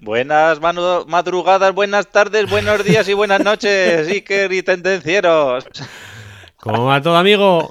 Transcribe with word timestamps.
Buenas 0.00 0.60
madrugadas, 0.60 1.74
buenas 1.74 2.08
tardes, 2.12 2.48
buenos 2.48 2.84
días 2.84 3.08
y 3.08 3.14
buenas 3.14 3.42
noches, 3.42 4.06
Iker 4.12 4.52
y 4.52 4.62
tendencieros. 4.62 5.66
¿Cómo 6.58 6.84
va 6.84 7.02
todo, 7.02 7.16
amigo? 7.16 7.68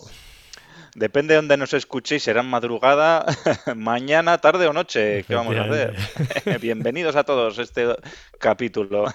Depende 0.94 1.34
de 1.34 1.38
donde 1.38 1.56
nos 1.56 1.74
escuchéis, 1.74 2.24
serán 2.24 2.50
madrugada, 2.50 3.26
mañana, 3.78 4.40
tarde 4.40 4.68
o 4.68 4.74
noche. 4.74 5.24
¿Qué 5.24 5.36
vamos 5.36 5.56
a 5.56 5.62
hacer? 5.62 5.96
Bienvenidos 6.62 7.16
a 7.16 7.24
todos 7.24 7.60
a 7.60 7.62
este 7.62 7.96
capítulo. 8.40 9.06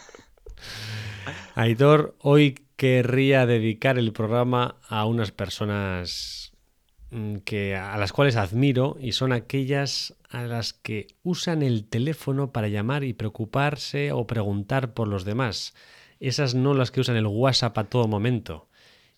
Aitor, 1.55 2.17
hoy 2.21 2.65
querría 2.77 3.45
dedicar 3.45 3.99
el 3.99 4.15
programa 4.15 4.77
a 4.89 5.05
unas 5.05 5.33
personas 5.33 6.53
mm, 7.11 7.39
que, 7.45 7.77
a 7.77 7.99
las 7.99 8.11
cuales 8.15 8.37
admiro 8.37 8.97
y 8.99 9.13
son 9.13 9.33
aquellas 9.33 10.15
a 10.33 10.43
las 10.45 10.73
que 10.73 11.09
usan 11.23 11.63
el 11.63 11.85
teléfono 11.85 12.53
para 12.53 12.69
llamar 12.69 13.05
y 13.05 13.13
preocuparse 13.13 14.13
o 14.13 14.27
preguntar 14.27 14.95
por 14.95 15.07
los 15.07 15.25
demás. 15.25 15.75
Esas 16.21 16.55
no 16.55 16.73
las 16.73 16.91
que 16.91 17.01
usan 17.01 17.17
el 17.17 17.27
WhatsApp 17.27 17.77
a 17.77 17.85
todo 17.85 18.09
momento. 18.09 18.69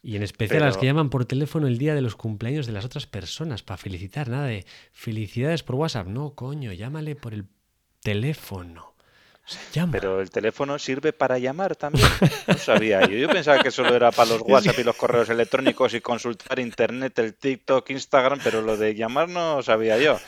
Y 0.02 0.16
en 0.16 0.22
especial 0.22 0.64
a 0.64 0.66
las 0.66 0.76
que 0.76 0.86
llaman 0.86 1.10
por 1.10 1.24
teléfono 1.24 1.66
el 1.66 1.78
día 1.78 1.94
de 1.94 2.02
los 2.02 2.16
cumpleaños 2.16 2.66
de 2.66 2.72
las 2.72 2.84
otras 2.84 3.06
personas 3.06 3.62
para 3.62 3.78
felicitar. 3.78 4.28
Nada 4.28 4.48
de 4.48 4.66
felicidades 4.92 5.62
por 5.62 5.76
WhatsApp. 5.76 6.08
No, 6.08 6.34
coño, 6.34 6.72
llámale 6.72 7.14
por 7.14 7.32
el 7.32 7.46
teléfono. 8.02 8.94
O 9.46 9.48
sea, 9.48 9.62
llama. 9.72 9.92
Pero 9.92 10.20
el 10.20 10.30
teléfono 10.30 10.78
sirve 10.78 11.12
para 11.12 11.38
llamar 11.38 11.76
también. 11.76 12.08
No 12.48 12.58
sabía 12.58 13.02
yo. 13.02 13.16
Yo 13.16 13.28
pensaba 13.28 13.62
que 13.62 13.70
solo 13.70 13.94
era 13.94 14.10
para 14.10 14.30
los 14.30 14.42
WhatsApp 14.46 14.78
y 14.78 14.84
los 14.84 14.96
correos 14.96 15.28
electrónicos 15.28 15.94
y 15.94 16.00
consultar 16.00 16.58
internet, 16.58 17.18
el 17.20 17.34
TikTok, 17.34 17.88
Instagram, 17.90 18.40
pero 18.42 18.62
lo 18.62 18.76
de 18.76 18.94
llamar 18.94 19.28
no 19.28 19.62
sabía 19.62 19.96
yo. 19.98 20.18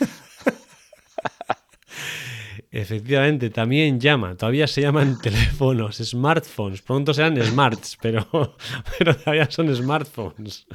Efectivamente, 2.79 3.49
también 3.49 3.99
llama. 3.99 4.37
Todavía 4.37 4.67
se 4.67 4.83
llaman 4.83 5.19
teléfonos, 5.23 5.97
smartphones. 5.97 6.83
Pronto 6.83 7.15
serán 7.15 7.43
smarts, 7.43 7.97
pero, 8.03 8.27
pero 8.99 9.17
todavía 9.17 9.51
son 9.51 9.75
smartphones. 9.75 10.67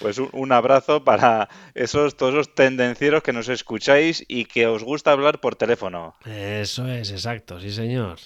Pues 0.00 0.18
un, 0.18 0.28
un 0.32 0.52
abrazo 0.52 1.02
para 1.02 1.48
esos, 1.74 2.16
todos 2.16 2.34
esos 2.34 2.54
tendencieros 2.54 3.24
que 3.24 3.32
nos 3.32 3.48
escucháis 3.48 4.24
y 4.28 4.44
que 4.44 4.68
os 4.68 4.84
gusta 4.84 5.10
hablar 5.10 5.40
por 5.40 5.56
teléfono. 5.56 6.14
Eso 6.24 6.86
es, 6.86 7.10
exacto, 7.10 7.58
sí 7.58 7.72
señor. 7.72 8.18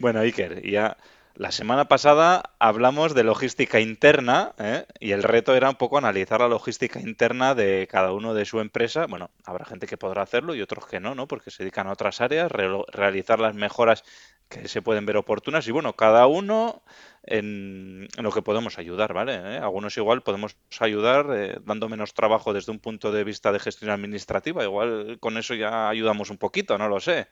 Bueno, 0.00 0.18
Iker, 0.18 0.68
ya 0.68 0.96
la 1.34 1.50
semana 1.50 1.88
pasada 1.88 2.42
hablamos 2.58 3.14
de 3.14 3.24
logística 3.24 3.80
interna, 3.80 4.52
¿eh? 4.58 4.84
y 5.00 5.12
el 5.12 5.22
reto 5.22 5.54
era 5.54 5.70
un 5.70 5.76
poco 5.76 5.98
analizar 5.98 6.40
la 6.40 6.48
logística 6.48 7.00
interna 7.00 7.54
de 7.54 7.88
cada 7.90 8.12
uno 8.12 8.34
de 8.34 8.44
su 8.44 8.60
empresa. 8.60 9.06
Bueno, 9.06 9.30
habrá 9.44 9.64
gente 9.64 9.86
que 9.86 9.96
podrá 9.96 10.22
hacerlo 10.22 10.54
y 10.54 10.60
otros 10.62 10.86
que 10.86 11.00
no, 11.00 11.14
¿no? 11.14 11.26
Porque 11.26 11.50
se 11.50 11.62
dedican 11.62 11.86
a 11.86 11.92
otras 11.92 12.20
áreas, 12.20 12.52
re- 12.52 12.84
realizar 12.92 13.40
las 13.40 13.54
mejoras 13.54 14.04
que 14.48 14.68
se 14.68 14.82
pueden 14.82 15.06
ver 15.06 15.16
oportunas 15.16 15.66
y 15.66 15.70
bueno, 15.72 15.94
cada 15.94 16.26
uno 16.26 16.82
en, 17.22 18.08
en 18.14 18.22
lo 18.22 18.30
que 18.30 18.42
podemos 18.42 18.78
ayudar, 18.78 19.14
¿vale? 19.14 19.34
¿Eh? 19.34 19.58
Algunos 19.58 19.96
igual 19.96 20.22
podemos 20.22 20.56
ayudar 20.80 21.26
eh, 21.32 21.58
dando 21.64 21.88
menos 21.88 22.12
trabajo 22.12 22.52
desde 22.52 22.72
un 22.72 22.78
punto 22.78 23.10
de 23.10 23.24
vista 23.24 23.50
de 23.50 23.58
gestión 23.60 23.90
administrativa, 23.90 24.62
igual 24.62 25.16
con 25.20 25.38
eso 25.38 25.54
ya 25.54 25.88
ayudamos 25.88 26.28
un 26.28 26.36
poquito, 26.36 26.76
no 26.76 26.88
lo 26.88 27.00
sé. 27.00 27.28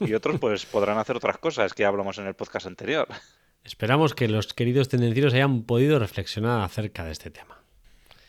Y 0.00 0.14
otros 0.14 0.38
pues 0.38 0.66
podrán 0.66 0.98
hacer 0.98 1.16
otras 1.16 1.38
cosas 1.38 1.74
que 1.74 1.84
hablamos 1.84 2.18
en 2.18 2.26
el 2.26 2.34
podcast 2.34 2.66
anterior. 2.66 3.06
Esperamos 3.64 4.14
que 4.14 4.26
los 4.28 4.52
queridos 4.54 4.88
tendencieros 4.88 5.34
hayan 5.34 5.62
podido 5.62 5.98
reflexionar 5.98 6.62
acerca 6.62 7.04
de 7.04 7.12
este 7.12 7.30
tema. 7.30 7.56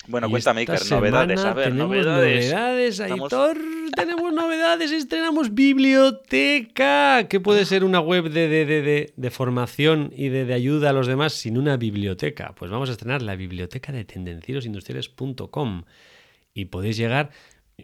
Bueno, 0.08 0.28
Y 0.28 0.32
cuéntame, 0.32 0.62
Iker, 0.62 0.80
novedades, 0.90 1.40
a 1.46 1.54
ver, 1.54 1.66
tenemos 1.70 1.90
novedades. 1.90 2.46
novedades, 2.52 3.00
Estamos- 3.00 3.32
Aitor, 3.32 3.58
tenemos 3.96 4.34
novedades, 4.34 4.92
estrenamos 4.92 5.54
biblioteca, 5.54 7.28
que 7.30 7.40
puede 7.40 7.66
ser 7.66 7.84
una 7.84 8.00
web 8.00 8.30
de, 8.32 8.48
de, 8.48 8.66
de, 8.66 8.82
de- 8.82 9.14
de 9.16 9.32
formación 9.32 10.12
y 10.16 10.30
de, 10.30 10.46
de 10.46 10.54
ayuda 10.56 10.90
a 10.90 10.94
los 10.94 11.06
demás 11.06 11.34
sin 11.34 11.58
una 11.58 11.78
biblioteca. 11.78 12.54
Pues 12.58 12.72
vamos 12.72 12.90
a 12.90 12.94
estrenar 12.94 13.22
la 13.22 13.36
biblioteca 13.36 13.92
de 13.92 14.04
tendencierosindustriales.com 14.06 15.84
y 16.54 16.66
podéis 16.66 16.98
llegar, 16.98 17.30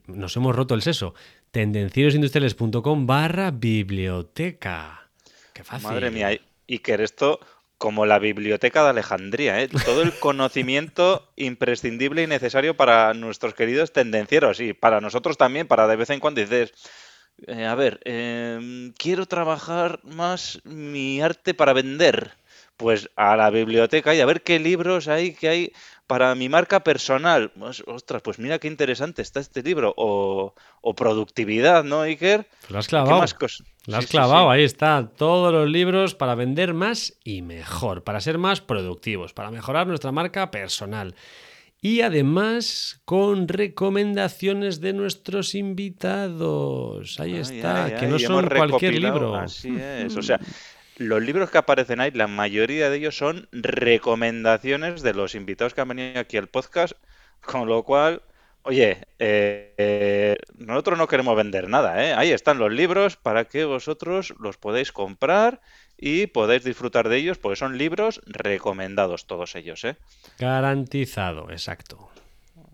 nos 0.07 0.35
hemos 0.35 0.55
roto 0.55 0.73
el 0.75 0.81
seso, 0.81 1.13
tendencierosindustriales.com 1.51 3.07
barra 3.07 3.51
biblioteca. 3.51 5.09
Qué 5.53 5.63
fácil. 5.63 5.87
Madre 5.87 6.11
mía, 6.11 6.39
Iker, 6.67 7.01
esto 7.01 7.39
como 7.77 8.05
la 8.05 8.19
biblioteca 8.19 8.83
de 8.83 8.89
Alejandría, 8.89 9.61
¿eh? 9.61 9.67
Todo 9.67 10.01
el 10.01 10.11
conocimiento 10.13 11.31
imprescindible 11.35 12.23
y 12.23 12.27
necesario 12.27 12.75
para 12.75 13.13
nuestros 13.13 13.53
queridos 13.53 13.93
tendencieros 13.93 14.59
y 14.59 14.73
para 14.73 14.99
nosotros 14.99 15.37
también, 15.37 15.67
para 15.67 15.87
de 15.87 15.95
vez 15.95 16.09
en 16.09 16.19
cuando 16.19 16.41
dices, 16.41 16.73
eh, 17.45 17.65
a 17.65 17.75
ver, 17.75 17.99
em, 18.05 18.93
quiero 18.93 19.27
trabajar 19.27 19.99
más 20.03 20.59
mi 20.63 21.21
arte 21.21 21.53
para 21.53 21.73
vender. 21.73 22.31
Pues 22.77 23.09
a 23.15 23.35
la 23.35 23.49
biblioteca 23.49 24.13
y 24.13 24.21
a 24.21 24.25
ver 24.27 24.43
qué 24.43 24.59
libros 24.59 25.07
hay 25.07 25.33
que 25.33 25.49
hay 25.49 25.73
para 26.05 26.35
mi 26.35 26.47
marca 26.47 26.83
personal. 26.83 27.51
Pues, 27.57 27.83
ostras, 27.87 28.21
pues 28.21 28.37
mira 28.39 28.59
qué 28.59 28.67
interesante 28.67 29.21
está 29.23 29.39
este 29.39 29.63
libro. 29.63 29.93
O, 29.97 30.53
o 30.81 30.95
productividad, 30.95 31.83
¿no, 31.83 32.01
Iker? 32.01 32.47
Lo 32.69 32.77
has 32.79 32.87
¿Qué 32.87 32.91
clavado. 32.91 33.17
más 33.17 33.33
cosas? 33.33 33.65
Lo 33.87 33.97
has 33.97 34.05
Sí, 34.05 34.11
clavado, 34.11 34.51
sí. 34.51 34.51
ahí 34.51 34.63
está. 34.63 35.09
Todos 35.15 35.51
los 35.51 35.67
libros 35.69 36.13
para 36.13 36.35
vender 36.35 36.73
más 36.75 37.17
y 37.23 37.41
mejor, 37.41 38.03
para 38.03 38.21
ser 38.21 38.37
más 38.37 38.61
productivos, 38.61 39.33
para 39.33 39.49
mejorar 39.49 39.87
nuestra 39.87 40.11
marca 40.11 40.51
personal. 40.51 41.15
Y 41.81 42.01
además 42.01 43.01
con 43.05 43.47
recomendaciones 43.47 44.81
de 44.81 44.93
nuestros 44.93 45.55
invitados. 45.55 47.19
Ahí 47.19 47.33
Ay, 47.33 47.39
está, 47.39 47.85
ay, 47.85 47.93
que 47.95 48.05
ay, 48.05 48.11
no 48.11 48.19
son 48.19 48.47
cualquier 48.49 48.95
libro. 48.99 49.35
Así 49.35 49.75
es. 49.79 50.15
O 50.17 50.21
sea, 50.23 50.39
los 50.97 51.21
libros 51.21 51.49
que 51.49 51.57
aparecen 51.57 51.99
ahí, 51.99 52.11
la 52.11 52.27
mayoría 52.27 52.89
de 52.89 52.97
ellos 52.97 53.17
son 53.17 53.47
recomendaciones 53.51 55.01
de 55.01 55.13
los 55.13 55.35
invitados 55.35 55.73
que 55.73 55.81
han 55.81 55.87
venido 55.89 56.19
aquí 56.19 56.37
al 56.37 56.47
podcast, 56.47 56.93
con 57.41 57.67
lo 57.67 57.83
cual, 57.83 58.21
oye, 58.63 59.05
eh, 59.19 60.35
nosotros 60.57 60.97
no 60.97 61.07
queremos 61.07 61.35
vender 61.35 61.69
nada, 61.69 62.03
¿eh? 62.03 62.13
Ahí 62.13 62.31
están 62.31 62.57
los 62.57 62.71
libros 62.71 63.15
para 63.15 63.45
que 63.45 63.65
vosotros 63.65 64.33
los 64.39 64.57
podáis 64.57 64.91
comprar 64.91 65.61
y 65.97 66.27
podáis 66.27 66.63
disfrutar 66.63 67.09
de 67.09 67.17
ellos, 67.17 67.37
porque 67.37 67.55
son 67.55 67.77
libros 67.77 68.21
recomendados 68.25 69.27
todos 69.27 69.55
ellos, 69.55 69.83
¿eh? 69.85 69.97
Garantizado, 70.39 71.51
exacto. 71.51 72.09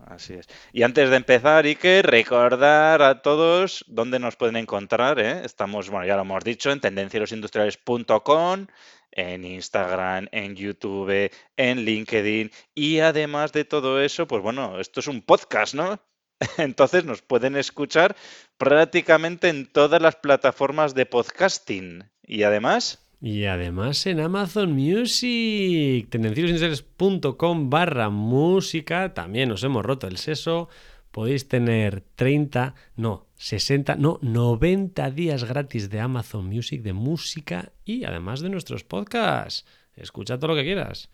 Así 0.06 0.34
es. 0.34 0.46
Y 0.72 0.82
antes 0.82 1.08
de 1.08 1.16
empezar, 1.16 1.64
Iker, 1.64 2.06
recordar 2.06 3.00
a 3.00 3.22
todos 3.22 3.84
dónde 3.88 4.18
nos 4.18 4.36
pueden 4.36 4.56
encontrar. 4.56 5.18
¿eh? 5.18 5.42
Estamos, 5.44 5.88
bueno, 5.88 6.06
ya 6.06 6.16
lo 6.16 6.22
hemos 6.22 6.44
dicho, 6.44 6.70
en 6.70 6.80
tendencierosindustriales.com, 6.80 8.66
en 9.12 9.44
Instagram, 9.44 10.28
en 10.30 10.56
YouTube, 10.56 11.30
en 11.56 11.84
LinkedIn. 11.84 12.50
Y 12.74 12.98
además 12.98 13.52
de 13.52 13.64
todo 13.64 14.00
eso, 14.02 14.26
pues 14.26 14.42
bueno, 14.42 14.78
esto 14.78 15.00
es 15.00 15.06
un 15.06 15.22
podcast, 15.22 15.74
¿no? 15.74 15.98
Entonces 16.58 17.04
nos 17.06 17.22
pueden 17.22 17.56
escuchar 17.56 18.14
prácticamente 18.58 19.48
en 19.48 19.66
todas 19.72 20.02
las 20.02 20.16
plataformas 20.16 20.94
de 20.94 21.06
podcasting. 21.06 22.10
Y 22.22 22.42
además, 22.42 23.03
Y 23.26 23.46
además 23.46 24.04
en 24.04 24.20
Amazon 24.20 24.72
Music, 24.72 26.10
tendenciosindustriales.com 26.10 27.70
barra 27.70 28.10
música, 28.10 29.14
también 29.14 29.48
nos 29.48 29.64
hemos 29.64 29.82
roto 29.82 30.06
el 30.06 30.18
seso, 30.18 30.68
podéis 31.10 31.48
tener 31.48 32.02
30, 32.16 32.74
no, 32.96 33.24
60, 33.36 33.96
no, 33.96 34.18
90 34.20 35.10
días 35.10 35.44
gratis 35.44 35.88
de 35.88 36.00
Amazon 36.00 36.44
Music 36.50 36.82
de 36.82 36.92
música 36.92 37.72
y 37.86 38.04
además 38.04 38.40
de 38.42 38.50
nuestros 38.50 38.84
podcasts. 38.84 39.64
Escucha 39.96 40.36
todo 40.36 40.48
lo 40.48 40.56
que 40.56 40.64
quieras. 40.64 41.08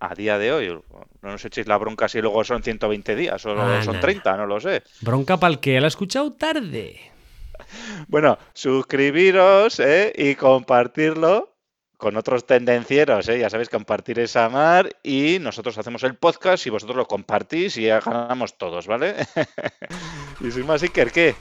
a 0.00 0.16
día 0.16 0.38
de 0.38 0.52
hoy, 0.52 0.66
no 0.66 1.30
nos 1.30 1.44
echéis 1.44 1.68
la 1.68 1.78
bronca 1.78 2.08
si 2.08 2.20
luego 2.20 2.42
son 2.42 2.64
120 2.64 3.14
días 3.14 3.46
o 3.46 3.52
Ah, 3.52 3.84
son 3.84 3.94
no, 3.94 4.00
30, 4.00 4.36
no 4.36 4.46
lo 4.46 4.58
sé. 4.58 4.82
Bronca 5.00 5.36
para 5.36 5.52
el 5.54 5.60
que 5.60 5.80
la 5.80 5.86
ha 5.86 5.88
escuchado 5.88 6.32
tarde. 6.32 6.96
Bueno, 8.08 8.38
suscribiros 8.54 9.78
¿eh? 9.78 10.12
y 10.16 10.34
compartirlo 10.34 11.51
con 12.02 12.16
otros 12.16 12.44
tendencieros, 12.44 13.28
¿eh? 13.28 13.38
ya 13.38 13.48
sabéis, 13.48 13.68
compartir 13.68 14.18
es 14.18 14.34
amar 14.34 14.96
y 15.04 15.38
nosotros 15.40 15.78
hacemos 15.78 16.02
el 16.02 16.16
podcast 16.16 16.66
y 16.66 16.70
vosotros 16.70 16.96
lo 16.96 17.06
compartís 17.06 17.76
y 17.76 17.82
ya 17.82 18.00
ganamos 18.00 18.58
todos, 18.58 18.88
¿vale? 18.88 19.14
y 20.40 20.50
sin 20.50 20.66
más, 20.66 20.82
Iker, 20.82 21.12
¿qué? 21.12 21.36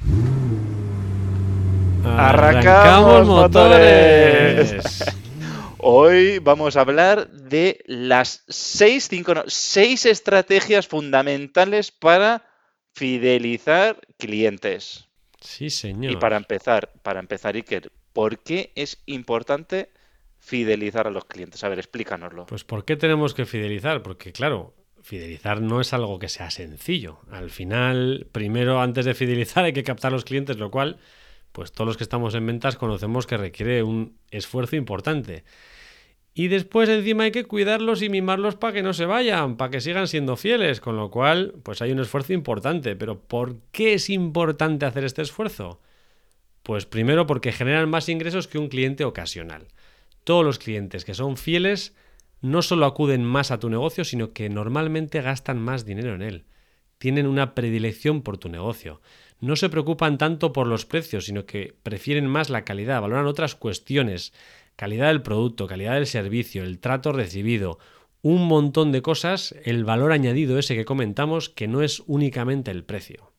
¡Arrancamos 2.05 3.25
motores! 3.25 5.03
Hoy 5.79 6.37
vamos 6.37 6.77
a 6.77 6.81
hablar 6.81 7.31
de 7.31 7.83
las 7.87 8.43
seis, 8.47 9.07
cinco, 9.09 9.33
no, 9.33 9.43
seis 9.47 10.05
estrategias 10.05 10.87
fundamentales 10.87 11.89
para 11.89 12.45
fidelizar 12.93 13.99
clientes. 14.19 15.07
Sí, 15.39 15.71
señor. 15.71 16.11
Y 16.11 16.17
para 16.17 16.37
empezar, 16.37 16.91
para 17.01 17.19
empezar, 17.19 17.55
Iker, 17.55 17.91
¿por 18.13 18.37
qué 18.37 18.71
es 18.75 18.99
importante 19.07 19.89
fidelizar 20.41 21.07
a 21.07 21.11
los 21.11 21.23
clientes? 21.25 21.63
A 21.63 21.69
ver, 21.69 21.79
explícanoslo. 21.79 22.47
Pues 22.47 22.65
¿por 22.65 22.83
qué 22.83 22.97
tenemos 22.97 23.33
que 23.33 23.45
fidelizar? 23.45 24.03
Porque 24.03 24.33
claro, 24.33 24.73
fidelizar 25.01 25.61
no 25.61 25.79
es 25.79 25.93
algo 25.93 26.19
que 26.19 26.27
sea 26.27 26.51
sencillo. 26.51 27.19
Al 27.31 27.51
final, 27.51 28.27
primero, 28.31 28.81
antes 28.81 29.05
de 29.05 29.13
fidelizar, 29.13 29.63
hay 29.63 29.73
que 29.73 29.83
captar 29.83 30.11
los 30.11 30.25
clientes, 30.25 30.57
lo 30.57 30.71
cual, 30.71 30.97
pues 31.51 31.71
todos 31.71 31.87
los 31.87 31.97
que 31.97 32.03
estamos 32.03 32.35
en 32.35 32.45
ventas 32.45 32.75
conocemos 32.75 33.27
que 33.27 33.37
requiere 33.37 33.83
un 33.83 34.17
esfuerzo 34.31 34.75
importante. 34.75 35.43
Y 36.33 36.47
después 36.47 36.89
encima 36.89 37.25
hay 37.25 37.31
que 37.31 37.43
cuidarlos 37.43 38.01
y 38.01 38.09
mimarlos 38.09 38.55
para 38.55 38.73
que 38.73 38.83
no 38.83 38.93
se 38.93 39.05
vayan, 39.05 39.57
para 39.57 39.69
que 39.69 39.81
sigan 39.81 40.07
siendo 40.07 40.37
fieles, 40.37 40.79
con 40.79 40.95
lo 40.95 41.11
cual 41.11 41.53
pues 41.63 41.81
hay 41.81 41.91
un 41.91 41.99
esfuerzo 41.99 42.33
importante. 42.33 42.95
Pero 42.95 43.19
¿por 43.19 43.57
qué 43.71 43.93
es 43.93 44.09
importante 44.09 44.85
hacer 44.85 45.03
este 45.03 45.21
esfuerzo? 45.21 45.81
Pues 46.63 46.85
primero 46.85 47.27
porque 47.27 47.51
generan 47.51 47.89
más 47.89 48.07
ingresos 48.07 48.47
que 48.47 48.57
un 48.57 48.69
cliente 48.69 49.03
ocasional. 49.03 49.67
Todos 50.23 50.45
los 50.45 50.59
clientes 50.59 51.05
que 51.05 51.13
son 51.13 51.37
fieles 51.37 51.95
no 52.41 52.61
solo 52.61 52.85
acuden 52.85 53.23
más 53.23 53.51
a 53.51 53.59
tu 53.59 53.69
negocio, 53.69 54.03
sino 54.03 54.33
que 54.33 54.49
normalmente 54.49 55.21
gastan 55.21 55.59
más 55.59 55.85
dinero 55.85 56.15
en 56.15 56.21
él. 56.21 56.45
Tienen 56.97 57.27
una 57.27 57.55
predilección 57.55 58.21
por 58.21 58.37
tu 58.37 58.49
negocio. 58.49 59.01
No 59.39 59.55
se 59.55 59.69
preocupan 59.69 60.17
tanto 60.17 60.53
por 60.53 60.67
los 60.67 60.85
precios, 60.85 61.25
sino 61.25 61.45
que 61.45 61.75
prefieren 61.81 62.27
más 62.27 62.49
la 62.49 62.63
calidad, 62.63 63.01
valoran 63.01 63.25
otras 63.25 63.55
cuestiones, 63.55 64.33
calidad 64.75 65.07
del 65.07 65.23
producto, 65.23 65.67
calidad 65.67 65.95
del 65.95 66.07
servicio, 66.07 66.63
el 66.63 66.79
trato 66.79 67.11
recibido, 67.11 67.79
un 68.21 68.47
montón 68.47 68.91
de 68.91 69.01
cosas, 69.01 69.55
el 69.63 69.83
valor 69.83 70.11
añadido 70.11 70.59
ese 70.59 70.75
que 70.75 70.85
comentamos, 70.85 71.49
que 71.49 71.67
no 71.67 71.81
es 71.81 72.03
únicamente 72.05 72.69
el 72.69 72.83
precio. 72.83 73.30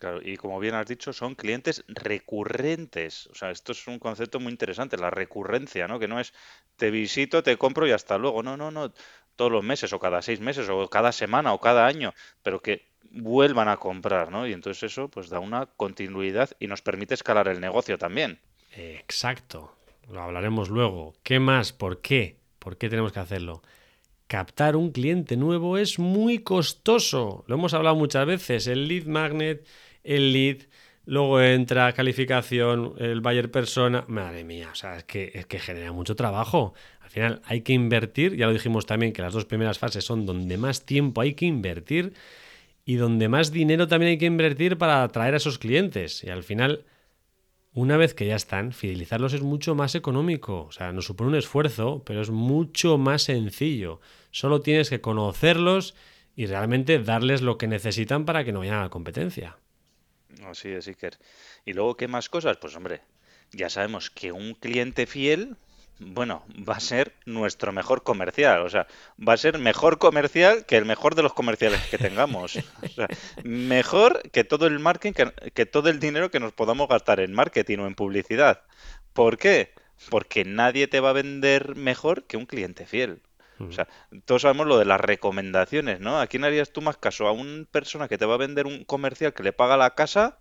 Claro, 0.00 0.20
y 0.24 0.38
como 0.38 0.58
bien 0.58 0.74
has 0.74 0.86
dicho, 0.86 1.12
son 1.12 1.34
clientes 1.34 1.84
recurrentes. 1.86 3.26
O 3.26 3.34
sea, 3.34 3.50
esto 3.50 3.72
es 3.72 3.86
un 3.86 3.98
concepto 3.98 4.40
muy 4.40 4.50
interesante, 4.50 4.96
la 4.96 5.10
recurrencia, 5.10 5.86
¿no? 5.86 5.98
Que 5.98 6.08
no 6.08 6.18
es 6.18 6.32
te 6.76 6.90
visito, 6.90 7.42
te 7.42 7.58
compro 7.58 7.86
y 7.86 7.92
hasta 7.92 8.16
luego. 8.16 8.42
No, 8.42 8.56
no, 8.56 8.70
no. 8.70 8.94
Todos 9.36 9.52
los 9.52 9.62
meses, 9.62 9.92
o 9.92 9.98
cada 9.98 10.22
seis 10.22 10.40
meses, 10.40 10.70
o 10.70 10.88
cada 10.88 11.12
semana, 11.12 11.52
o 11.52 11.60
cada 11.60 11.86
año, 11.86 12.14
pero 12.42 12.62
que 12.62 12.88
vuelvan 13.10 13.68
a 13.68 13.76
comprar, 13.76 14.30
¿no? 14.30 14.46
Y 14.46 14.54
entonces 14.54 14.90
eso 14.90 15.08
pues 15.10 15.28
da 15.28 15.38
una 15.38 15.66
continuidad 15.66 16.48
y 16.58 16.66
nos 16.66 16.80
permite 16.80 17.12
escalar 17.12 17.48
el 17.48 17.60
negocio 17.60 17.98
también. 17.98 18.40
Exacto. 18.74 19.76
Lo 20.10 20.22
hablaremos 20.22 20.70
luego. 20.70 21.14
¿Qué 21.22 21.40
más? 21.40 21.74
¿Por 21.74 22.00
qué? 22.00 22.38
¿Por 22.58 22.78
qué 22.78 22.88
tenemos 22.88 23.12
que 23.12 23.20
hacerlo? 23.20 23.60
Captar 24.28 24.76
un 24.76 24.92
cliente 24.92 25.36
nuevo 25.36 25.76
es 25.76 25.98
muy 25.98 26.38
costoso. 26.38 27.44
Lo 27.48 27.56
hemos 27.56 27.74
hablado 27.74 27.96
muchas 27.96 28.24
veces. 28.24 28.66
El 28.66 28.88
lead 28.88 29.04
magnet, 29.04 29.66
el 30.04 30.32
lead, 30.32 30.58
luego 31.04 31.40
entra 31.40 31.92
calificación, 31.92 32.94
el 32.98 33.20
buyer 33.20 33.50
persona. 33.50 34.04
Madre 34.08 34.44
mía, 34.44 34.70
o 34.72 34.74
sea, 34.74 34.96
es 34.98 35.04
que, 35.04 35.30
es 35.34 35.46
que 35.46 35.58
genera 35.58 35.92
mucho 35.92 36.16
trabajo. 36.16 36.74
Al 37.00 37.10
final 37.10 37.42
hay 37.44 37.62
que 37.62 37.72
invertir, 37.72 38.36
ya 38.36 38.46
lo 38.46 38.52
dijimos 38.52 38.86
también 38.86 39.12
que 39.12 39.22
las 39.22 39.32
dos 39.32 39.44
primeras 39.44 39.78
fases 39.78 40.04
son 40.04 40.26
donde 40.26 40.56
más 40.56 40.86
tiempo 40.86 41.20
hay 41.20 41.34
que 41.34 41.46
invertir 41.46 42.14
y 42.84 42.96
donde 42.96 43.28
más 43.28 43.52
dinero 43.52 43.88
también 43.88 44.10
hay 44.10 44.18
que 44.18 44.26
invertir 44.26 44.76
para 44.76 45.02
atraer 45.02 45.34
a 45.34 45.36
esos 45.36 45.58
clientes. 45.58 46.24
Y 46.24 46.30
al 46.30 46.42
final, 46.42 46.84
una 47.72 47.96
vez 47.96 48.14
que 48.14 48.26
ya 48.26 48.36
están, 48.36 48.72
fidelizarlos 48.72 49.32
es 49.32 49.42
mucho 49.42 49.74
más 49.74 49.94
económico. 49.94 50.66
O 50.68 50.72
sea, 50.72 50.92
nos 50.92 51.04
supone 51.04 51.30
un 51.30 51.36
esfuerzo, 51.36 52.02
pero 52.04 52.20
es 52.20 52.30
mucho 52.30 52.98
más 52.98 53.22
sencillo. 53.22 54.00
Solo 54.32 54.60
tienes 54.60 54.90
que 54.90 55.00
conocerlos 55.00 55.94
y 56.34 56.46
realmente 56.46 56.98
darles 56.98 57.42
lo 57.42 57.58
que 57.58 57.68
necesitan 57.68 58.24
para 58.24 58.44
que 58.44 58.52
no 58.52 58.60
vayan 58.60 58.78
a 58.78 58.82
la 58.82 58.90
competencia. 58.90 59.56
Así 60.46 60.68
es, 60.68 60.86
Iker. 60.88 61.18
Y 61.64 61.72
luego, 61.72 61.96
¿qué 61.96 62.08
más 62.08 62.28
cosas? 62.28 62.56
Pues 62.56 62.74
hombre, 62.76 63.02
ya 63.52 63.70
sabemos 63.70 64.10
que 64.10 64.32
un 64.32 64.54
cliente 64.54 65.06
fiel 65.06 65.56
bueno, 66.00 66.44
va 66.66 66.76
a 66.76 66.80
ser 66.80 67.14
nuestro 67.26 67.72
mejor 67.72 68.02
comercial. 68.02 68.62
O 68.62 68.70
sea, 68.70 68.86
va 69.26 69.34
a 69.34 69.36
ser 69.36 69.58
mejor 69.58 69.98
comercial 69.98 70.64
que 70.64 70.76
el 70.76 70.86
mejor 70.86 71.14
de 71.14 71.22
los 71.22 71.34
comerciales 71.34 71.80
que 71.90 71.98
tengamos. 71.98 72.56
O 72.56 72.88
sea, 72.88 73.08
mejor 73.44 74.22
que 74.30 74.42
todo 74.42 74.66
el 74.66 74.78
marketing, 74.78 75.28
que, 75.54 75.66
todo 75.66 75.90
el 75.90 76.00
dinero 76.00 76.30
que 76.30 76.40
nos 76.40 76.52
podamos 76.52 76.88
gastar 76.88 77.20
en 77.20 77.34
marketing 77.34 77.78
o 77.78 77.86
en 77.86 77.94
publicidad. 77.94 78.62
¿Por 79.12 79.36
qué? 79.36 79.74
Porque 80.08 80.44
nadie 80.44 80.88
te 80.88 81.00
va 81.00 81.10
a 81.10 81.14
vender 81.14 81.76
mejor 81.76 82.24
que 82.24 82.38
un 82.38 82.46
cliente 82.46 82.86
fiel. 82.86 83.20
O 83.68 83.72
sea, 83.72 83.88
todos 84.24 84.42
sabemos 84.42 84.66
lo 84.66 84.78
de 84.78 84.86
las 84.86 85.00
recomendaciones, 85.00 86.00
¿no? 86.00 86.18
¿A 86.18 86.26
quién 86.26 86.44
harías 86.44 86.72
tú 86.72 86.80
más 86.80 86.96
caso? 86.96 87.26
¿A 87.26 87.32
una 87.32 87.64
persona 87.70 88.08
que 88.08 88.16
te 88.16 88.24
va 88.24 88.34
a 88.34 88.38
vender 88.38 88.66
un 88.66 88.84
comercial 88.84 89.34
que 89.34 89.42
le 89.42 89.52
paga 89.52 89.76
la 89.76 89.94
casa 89.94 90.38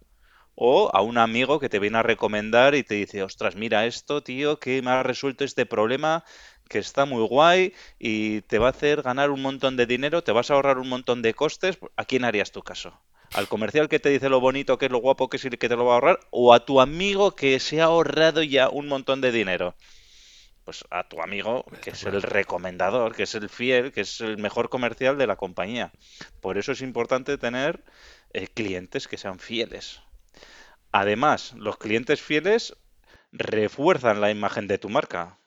o 0.56 0.89
a 0.94 1.01
un 1.01 1.18
amigo 1.18 1.60
que 1.60 1.69
te 1.69 1.80
viene 1.80 1.98
a 1.98 2.04
recomendar 2.04 2.75
y 2.75 2.83
te 2.83 2.95
dice, 2.95 3.24
ostras, 3.24 3.56
mira 3.56 3.86
esto, 3.86 4.24
tío, 4.24 4.60
que 4.60 4.81
me 4.81 4.92
ha 4.92 5.04
resuelto 5.04 5.44
este 5.44 5.66
problema, 5.66 6.24
que 6.69 6.80
está 6.80 7.06
muy 7.06 7.25
guay 7.27 7.74
y 7.98 8.42
te 8.42 8.60
va 8.60 8.68
a 8.68 8.71
hacer 8.71 9.01
ganar 9.01 9.31
un 9.31 9.42
montón 9.42 9.77
de 9.77 9.86
dinero, 9.86 10.24
te 10.24 10.31
vas 10.31 10.51
a 10.51 10.56
ahorrar 10.56 10.77
un 10.77 10.89
montón 10.89 11.22
de 11.22 11.33
costes, 11.33 11.80
¿a 11.95 12.06
quién 12.06 12.25
harías 12.25 12.51
tu 12.51 12.62
caso? 12.62 12.94
¿Al 13.33 13.48
comercial 13.48 13.89
que 13.89 14.00
te 14.00 14.10
dice 14.10 14.27
lo 14.27 14.39
bonito, 14.39 14.77
que 14.77 14.88
es 14.88 14.92
lo 14.92 15.00
guapo, 15.00 15.30
que 15.30 15.38
es 15.38 15.45
el 15.45 15.57
que 15.57 15.69
te 15.69 15.75
lo 15.75 15.86
va 15.86 15.94
a 15.94 15.95
ahorrar? 15.95 16.19
¿O 16.31 16.54
a 16.54 16.65
tu 16.65 16.81
amigo 16.81 17.36
que 17.36 17.60
se 17.60 17.81
ha 17.81 17.86
ahorrado 17.86 18.44
ya 18.44 18.69
un 18.69 18.88
montón 18.88 19.22
de 19.22 19.31
dinero? 19.31 19.75
Pues 20.69 20.86
a 20.92 21.04
tu 21.10 21.19
amigo, 21.19 21.66
que 21.81 21.89
es 21.89 22.04
el 22.04 22.21
recomendador, 22.21 23.16
que 23.16 23.24
es 23.24 23.33
el 23.33 23.50
fiel, 23.50 23.92
que 23.92 24.01
es 24.01 24.21
el 24.21 24.38
mejor 24.38 24.69
comercial 24.69 25.18
de 25.18 25.25
la 25.25 25.36
compañía. 25.36 25.92
Por 26.42 26.60
eso 26.60 26.74
es 26.74 26.83
importante 26.83 27.39
tener 27.39 27.83
eh, 28.33 28.45
clientes 28.45 29.07
que 29.07 29.18
sean 29.18 29.39
fieles. 29.39 30.00
Además, 30.92 31.56
los 31.57 31.80
clientes 31.80 32.21
fieles 32.21 32.77
refuerzan 33.31 34.21
la 34.21 34.30
imagen 34.30 34.68
de 34.68 34.77
tu 34.77 34.89
marca. 34.89 35.39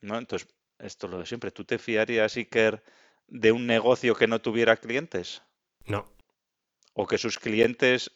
¿no? 0.00 0.18
Entonces, 0.18 0.48
esto 0.80 1.06
es 1.06 1.12
lo 1.12 1.20
de 1.20 1.26
siempre. 1.26 1.52
¿Tú 1.52 1.64
te 1.64 1.78
fiarías, 1.78 2.36
Iker, 2.36 2.82
de 3.28 3.52
un 3.52 3.68
negocio 3.68 4.16
que 4.16 4.26
no 4.26 4.40
tuviera 4.40 4.76
clientes? 4.76 5.42
No. 5.84 6.10
¿O 6.92 7.06
que 7.06 7.18
sus 7.18 7.38
clientes 7.38 8.10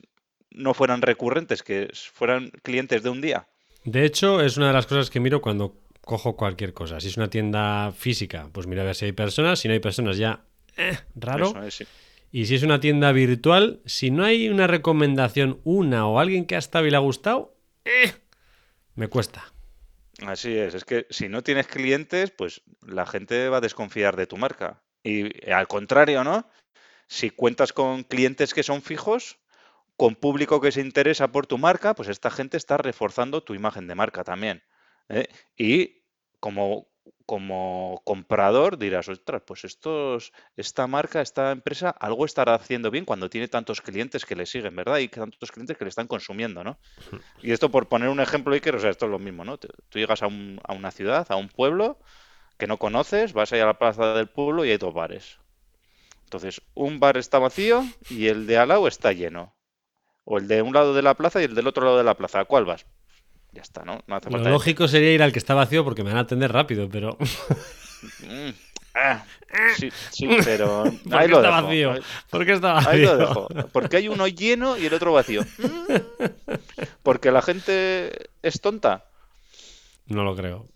no 0.51 0.75
fueran 0.75 1.01
recurrentes, 1.01 1.63
que 1.63 1.93
fueran 2.13 2.51
clientes 2.65 3.05
de 3.05 3.11
un 3.11 3.21
día? 3.21 3.47
De 3.85 4.05
hecho, 4.05 4.41
es 4.41 4.57
una 4.57 4.67
de 4.67 4.73
las 4.73 4.89
cosas 4.89 5.11
que 5.11 5.21
miro 5.21 5.41
cuando 5.41 5.90
cojo 6.01 6.37
cualquier 6.37 6.73
cosa. 6.73 7.01
Si 7.01 7.09
es 7.09 7.17
una 7.17 7.31
tienda 7.31 7.93
física, 7.93 8.49
pues 8.53 8.67
mira 8.67 8.83
a 8.83 8.85
ver 8.87 8.95
si 8.95 9.07
hay 9.07 9.13
personas. 9.13 9.59
Si 9.59 9.69
no 9.69 9.75
hay 9.75 9.81
personas, 9.81 10.17
ya 10.17 10.45
eh, 10.77 10.99
raro. 11.15 11.55
Y 12.33 12.47
si 12.47 12.55
es 12.55 12.63
una 12.63 12.81
tienda 12.81 13.11
virtual, 13.13 13.81
si 13.87 14.11
no 14.11 14.25
hay 14.25 14.49
una 14.49 14.67
recomendación, 14.67 15.61
una 15.65 16.07
o 16.07 16.21
alguien 16.21 16.47
que 16.47 16.55
ha 16.55 16.59
estado 16.59 16.87
y 16.87 16.91
le 16.91 16.97
ha 16.97 17.01
gustado, 17.01 17.57
eh, 17.85 18.13
me 18.95 19.09
cuesta. 19.09 19.53
Así 20.27 20.57
es, 20.57 20.75
es 20.75 20.85
que 20.85 21.07
si 21.11 21.29
no 21.29 21.43
tienes 21.43 21.67
clientes, 21.67 22.31
pues 22.31 22.63
la 22.87 23.07
gente 23.07 23.49
va 23.49 23.57
a 23.57 23.63
desconfiar 23.63 24.17
de 24.17 24.27
tu 24.27 24.37
marca. 24.37 24.83
Y 25.03 25.51
al 25.51 25.67
contrario, 25.67 26.25
¿no? 26.25 26.49
Si 27.09 27.31
cuentas 27.31 27.73
con 27.73 28.05
clientes 28.05 28.55
que 28.55 28.63
son 28.63 28.83
fijos, 28.83 29.39
con 29.97 30.15
público 30.15 30.61
que 30.61 30.73
se 30.73 30.81
interesa 30.81 31.33
por 31.33 31.47
tu 31.47 31.59
marca, 31.59 31.95
pues 31.95 32.09
esta 32.09 32.31
gente 32.31 32.57
está 32.57 32.77
reforzando 32.77 33.43
tu 33.43 33.55
imagen 33.55 33.87
de 33.87 33.95
marca 33.95 34.23
también. 34.23 34.63
¿Eh? 35.11 35.29
Y 35.57 36.03
como 36.41 36.91
como 37.31 38.03
comprador 38.05 38.77
dirás, 38.77 39.09
ostras, 39.09 39.43
pues 39.47 39.65
estos, 39.65 40.33
esta 40.57 40.89
marca, 40.89 41.21
esta 41.21 41.53
empresa, 41.53 41.91
algo 41.91 42.25
estará 42.25 42.57
haciendo 42.57 42.91
bien 42.91 43.05
cuando 43.05 43.31
tiene 43.31 43.47
tantos 43.47 43.81
clientes 43.81 44.25
que 44.25 44.35
le 44.35 44.47
siguen, 44.47 44.75
¿verdad? 44.75 44.99
Y 44.99 45.07
tantos 45.07 45.53
clientes 45.53 45.77
que 45.77 45.85
le 45.85 45.91
están 45.91 46.09
consumiendo, 46.09 46.65
¿no? 46.65 46.81
Y 47.41 47.53
esto 47.53 47.71
por 47.71 47.89
poner 47.89 48.09
un 48.09 48.19
ejemplo, 48.19 48.53
Iker, 48.53 48.75
o 48.75 48.81
sea, 48.81 48.91
esto 48.91 49.05
es 49.05 49.13
lo 49.13 49.21
mismo, 49.21 49.45
¿no? 49.45 49.59
Tú 49.59 49.69
llegas 50.01 50.25
a, 50.25 50.27
a 50.27 50.73
una 50.73 50.91
ciudad, 50.91 51.25
a 51.31 51.37
un 51.37 51.49
pueblo 51.49 52.01
que 52.59 52.67
no 52.67 52.79
conoces, 52.79 53.33
vas 53.33 53.53
ahí 53.53 53.61
a 53.61 53.67
la 53.67 53.79
plaza 53.79 54.13
del 54.15 54.29
pueblo 54.29 54.65
y 54.65 54.73
hay 54.73 54.79
dos 54.79 54.93
bares. 54.93 55.39
Entonces, 56.25 56.63
un 56.75 56.99
bar 56.99 57.17
está 57.17 57.39
vacío 57.39 57.85
y 58.09 58.27
el 58.27 58.49
de 58.49 58.59
al 58.59 58.71
lado 58.71 58.89
está 58.89 59.13
lleno. 59.13 59.55
O 60.25 60.39
el 60.39 60.49
de 60.49 60.63
un 60.63 60.75
lado 60.75 60.95
de 60.95 61.03
la 61.03 61.15
plaza 61.15 61.41
y 61.41 61.45
el 61.45 61.55
del 61.55 61.69
otro 61.69 61.85
lado 61.85 61.99
de 61.99 62.05
la 62.05 62.17
plaza. 62.17 62.41
¿A 62.41 62.45
cuál 62.45 62.65
vas? 62.65 62.87
Ya 63.53 63.63
está, 63.63 63.85
¿no? 63.85 64.01
no 64.07 64.17
hace 64.17 64.31
Lo 64.31 64.39
lógico 64.39 64.87
sería 64.87 65.13
ir 65.13 65.23
al 65.23 65.33
que 65.33 65.39
está 65.39 65.55
vacío 65.55 65.85
porque 65.85 66.05
me 66.05 66.11
van 66.11 66.19
a 66.19 66.23
atender 66.23 66.53
rápido, 66.53 66.89
pero. 66.89 67.17
Mm, 68.23 68.53
ah, 68.95 69.27
sí, 69.77 69.91
sí, 70.11 70.27
pero. 70.45 70.85
¿Por 71.05 71.15
ahí 71.15 71.29
qué 71.29 71.35
está 71.35 71.51
vacío? 71.51 71.95
¿Por 72.31 72.47
qué 72.47 72.53
está 72.53 72.73
vacío? 72.73 72.91
Ahí 72.91 73.03
lo 73.03 73.17
dejo. 73.19 73.49
Porque 73.73 73.99
hay 73.99 74.09
uno 74.09 74.27
lleno 74.27 74.79
y 74.79 74.87
el 74.87 74.95
otro 74.95 75.13
vacío. 75.13 75.45
Porque 77.03 77.31
la 77.31 77.43
gente 77.43 78.31
es 78.43 78.61
tonta. 78.63 79.05
No 80.07 80.25
lo 80.25 80.35
creo. 80.35 80.67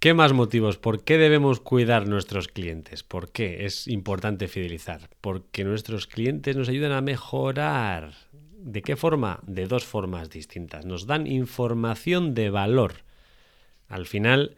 ¿Qué 0.00 0.12
más 0.12 0.32
motivos? 0.32 0.76
¿Por 0.76 1.04
qué 1.04 1.18
debemos 1.18 1.60
cuidar 1.60 2.06
nuestros 2.06 2.48
clientes? 2.48 3.02
¿Por 3.02 3.32
qué 3.32 3.64
es 3.64 3.88
importante 3.88 4.46
fidelizar? 4.48 5.08
Porque 5.20 5.64
nuestros 5.64 6.06
clientes 6.06 6.56
nos 6.56 6.68
ayudan 6.68 6.92
a 6.92 7.00
mejorar 7.00 8.12
¿De 8.66 8.82
qué 8.82 8.96
forma? 8.96 9.38
De 9.46 9.68
dos 9.68 9.84
formas 9.84 10.28
distintas. 10.28 10.84
Nos 10.84 11.06
dan 11.06 11.28
información 11.28 12.34
de 12.34 12.50
valor. 12.50 12.94
Al 13.88 14.06
final, 14.06 14.56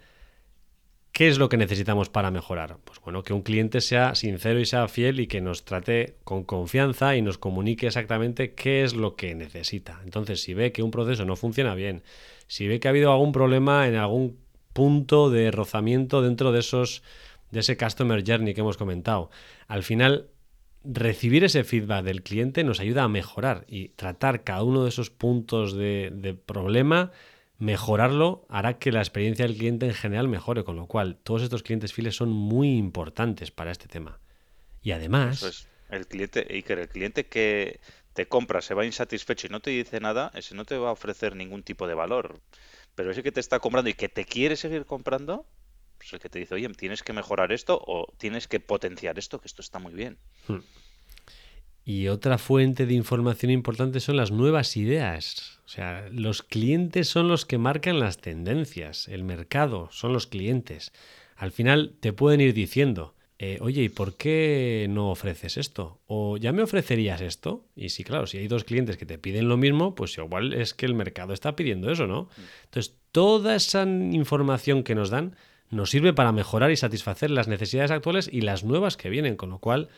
¿qué 1.12 1.28
es 1.28 1.36
lo 1.36 1.50
que 1.50 1.58
necesitamos 1.58 2.08
para 2.08 2.30
mejorar? 2.30 2.78
Pues 2.84 3.00
bueno, 3.00 3.22
que 3.22 3.34
un 3.34 3.42
cliente 3.42 3.82
sea 3.82 4.14
sincero 4.14 4.60
y 4.60 4.64
sea 4.64 4.88
fiel 4.88 5.20
y 5.20 5.26
que 5.26 5.42
nos 5.42 5.66
trate 5.66 6.14
con 6.24 6.44
confianza 6.44 7.16
y 7.16 7.20
nos 7.20 7.36
comunique 7.36 7.86
exactamente 7.86 8.54
qué 8.54 8.82
es 8.82 8.94
lo 8.94 9.14
que 9.14 9.34
necesita. 9.34 10.00
Entonces, 10.02 10.40
si 10.40 10.54
ve 10.54 10.72
que 10.72 10.82
un 10.82 10.90
proceso 10.90 11.26
no 11.26 11.36
funciona 11.36 11.74
bien, 11.74 12.02
si 12.46 12.66
ve 12.66 12.80
que 12.80 12.88
ha 12.88 12.92
habido 12.92 13.12
algún 13.12 13.32
problema 13.32 13.88
en 13.88 13.96
algún 13.96 14.38
punto 14.72 15.28
de 15.28 15.50
rozamiento 15.50 16.22
dentro 16.22 16.50
de 16.50 16.60
esos 16.60 17.02
de 17.50 17.60
ese 17.60 17.76
customer 17.76 18.24
journey 18.26 18.54
que 18.54 18.62
hemos 18.62 18.78
comentado, 18.78 19.30
al 19.66 19.82
final 19.82 20.30
recibir 20.90 21.44
ese 21.44 21.64
feedback 21.64 22.04
del 22.04 22.22
cliente 22.22 22.64
nos 22.64 22.80
ayuda 22.80 23.04
a 23.04 23.08
mejorar 23.08 23.64
y 23.68 23.90
tratar 23.90 24.42
cada 24.42 24.62
uno 24.62 24.84
de 24.84 24.88
esos 24.88 25.10
puntos 25.10 25.74
de, 25.74 26.36
problema, 26.46 27.12
mejorarlo, 27.58 28.46
hará 28.48 28.78
que 28.78 28.90
la 28.90 29.00
experiencia 29.00 29.46
del 29.46 29.56
cliente 29.56 29.86
en 29.86 29.94
general 29.94 30.28
mejore, 30.28 30.64
con 30.64 30.76
lo 30.76 30.86
cual 30.86 31.16
todos 31.16 31.42
estos 31.42 31.62
clientes 31.62 31.92
fieles 31.92 32.16
son 32.16 32.30
muy 32.30 32.78
importantes 32.78 33.50
para 33.50 33.70
este 33.70 33.86
tema. 33.86 34.18
Y 34.82 34.92
además... 34.92 35.68
El 35.90 36.06
cliente, 36.06 36.46
Iker, 36.50 36.78
el 36.78 36.88
cliente 36.88 37.26
que 37.26 37.80
te 38.12 38.26
compra, 38.26 38.60
se 38.60 38.74
va 38.74 38.84
insatisfecho 38.84 39.46
y 39.46 39.50
no 39.50 39.60
te 39.60 39.70
dice 39.70 40.00
nada, 40.00 40.30
ese 40.34 40.54
no 40.54 40.64
te 40.64 40.76
va 40.76 40.88
a 40.88 40.92
ofrecer 40.92 41.34
ningún 41.34 41.62
tipo 41.62 41.86
de 41.86 41.94
valor. 41.94 42.40
Pero 42.94 43.10
ese 43.10 43.22
que 43.22 43.32
te 43.32 43.40
está 43.40 43.58
comprando 43.58 43.88
y 43.88 43.94
que 43.94 44.08
te 44.08 44.24
quiere 44.24 44.56
seguir 44.56 44.84
comprando, 44.84 45.46
pues 45.98 46.12
el 46.12 46.20
que 46.20 46.28
te 46.28 46.38
dice, 46.38 46.54
oye, 46.54 46.68
tienes 46.70 47.02
que 47.02 47.12
mejorar 47.12 47.52
esto 47.52 47.80
o 47.86 48.06
tienes 48.16 48.48
que 48.48 48.60
potenciar 48.60 49.18
esto, 49.18 49.40
que 49.40 49.48
esto 49.48 49.60
está 49.60 49.78
muy 49.78 49.92
bien. 49.92 50.16
Hmm. 50.46 50.60
Y 51.84 52.08
otra 52.08 52.38
fuente 52.38 52.86
de 52.86 52.94
información 52.94 53.50
importante 53.50 54.00
son 54.00 54.16
las 54.16 54.30
nuevas 54.30 54.76
ideas. 54.76 55.58
O 55.64 55.68
sea, 55.68 56.08
los 56.12 56.42
clientes 56.42 57.08
son 57.08 57.28
los 57.28 57.46
que 57.46 57.58
marcan 57.58 57.98
las 57.98 58.18
tendencias, 58.18 59.08
el 59.08 59.24
mercado 59.24 59.88
son 59.90 60.12
los 60.12 60.26
clientes. 60.26 60.92
Al 61.36 61.50
final 61.50 61.96
te 62.00 62.12
pueden 62.12 62.40
ir 62.40 62.52
diciendo, 62.52 63.14
eh, 63.38 63.58
oye, 63.60 63.84
¿y 63.84 63.88
por 63.88 64.16
qué 64.16 64.86
no 64.90 65.10
ofreces 65.10 65.56
esto? 65.56 66.00
O 66.06 66.36
ya 66.36 66.52
me 66.52 66.62
ofrecerías 66.62 67.20
esto. 67.20 67.64
Y 67.74 67.88
sí, 67.88 68.04
claro, 68.04 68.26
si 68.26 68.36
hay 68.36 68.48
dos 68.48 68.64
clientes 68.64 68.96
que 68.96 69.06
te 69.06 69.16
piden 69.16 69.48
lo 69.48 69.56
mismo, 69.56 69.94
pues 69.94 70.18
igual 70.18 70.52
es 70.52 70.74
que 70.74 70.86
el 70.86 70.94
mercado 70.94 71.32
está 71.32 71.56
pidiendo 71.56 71.90
eso, 71.90 72.06
¿no? 72.06 72.24
Hmm. 72.24 72.42
Entonces, 72.64 72.96
toda 73.12 73.54
esa 73.54 73.84
información 73.84 74.82
que 74.82 74.94
nos 74.94 75.10
dan 75.10 75.36
nos 75.70 75.90
sirve 75.90 76.12
para 76.12 76.32
mejorar 76.32 76.70
y 76.70 76.76
satisfacer 76.76 77.30
las 77.30 77.48
necesidades 77.48 77.90
actuales 77.90 78.28
y 78.32 78.40
las 78.40 78.64
nuevas 78.64 78.96
que 78.96 79.10
vienen, 79.10 79.36
con 79.36 79.50
lo 79.50 79.58
cual 79.58 79.88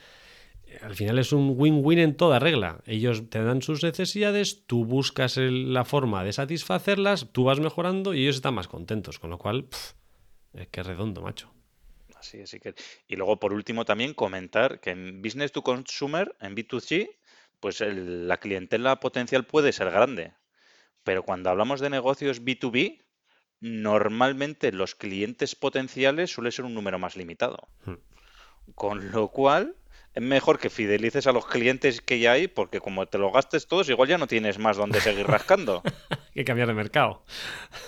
eh, 0.66 0.78
al 0.82 0.94
final 0.94 1.18
es 1.18 1.32
un 1.32 1.54
win-win 1.56 1.98
en 1.98 2.16
toda 2.16 2.38
regla. 2.38 2.80
Ellos 2.86 3.28
te 3.30 3.42
dan 3.42 3.62
sus 3.62 3.82
necesidades, 3.82 4.66
tú 4.66 4.84
buscas 4.84 5.36
la 5.36 5.84
forma 5.84 6.24
de 6.24 6.32
satisfacerlas, 6.32 7.28
tú 7.32 7.44
vas 7.44 7.60
mejorando 7.60 8.14
y 8.14 8.22
ellos 8.22 8.36
están 8.36 8.54
más 8.54 8.68
contentos, 8.68 9.18
con 9.18 9.30
lo 9.30 9.38
cual, 9.38 9.68
es 10.54 10.68
que 10.68 10.82
redondo, 10.82 11.22
macho. 11.22 11.52
Así 12.16 12.38
es, 12.38 12.50
que... 12.50 12.74
Y 13.08 13.16
luego, 13.16 13.40
por 13.40 13.54
último, 13.54 13.86
también 13.86 14.12
comentar 14.12 14.80
que 14.80 14.90
en 14.90 15.22
Business 15.22 15.52
to 15.52 15.62
Consumer, 15.62 16.36
en 16.40 16.54
B2C, 16.54 17.16
pues 17.60 17.80
la 17.80 18.36
clientela 18.36 19.00
potencial 19.00 19.44
puede 19.44 19.72
ser 19.72 19.90
grande. 19.90 20.34
Pero 21.02 21.22
cuando 21.22 21.48
hablamos 21.48 21.80
de 21.80 21.88
negocios 21.88 22.42
B2B, 22.42 23.00
normalmente 23.60 24.72
los 24.72 24.94
clientes 24.94 25.54
potenciales 25.54 26.32
suele 26.32 26.52
ser 26.52 26.64
un 26.64 26.74
número 26.74 26.98
más 26.98 27.16
limitado. 27.16 27.68
Hmm. 27.84 27.94
Con 28.74 29.12
lo 29.12 29.28
cual, 29.28 29.76
es 30.14 30.22
mejor 30.22 30.58
que 30.58 30.70
fidelices 30.70 31.26
a 31.26 31.32
los 31.32 31.46
clientes 31.46 32.00
que 32.00 32.18
ya 32.18 32.32
hay, 32.32 32.48
porque 32.48 32.80
como 32.80 33.06
te 33.06 33.18
lo 33.18 33.30
gastes 33.30 33.66
todos, 33.66 33.88
igual 33.88 34.08
ya 34.08 34.18
no 34.18 34.26
tienes 34.26 34.58
más 34.58 34.76
donde 34.76 35.00
seguir 35.00 35.26
rascando. 35.26 35.82
que 36.34 36.44
cambiar 36.44 36.68
de 36.68 36.74
mercado. 36.74 37.24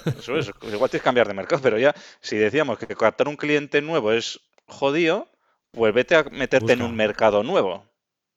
Eso 0.05 0.37
es, 0.37 0.49
igual 0.49 0.91
tienes 0.91 0.91
que 0.91 1.01
cambiar 1.01 1.29
de 1.29 1.35
mercado, 1.35 1.63
pero 1.63 1.79
ya, 1.79 1.95
si 2.21 2.37
decíamos 2.37 2.79
que 2.79 2.87
captar 2.87 3.29
un 3.29 3.37
cliente 3.37 3.83
nuevo 3.83 4.13
es 4.13 4.41
jodido, 4.67 5.29
pues 5.73 5.93
vete 5.95 6.15
a 6.15 6.25
meterte 6.25 6.75
en 6.75 6.83
un 6.83 6.95
mercado 6.95 7.43
nuevo. 7.43 7.87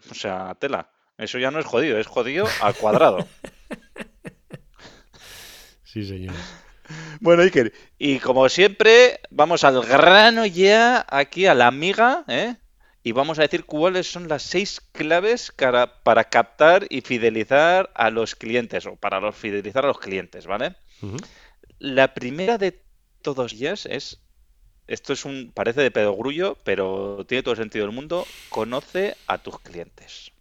O 0.10 0.13
sea, 0.13 0.56
tela. 0.60 0.89
Eso 1.18 1.38
ya 1.38 1.51
no 1.51 1.60
es 1.60 1.65
jodido, 1.65 1.98
es 1.98 2.08
jodido 2.08 2.48
al 2.62 2.75
cuadrado. 2.75 3.20
sí, 5.84 6.06
señor. 6.06 6.36
Bueno, 7.20 7.44
Iker, 7.44 7.74
y 7.98 8.20
como 8.20 8.50
siempre, 8.50 9.20
vamos 9.30 9.63
al 9.63 9.82
grano 9.82 10.46
ya, 10.46 11.06
aquí 11.10 11.46
a 11.46 11.54
la 11.54 11.68
amiga, 11.68 12.24
¿eh? 12.27 12.56
Y 13.04 13.12
vamos 13.12 13.38
a 13.38 13.44
decir 13.44 13.65
cuáles 13.65 14.12
son 14.12 14.27
las 14.27 14.42
seis 14.42 14.82
claves 14.92 15.54
para, 16.04 16.24
captar 16.24 16.88
y 16.89 17.01
fidelizar 17.01 17.92
a 17.94 18.10
los 18.10 18.36
clientes, 18.36 18.88
o 18.88 18.96
para 18.96 19.20
los, 19.20 19.36
fidelizar 19.36 19.86
a 19.86 19.89
los 19.89 20.00
clientes, 20.00 20.48
¿vale? 20.48 20.75
La 21.77 22.15
primera 22.15 22.58
de 22.58 22.82
todos 23.22 23.54
ellas 23.54 23.86
es, 23.86 24.22
esto 24.88 25.13
es 25.13 25.24
un, 25.24 25.51
parece 25.54 25.82
de 25.82 25.92
pedogrullo, 25.92 26.58
pero 26.63 27.25
tiene 27.27 27.44
todo 27.44 27.54
el 27.54 27.60
sentido 27.60 27.86
del 27.86 27.96
mundo, 27.96 28.25
conoce 28.50 29.15
a 29.27 29.38
tus 29.38 29.60
clientes. 29.60 30.32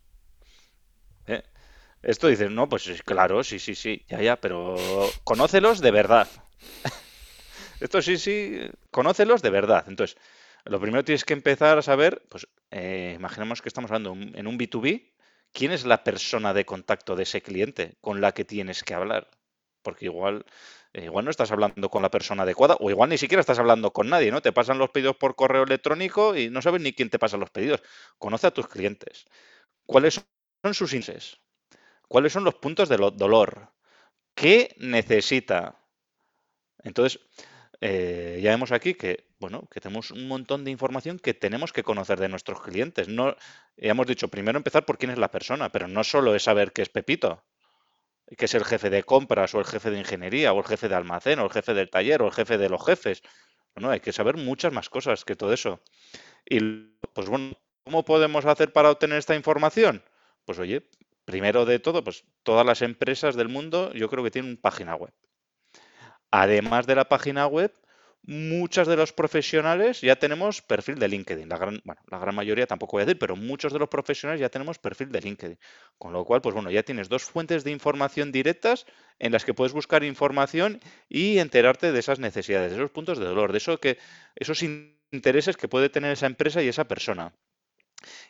Esto 2.05 2.29
dices, 2.29 2.51
no, 2.51 2.69
pues 2.69 3.03
claro, 3.05 3.43
sí, 3.43 3.59
sí, 3.59 3.75
sí, 3.75 4.05
ya, 4.09 4.21
ya, 4.21 4.37
pero 4.37 4.77
conócelos 5.25 5.81
de 5.81 5.91
verdad. 5.91 6.29
Esto 7.81 8.03
sí, 8.03 8.19
sí, 8.19 8.61
conócelos 8.91 9.43
de 9.43 9.51
verdad. 9.51 9.85
Entonces, 9.89 10.17
lo 10.65 10.81
primero 10.81 11.05
tienes 11.05 11.25
que 11.25 11.35
empezar 11.35 11.79
a 11.79 11.83
saber, 11.83 12.23
pues 12.29 12.49
eh, 12.71 13.15
imaginemos 13.17 13.63
que 13.63 13.69
estamos 13.69 13.91
hablando 13.91 14.13
en 14.37 14.47
un 14.47 14.59
B2B, 14.59 15.13
¿quién 15.53 15.73
es 15.73 15.85
la 15.85 16.05
persona 16.05 16.55
de 16.55 16.65
contacto 16.65 17.17
de 17.17 17.25
ese 17.25 17.43
cliente 17.43 17.97
con 18.01 18.21
la 18.21 18.33
que 18.33 18.45
tienes 18.45 18.83
que 18.83 18.95
hablar? 18.95 19.31
Porque 19.83 20.07
igual, 20.07 20.45
eh, 20.95 21.05
igual 21.05 21.25
no 21.27 21.31
estás 21.31 21.53
hablando 21.53 21.91
con 21.91 22.03
la 22.03 22.11
persona 22.11 22.43
adecuada 22.45 22.77
o 22.81 22.91
igual 22.91 23.11
ni 23.11 23.19
siquiera 23.19 23.41
estás 23.41 23.59
hablando 23.59 23.93
con 23.93 24.09
nadie, 24.09 24.31
¿no? 24.31 24.41
Te 24.43 24.53
pasan 24.53 24.79
los 24.79 24.91
pedidos 24.91 25.17
por 25.17 25.37
correo 25.37 25.65
electrónico 25.65 26.37
y 26.37 26.51
no 26.51 26.63
sabes 26.63 26.81
ni 26.83 26.93
quién 26.95 27.11
te 27.11 27.19
pasa 27.19 27.37
los 27.37 27.51
pedidos. 27.51 27.83
Conoce 28.19 28.47
a 28.47 28.51
tus 28.53 28.69
clientes. 28.69 29.27
¿Cuáles 29.87 30.15
son 30.63 30.75
sus 30.75 30.93
índices? 30.95 31.39
¿Cuáles 32.09 32.33
son 32.33 32.45
los 32.45 32.55
puntos 32.55 32.89
de 32.89 32.97
dolor? 32.97 33.73
¿Qué 34.35 34.75
necesita? 34.79 35.81
Entonces, 36.83 37.21
eh, 37.81 38.41
ya 38.43 38.51
vemos 38.51 38.73
aquí 38.73 38.95
que, 38.95 39.29
bueno, 39.39 39.69
que 39.71 39.81
tenemos 39.81 40.11
un 40.11 40.29
montón 40.29 40.65
de 40.65 40.71
información 40.71 41.19
que 41.19 41.35
tenemos 41.35 41.73
que 41.73 41.83
conocer 41.83 42.21
de 42.21 42.29
nuestros 42.29 42.61
clientes. 42.61 43.09
No, 43.09 43.37
ya 43.77 43.91
hemos 43.91 44.07
dicho, 44.07 44.29
primero 44.29 44.59
empezar 44.59 44.85
por 44.85 44.99
quién 44.99 45.11
es 45.11 45.19
la 45.19 45.31
persona, 45.31 45.71
pero 45.71 45.89
no 45.89 46.05
solo 46.05 46.35
es 46.35 46.45
saber 46.45 46.73
qué 46.73 46.83
es 46.83 46.89
Pepito, 46.89 47.45
que 48.37 48.47
es 48.47 48.55
el 48.55 48.65
jefe 48.65 48.91
de 48.91 49.05
compras 49.05 49.55
o 49.55 49.61
el 49.61 49.67
jefe 49.67 49.91
de 49.91 49.99
ingeniería 49.99 50.53
o 50.53 50.59
el 50.61 50.67
jefe 50.67 50.89
de 50.89 50.95
almacén 50.95 51.39
o 51.39 51.45
el 51.45 51.51
jefe 51.51 51.75
del 51.75 51.91
taller 51.91 52.23
o 52.23 52.27
el 52.27 52.33
jefe 52.33 52.59
de 52.59 52.69
los 52.69 52.85
jefes. 52.85 53.23
No, 53.77 53.91
hay 53.91 54.01
que 54.01 54.13
saber 54.13 54.37
muchas 54.37 54.73
más 54.73 54.89
cosas 54.89 55.25
que 55.25 55.37
todo 55.37 55.53
eso. 55.53 55.81
Y, 56.49 56.61
pues 57.15 57.29
bueno, 57.29 57.55
¿cómo 57.85 58.05
podemos 58.05 58.45
hacer 58.47 58.73
para 58.73 58.91
obtener 58.91 59.19
esta 59.19 59.35
información? 59.35 60.05
Pues 60.45 60.59
oye, 60.59 60.89
Primero 61.25 61.65
de 61.65 61.79
todo, 61.79 62.05
pues 62.05 62.25
todas 62.43 62.67
las 62.67 62.83
empresas 62.83 63.35
del 63.37 63.49
mundo 63.49 63.93
yo 63.93 64.09
creo 64.09 64.23
que 64.23 64.31
tienen 64.31 64.57
página 64.57 64.95
web. 64.95 65.13
Además 66.31 66.87
de 66.87 66.97
la 66.97 67.09
página 67.09 67.47
web, 67.47 67.73
muchos 68.27 68.89
de 68.89 68.97
los 68.97 69.13
profesionales 69.13 70.01
ya 70.01 70.17
tenemos 70.17 70.63
perfil 70.63 70.99
de 70.99 71.09
LinkedIn. 71.09 71.49
La 71.49 71.59
gran, 71.59 72.35
mayoría 72.35 72.67
tampoco 72.67 72.93
voy 72.97 73.03
a 73.03 73.07
decir, 73.07 73.19
pero 73.19 73.37
muchos 73.37 73.73
de 73.73 73.79
los 73.79 73.89
profesionales 73.89 74.41
ya 74.41 74.49
tenemos 74.49 74.79
perfil 74.79 75.13
de 75.13 75.21
LinkedIn. 75.21 75.59
Con 75.99 76.13
lo 76.13 76.25
cual, 76.25 76.41
pues 76.41 76.55
bueno, 76.55 76.71
ya 76.71 76.83
tienes 76.83 77.09
dos 77.09 77.25
fuentes 77.25 77.65
de 77.65 77.71
información 77.71 78.33
directas 78.33 78.87
en 79.19 79.33
las 79.33 79.45
que 79.45 79.55
puedes 79.55 79.73
buscar 79.73 80.05
información 80.05 80.81
y 81.09 81.39
enterarte 81.39 81.93
de 81.93 81.99
esas 81.99 82.19
necesidades, 82.19 82.71
de 82.71 82.79
esos 82.79 82.91
puntos 82.91 83.19
de 83.19 83.27
dolor, 83.27 83.53
de 83.53 83.79
que, 83.79 83.99
esos 84.35 84.63
intereses 84.63 85.57
que 85.57 85.69
puede 85.69 85.89
tener 85.89 86.13
esa 86.13 86.27
empresa 86.27 86.63
y 86.63 86.69
esa 86.69 86.85
persona. 86.85 87.35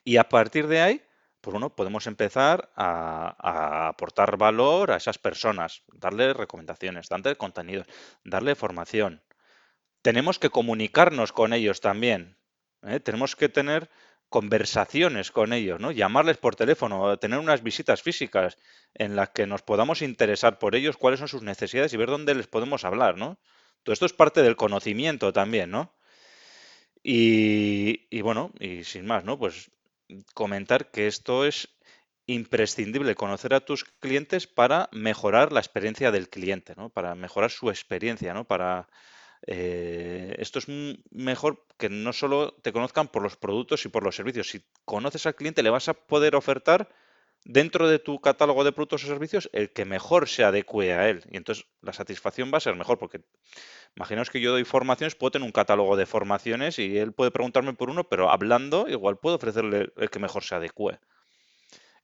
Y 0.05 0.17
a 0.17 0.29
partir 0.29 0.67
de 0.67 0.81
ahí, 0.81 1.03
pues 1.45 1.53
bueno, 1.53 1.77
podemos 1.77 2.07
empezar 2.07 2.71
a, 2.75 3.89
aportar 3.89 4.39
valor 4.39 4.91
a 4.91 4.97
esas 4.97 5.19
personas, 5.19 5.83
darle 5.93 6.33
recomendaciones, 6.33 7.11
darle 7.11 7.37
contenido, 7.37 7.85
darle 8.25 8.55
formación. 8.55 9.23
Tenemos 10.01 10.39
que 10.39 10.49
comunicarnos 10.49 11.33
con 11.33 11.53
ellos 11.53 11.83
también. 11.83 12.39
¿eh? 12.83 12.99
Tenemos 12.99 13.37
que 13.37 13.51
tener 13.51 13.91
conversaciones 14.31 15.31
con 15.31 15.53
ellos, 15.53 15.79
¿no? 15.81 15.91
Llamarles 15.91 16.39
por 16.39 16.57
teléfono, 16.57 17.19
tener 17.19 17.39
unas 17.39 17.63
visitas 17.63 18.01
físicas 18.01 18.57
en 18.95 19.15
las 19.15 19.29
que 19.31 19.47
nos 19.47 19.61
podamos 19.61 20.01
interesar 20.01 20.59
por 20.59 20.75
ellos, 20.75 20.97
cuáles 20.97 21.21
son 21.21 21.29
sus 21.29 21.43
necesidades 21.43 21.93
y 21.93 21.99
ver 21.99 22.09
dónde 22.09 22.35
les 22.35 22.47
podemos 22.47 22.87
hablar, 22.87 23.19
¿no? 23.19 23.39
Todo 23.83 23.93
esto 23.93 24.07
es 24.07 24.15
parte 24.15 24.43
del 24.43 24.57
conocimiento 24.57 25.31
también, 25.35 25.71
¿no? 25.71 25.95
Y, 27.03 28.07
y, 28.09 28.23
bueno, 28.23 28.51
y 28.59 28.85
sin 28.85 29.05
más, 29.05 29.25
¿no? 29.25 29.39
Pues 29.39 29.71
comentar 30.35 30.91
que 30.91 31.07
esto 31.07 31.45
es 31.45 31.69
imprescindible 32.27 33.15
conocer 33.15 33.55
a 33.55 33.61
tus 33.61 33.85
clientes 33.85 34.47
para 34.47 34.89
mejorar 34.93 35.53
la 35.53 35.61
experiencia 35.61 36.11
del 36.11 36.29
cliente, 36.31 36.75
¿no? 36.77 36.91
Para 36.91 37.15
mejorar 37.15 37.51
su 37.51 37.69
experiencia, 37.71 38.33
¿no? 38.33 38.45
Para 38.45 38.89
eh, 39.47 40.35
esto 40.39 40.59
es 40.59 40.67
mejor 41.11 41.67
que 41.79 41.89
no 41.91 42.13
solo 42.13 42.55
te 42.63 42.73
conozcan 42.73 43.09
por 43.09 43.23
los 43.23 43.37
productos 43.37 43.85
y 43.85 43.89
por 43.89 44.03
los 44.03 44.17
servicios. 44.17 44.49
Si 44.49 44.65
conoces 44.85 45.27
al 45.27 45.35
cliente, 45.35 45.63
le 45.63 45.71
vas 45.71 45.89
a 45.89 45.95
poder 45.95 46.35
ofertar 46.35 46.89
dentro 47.45 47.89
de 47.89 47.99
tu 47.99 48.21
catálogo 48.21 48.65
de 48.65 48.73
productos 48.73 49.05
o 49.05 49.07
servicios 49.07 49.51
el 49.53 49.71
que 49.71 49.85
mejor 49.85 50.29
se 50.29 50.45
adecue 50.45 50.93
a 50.95 51.09
él. 51.09 51.25
Y 51.31 51.37
entonces 51.37 51.67
la 51.83 51.93
satisfacción 51.93 52.51
va 52.53 52.59
a 52.59 52.61
ser 52.61 52.75
mejor, 52.75 52.99
porque 52.99 53.21
imaginaos 53.97 54.31
que 54.31 54.41
yo 54.41 54.51
doy 54.51 54.65
formaciones, 54.65 55.15
puedo 55.15 55.33
tener 55.33 55.47
un 55.47 55.53
catálogo 55.53 55.97
de 55.97 56.07
formaciones 56.07 56.79
y 56.79 56.99
él 56.99 57.13
puede 57.13 57.31
preguntarme 57.31 57.75
por 57.75 57.91
uno, 57.91 58.05
pero 58.05 58.31
hablando 58.31 58.89
igual 58.89 59.19
puedo 59.19 59.37
ofrecerle 59.37 59.93
el 59.97 60.11
que 60.11 60.19
mejor 60.19 60.43
se 60.43 60.55
adecue. 60.55 60.99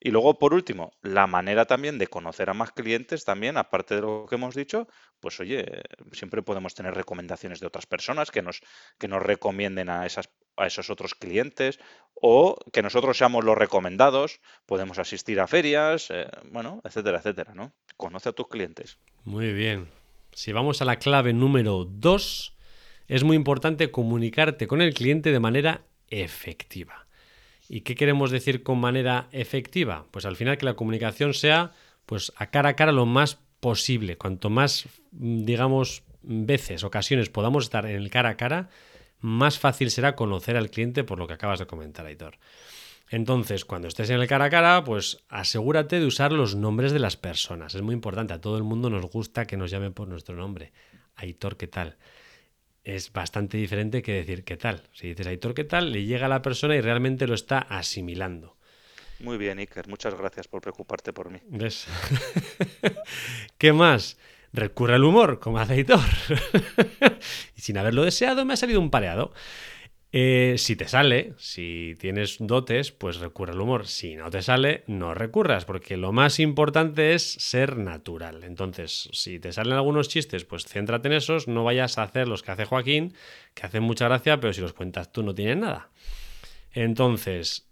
Y 0.03 0.09
luego, 0.09 0.39
por 0.39 0.55
último, 0.55 0.93
la 1.03 1.27
manera 1.27 1.65
también 1.65 1.99
de 1.99 2.07
conocer 2.07 2.49
a 2.49 2.55
más 2.55 2.71
clientes 2.71 3.23
también, 3.23 3.55
aparte 3.55 3.95
de 3.95 4.01
lo 4.01 4.25
que 4.27 4.33
hemos 4.33 4.55
dicho, 4.55 4.87
pues 5.19 5.39
oye, 5.39 5.83
siempre 6.11 6.41
podemos 6.41 6.73
tener 6.73 6.95
recomendaciones 6.95 7.59
de 7.59 7.67
otras 7.67 7.85
personas 7.85 8.31
que 8.31 8.41
nos, 8.41 8.61
que 8.97 9.07
nos 9.07 9.21
recomienden 9.21 9.89
a, 9.89 10.07
esas, 10.07 10.31
a 10.57 10.67
esos 10.67 10.89
otros 10.89 11.15
clientes 11.15 11.79
o 12.13 12.57
que 12.71 12.83
nosotros 12.83 13.17
seamos 13.17 13.43
los 13.43 13.57
recomendados, 13.57 14.41
podemos 14.65 14.99
asistir 14.99 15.39
a 15.39 15.47
ferias, 15.47 16.09
eh, 16.11 16.27
bueno, 16.51 16.81
etcétera, 16.83 17.17
etcétera, 17.17 17.53
¿no? 17.55 17.73
Conoce 17.97 18.29
a 18.29 18.33
tus 18.33 18.47
clientes. 18.47 18.97
Muy 19.23 19.53
bien. 19.53 19.87
Si 20.33 20.51
vamos 20.51 20.81
a 20.81 20.85
la 20.85 20.97
clave 20.97 21.33
número 21.33 21.85
dos, 21.85 22.55
es 23.07 23.23
muy 23.23 23.35
importante 23.35 23.91
comunicarte 23.91 24.67
con 24.67 24.81
el 24.81 24.93
cliente 24.93 25.31
de 25.31 25.39
manera 25.39 25.81
efectiva. 26.09 27.07
¿Y 27.67 27.81
qué 27.81 27.95
queremos 27.95 28.31
decir 28.31 28.63
con 28.63 28.79
manera 28.79 29.27
efectiva? 29.31 30.05
Pues 30.11 30.25
al 30.25 30.35
final 30.35 30.57
que 30.57 30.65
la 30.65 30.75
comunicación 30.75 31.33
sea 31.33 31.71
pues 32.05 32.33
a 32.35 32.47
cara 32.47 32.69
a 32.69 32.75
cara 32.75 32.91
lo 32.91 33.05
más 33.05 33.39
posible. 33.59 34.17
Cuanto 34.17 34.49
más, 34.49 34.87
digamos, 35.11 36.03
veces, 36.21 36.83
ocasiones 36.83 37.29
podamos 37.29 37.65
estar 37.65 37.85
en 37.85 37.95
el 37.95 38.09
cara 38.09 38.29
a 38.29 38.37
cara, 38.37 38.69
más 39.21 39.59
fácil 39.59 39.91
será 39.91 40.15
conocer 40.15 40.57
al 40.57 40.69
cliente 40.69 41.03
por 41.03 41.19
lo 41.19 41.27
que 41.27 41.33
acabas 41.33 41.59
de 41.59 41.67
comentar, 41.67 42.05
Aitor. 42.05 42.37
Entonces, 43.09 43.65
cuando 43.65 43.87
estés 43.87 44.09
en 44.09 44.21
el 44.21 44.27
cara 44.27 44.45
a 44.45 44.49
cara, 44.49 44.83
pues 44.83 45.23
asegúrate 45.29 45.99
de 45.99 46.05
usar 46.05 46.31
los 46.31 46.55
nombres 46.55 46.91
de 46.91 46.99
las 46.99 47.17
personas. 47.17 47.75
Es 47.75 47.81
muy 47.81 47.93
importante. 47.93 48.33
A 48.33 48.41
todo 48.41 48.57
el 48.57 48.63
mundo 48.63 48.89
nos 48.89 49.05
gusta 49.05 49.45
que 49.45 49.57
nos 49.57 49.69
llamen 49.69 49.93
por 49.93 50.07
nuestro 50.07 50.35
nombre. 50.35 50.71
Aitor, 51.15 51.57
¿qué 51.57 51.67
tal? 51.67 51.97
es 52.83 53.13
bastante 53.13 53.57
diferente 53.57 54.01
que 54.01 54.13
decir 54.13 54.43
qué 54.43 54.57
tal. 54.57 54.83
Si 54.93 55.09
dices 55.09 55.27
Aitor, 55.27 55.53
¿qué 55.53 55.63
tal? 55.63 55.91
Le 55.91 56.05
llega 56.05 56.25
a 56.25 56.29
la 56.29 56.41
persona 56.41 56.75
y 56.75 56.81
realmente 56.81 57.27
lo 57.27 57.35
está 57.35 57.59
asimilando. 57.59 58.57
Muy 59.19 59.37
bien, 59.37 59.59
Iker. 59.59 59.87
Muchas 59.87 60.15
gracias 60.15 60.47
por 60.47 60.61
preocuparte 60.61 61.13
por 61.13 61.29
mí. 61.29 61.39
¿Ves? 61.47 61.85
¿Qué 63.59 63.71
más? 63.71 64.17
Recurre 64.53 64.95
al 64.95 65.03
humor, 65.03 65.39
como 65.39 65.59
hace 65.59 65.73
Aitor. 65.73 65.99
y 67.55 67.61
sin 67.61 67.77
haberlo 67.77 68.03
deseado, 68.03 68.45
me 68.45 68.53
ha 68.53 68.57
salido 68.57 68.81
un 68.81 68.89
pareado. 68.89 69.33
Eh, 70.13 70.55
si 70.57 70.75
te 70.75 70.89
sale, 70.89 71.33
si 71.37 71.95
tienes 71.97 72.35
dotes, 72.39 72.91
pues 72.91 73.17
recurre 73.17 73.53
al 73.53 73.61
humor. 73.61 73.87
Si 73.87 74.15
no 74.15 74.29
te 74.29 74.41
sale, 74.41 74.83
no 74.87 75.13
recurras, 75.13 75.63
porque 75.63 75.95
lo 75.95 76.11
más 76.11 76.39
importante 76.39 77.13
es 77.13 77.23
ser 77.23 77.77
natural. 77.77 78.43
Entonces, 78.43 79.09
si 79.13 79.39
te 79.39 79.53
salen 79.53 79.73
algunos 79.73 80.09
chistes, 80.09 80.43
pues 80.43 80.65
céntrate 80.65 81.07
en 81.07 81.13
esos, 81.13 81.47
no 81.47 81.63
vayas 81.63 81.97
a 81.97 82.03
hacer 82.03 82.27
los 82.27 82.43
que 82.43 82.51
hace 82.51 82.65
Joaquín, 82.65 83.13
que 83.53 83.65
hacen 83.65 83.83
mucha 83.83 84.05
gracia, 84.05 84.37
pero 84.41 84.51
si 84.51 84.59
los 84.59 84.73
cuentas 84.73 85.13
tú 85.13 85.23
no 85.23 85.33
tienes 85.33 85.57
nada. 85.57 85.89
Entonces, 86.73 87.67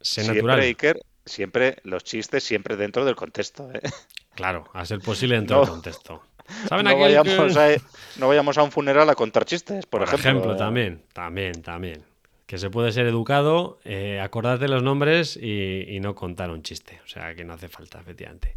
sé 0.00 0.22
siempre, 0.22 0.42
natural. 0.42 0.60
Iker, 0.60 1.00
siempre 1.26 1.76
los 1.82 2.04
chistes, 2.04 2.42
siempre 2.42 2.76
dentro 2.76 3.04
del 3.04 3.16
contexto. 3.16 3.70
¿eh? 3.74 3.80
Claro, 4.36 4.64
a 4.72 4.84
ser 4.84 5.00
posible 5.00 5.34
dentro 5.34 5.60
del 5.60 5.68
contexto. 5.68 6.22
¿Saben 6.68 6.84
no, 6.84 6.96
vayamos 6.96 7.56
a, 7.56 7.70
no, 8.18 8.28
vayamos 8.28 8.56
a, 8.56 8.62
un 8.62 8.70
funeral 8.70 9.10
a 9.10 9.16
contar 9.16 9.44
chistes, 9.44 9.84
por, 9.86 10.04
por 10.04 10.08
ejemplo. 10.08 10.30
ejemplo. 10.30 10.56
también, 10.56 11.02
también, 11.12 11.62
también. 11.62 12.04
Que 12.46 12.58
se 12.58 12.70
puede 12.70 12.92
ser 12.92 13.06
educado, 13.06 13.80
eh, 13.84 14.20
acordarte 14.20 14.68
los 14.68 14.84
nombres 14.84 15.36
y, 15.36 15.84
y, 15.88 15.98
no 15.98 16.14
contar 16.14 16.50
un 16.50 16.62
chiste. 16.62 17.00
O 17.04 17.08
sea, 17.08 17.34
que 17.34 17.44
no 17.44 17.54
hace 17.54 17.68
falta, 17.68 17.98
efectivamente. 17.98 18.54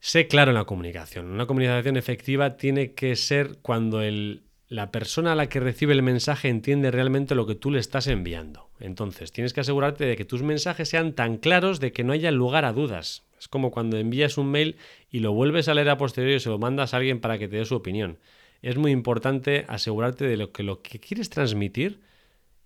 Sé 0.00 0.26
claro 0.26 0.50
en 0.50 0.56
la 0.56 0.64
comunicación. 0.64 1.30
Una 1.30 1.46
comunicación 1.46 1.96
efectiva 1.96 2.56
tiene 2.56 2.92
que 2.94 3.14
ser 3.14 3.58
cuando 3.62 4.02
el, 4.02 4.42
la 4.68 4.90
persona 4.90 5.32
a 5.32 5.34
la 5.36 5.48
que 5.48 5.60
recibe 5.60 5.92
el 5.92 6.02
mensaje 6.02 6.48
entiende 6.48 6.90
realmente 6.90 7.34
lo 7.34 7.46
que 7.46 7.54
tú 7.54 7.70
le 7.70 7.78
estás 7.78 8.08
enviando. 8.08 8.68
Entonces, 8.80 9.30
tienes 9.30 9.52
que 9.52 9.60
asegurarte 9.60 10.04
de 10.04 10.16
que 10.16 10.24
tus 10.24 10.42
mensajes 10.42 10.88
sean 10.88 11.12
tan 11.12 11.36
claros 11.36 11.78
de 11.78 11.92
que 11.92 12.02
no 12.04 12.12
haya 12.12 12.30
lugar 12.30 12.64
a 12.64 12.72
dudas. 12.72 13.25
Es 13.38 13.48
como 13.48 13.70
cuando 13.70 13.96
envías 13.98 14.38
un 14.38 14.50
mail 14.50 14.76
y 15.10 15.20
lo 15.20 15.32
vuelves 15.32 15.68
a 15.68 15.74
leer 15.74 15.90
a 15.90 15.98
posteriori 15.98 16.36
y 16.36 16.40
se 16.40 16.48
lo 16.48 16.58
mandas 16.58 16.94
a 16.94 16.98
alguien 16.98 17.20
para 17.20 17.38
que 17.38 17.48
te 17.48 17.56
dé 17.56 17.64
su 17.64 17.76
opinión. 17.76 18.18
Es 18.62 18.76
muy 18.76 18.90
importante 18.90 19.64
asegurarte 19.68 20.26
de 20.26 20.36
lo 20.36 20.52
que 20.52 20.62
lo 20.62 20.82
que 20.82 20.98
quieres 20.98 21.30
transmitir 21.30 22.00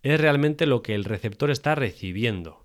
es 0.03 0.21
realmente 0.21 0.67
lo 0.67 0.83
que 0.83 0.95
el 0.95 1.05
receptor 1.05 1.51
está 1.51 1.75
recibiendo. 1.75 2.65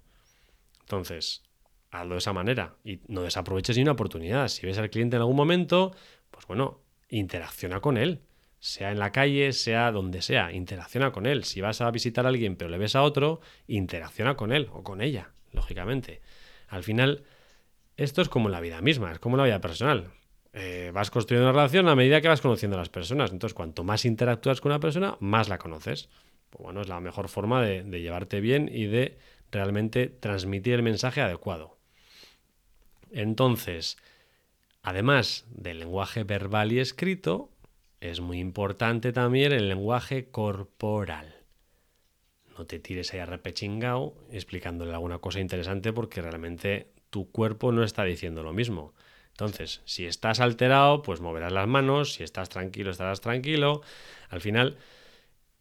Entonces, 0.81 1.43
hazlo 1.91 2.15
de 2.15 2.19
esa 2.19 2.33
manera 2.33 2.75
y 2.83 2.99
no 3.07 3.21
desaproveches 3.23 3.75
ni 3.75 3.83
una 3.83 3.93
oportunidad. 3.93 4.47
Si 4.47 4.65
ves 4.65 4.77
al 4.77 4.89
cliente 4.89 5.15
en 5.15 5.21
algún 5.21 5.35
momento, 5.35 5.95
pues 6.31 6.45
bueno, 6.47 6.81
interacciona 7.09 7.81
con 7.81 7.97
él. 7.97 8.21
Sea 8.59 8.91
en 8.91 8.99
la 8.99 9.11
calle, 9.11 9.51
sea 9.53 9.91
donde 9.91 10.21
sea, 10.21 10.51
interacciona 10.51 11.11
con 11.11 11.25
él. 11.25 11.43
Si 11.43 11.61
vas 11.61 11.81
a 11.81 11.91
visitar 11.91 12.25
a 12.25 12.29
alguien 12.29 12.55
pero 12.55 12.69
le 12.69 12.77
ves 12.77 12.95
a 12.95 13.03
otro, 13.03 13.41
interacciona 13.67 14.35
con 14.35 14.51
él 14.51 14.69
o 14.71 14.83
con 14.83 15.01
ella, 15.01 15.31
lógicamente. 15.51 16.21
Al 16.67 16.83
final, 16.83 17.23
esto 17.97 18.21
es 18.21 18.29
como 18.29 18.49
la 18.49 18.59
vida 18.59 18.81
misma, 18.81 19.11
es 19.11 19.19
como 19.19 19.37
la 19.37 19.43
vida 19.43 19.61
personal. 19.61 20.11
Eh, 20.57 20.91
vas 20.93 21.11
construyendo 21.11 21.49
una 21.49 21.57
relación 21.57 21.89
a 21.89 21.95
medida 21.95 22.21
que 22.21 22.29
vas 22.29 22.41
conociendo 22.41 22.77
a 22.77 22.79
las 22.79 22.89
personas. 22.89 23.31
Entonces, 23.31 23.53
cuanto 23.53 23.83
más 23.83 24.05
interactúas 24.05 24.61
con 24.61 24.71
una 24.71 24.79
persona, 24.79 25.17
más 25.19 25.49
la 25.49 25.57
conoces. 25.57 26.09
Pues 26.49 26.63
bueno, 26.63 26.81
es 26.81 26.87
la 26.87 27.01
mejor 27.01 27.27
forma 27.27 27.61
de, 27.61 27.83
llevarte 28.01 28.39
bien 28.39 28.69
y 28.71 28.85
de 28.85 29.17
realmente 29.51 30.07
transmitir 30.07 30.73
el 30.75 30.83
mensaje 30.83 31.19
adecuado. 31.19 31.77
Entonces, 33.11 33.97
además 34.81 35.45
del 35.49 35.79
lenguaje 35.79 36.23
verbal 36.23 36.71
y 36.71 36.79
escrito, 36.79 37.49
es 37.99 38.21
muy 38.21 38.39
importante 38.39 39.11
también 39.11 39.51
el 39.51 39.67
lenguaje 39.67 40.29
corporal. 40.29 41.35
No 42.57 42.65
te 42.65 42.79
tires 42.79 43.13
ahí 43.13 43.19
a 43.19 43.25
repechingao 43.25 44.15
explicándole 44.31 44.93
alguna 44.93 45.19
cosa 45.19 45.41
interesante 45.41 45.91
porque 45.91 46.21
realmente 46.21 46.94
tu 47.15 47.31
cuerpo 47.31 47.71
no 47.71 47.85
está 47.85 48.03
diciendo 48.03 48.43
lo 48.43 48.51
mismo. 48.51 48.93
Entonces, 49.29 49.81
si 49.85 50.05
estás 50.05 50.41
alterado, 50.41 51.01
pues 51.01 51.21
moverás 51.21 51.53
las 51.53 51.65
manos, 51.65 52.15
si 52.15 52.23
estás 52.23 52.49
tranquilo, 52.49 52.91
estarás 52.91 53.21
tranquilo. 53.21 53.83
Al 54.27 54.41
final, 54.41 54.75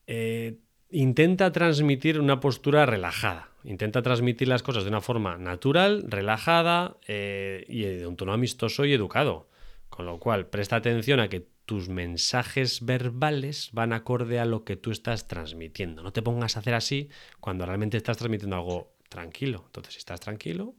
eh, 0.08 0.58
intenta 0.90 1.52
transmitir 1.52 2.18
una 2.18 2.40
postura 2.40 2.86
relajada. 2.86 3.50
Intenta 3.62 4.02
transmitir 4.02 4.48
las 4.48 4.64
cosas 4.64 4.82
de 4.82 4.88
una 4.88 5.00
forma 5.00 5.38
natural, 5.38 6.02
relajada 6.08 6.96
eh, 7.06 7.64
y 7.68 7.82
de 7.82 8.08
un 8.08 8.16
tono 8.16 8.32
amistoso 8.32 8.84
y 8.84 8.92
educado. 8.92 9.48
Con 9.90 10.06
lo 10.06 10.18
cual, 10.18 10.48
presta 10.48 10.74
atención 10.74 11.20
a 11.20 11.28
que 11.28 11.46
tus 11.66 11.88
mensajes 11.88 12.84
verbales 12.84 13.70
van 13.72 13.92
acorde 13.92 14.40
a 14.40 14.44
lo 14.44 14.64
que 14.64 14.74
tú 14.74 14.90
estás 14.90 15.28
transmitiendo. 15.28 16.02
No 16.02 16.12
te 16.12 16.20
pongas 16.20 16.56
a 16.56 16.60
hacer 16.60 16.74
así 16.74 17.10
cuando 17.38 17.64
realmente 17.64 17.96
estás 17.96 18.16
transmitiendo 18.16 18.56
algo 18.56 18.96
tranquilo. 19.08 19.62
Entonces, 19.66 19.94
si 19.94 19.98
estás 19.98 20.18
tranquilo, 20.18 20.74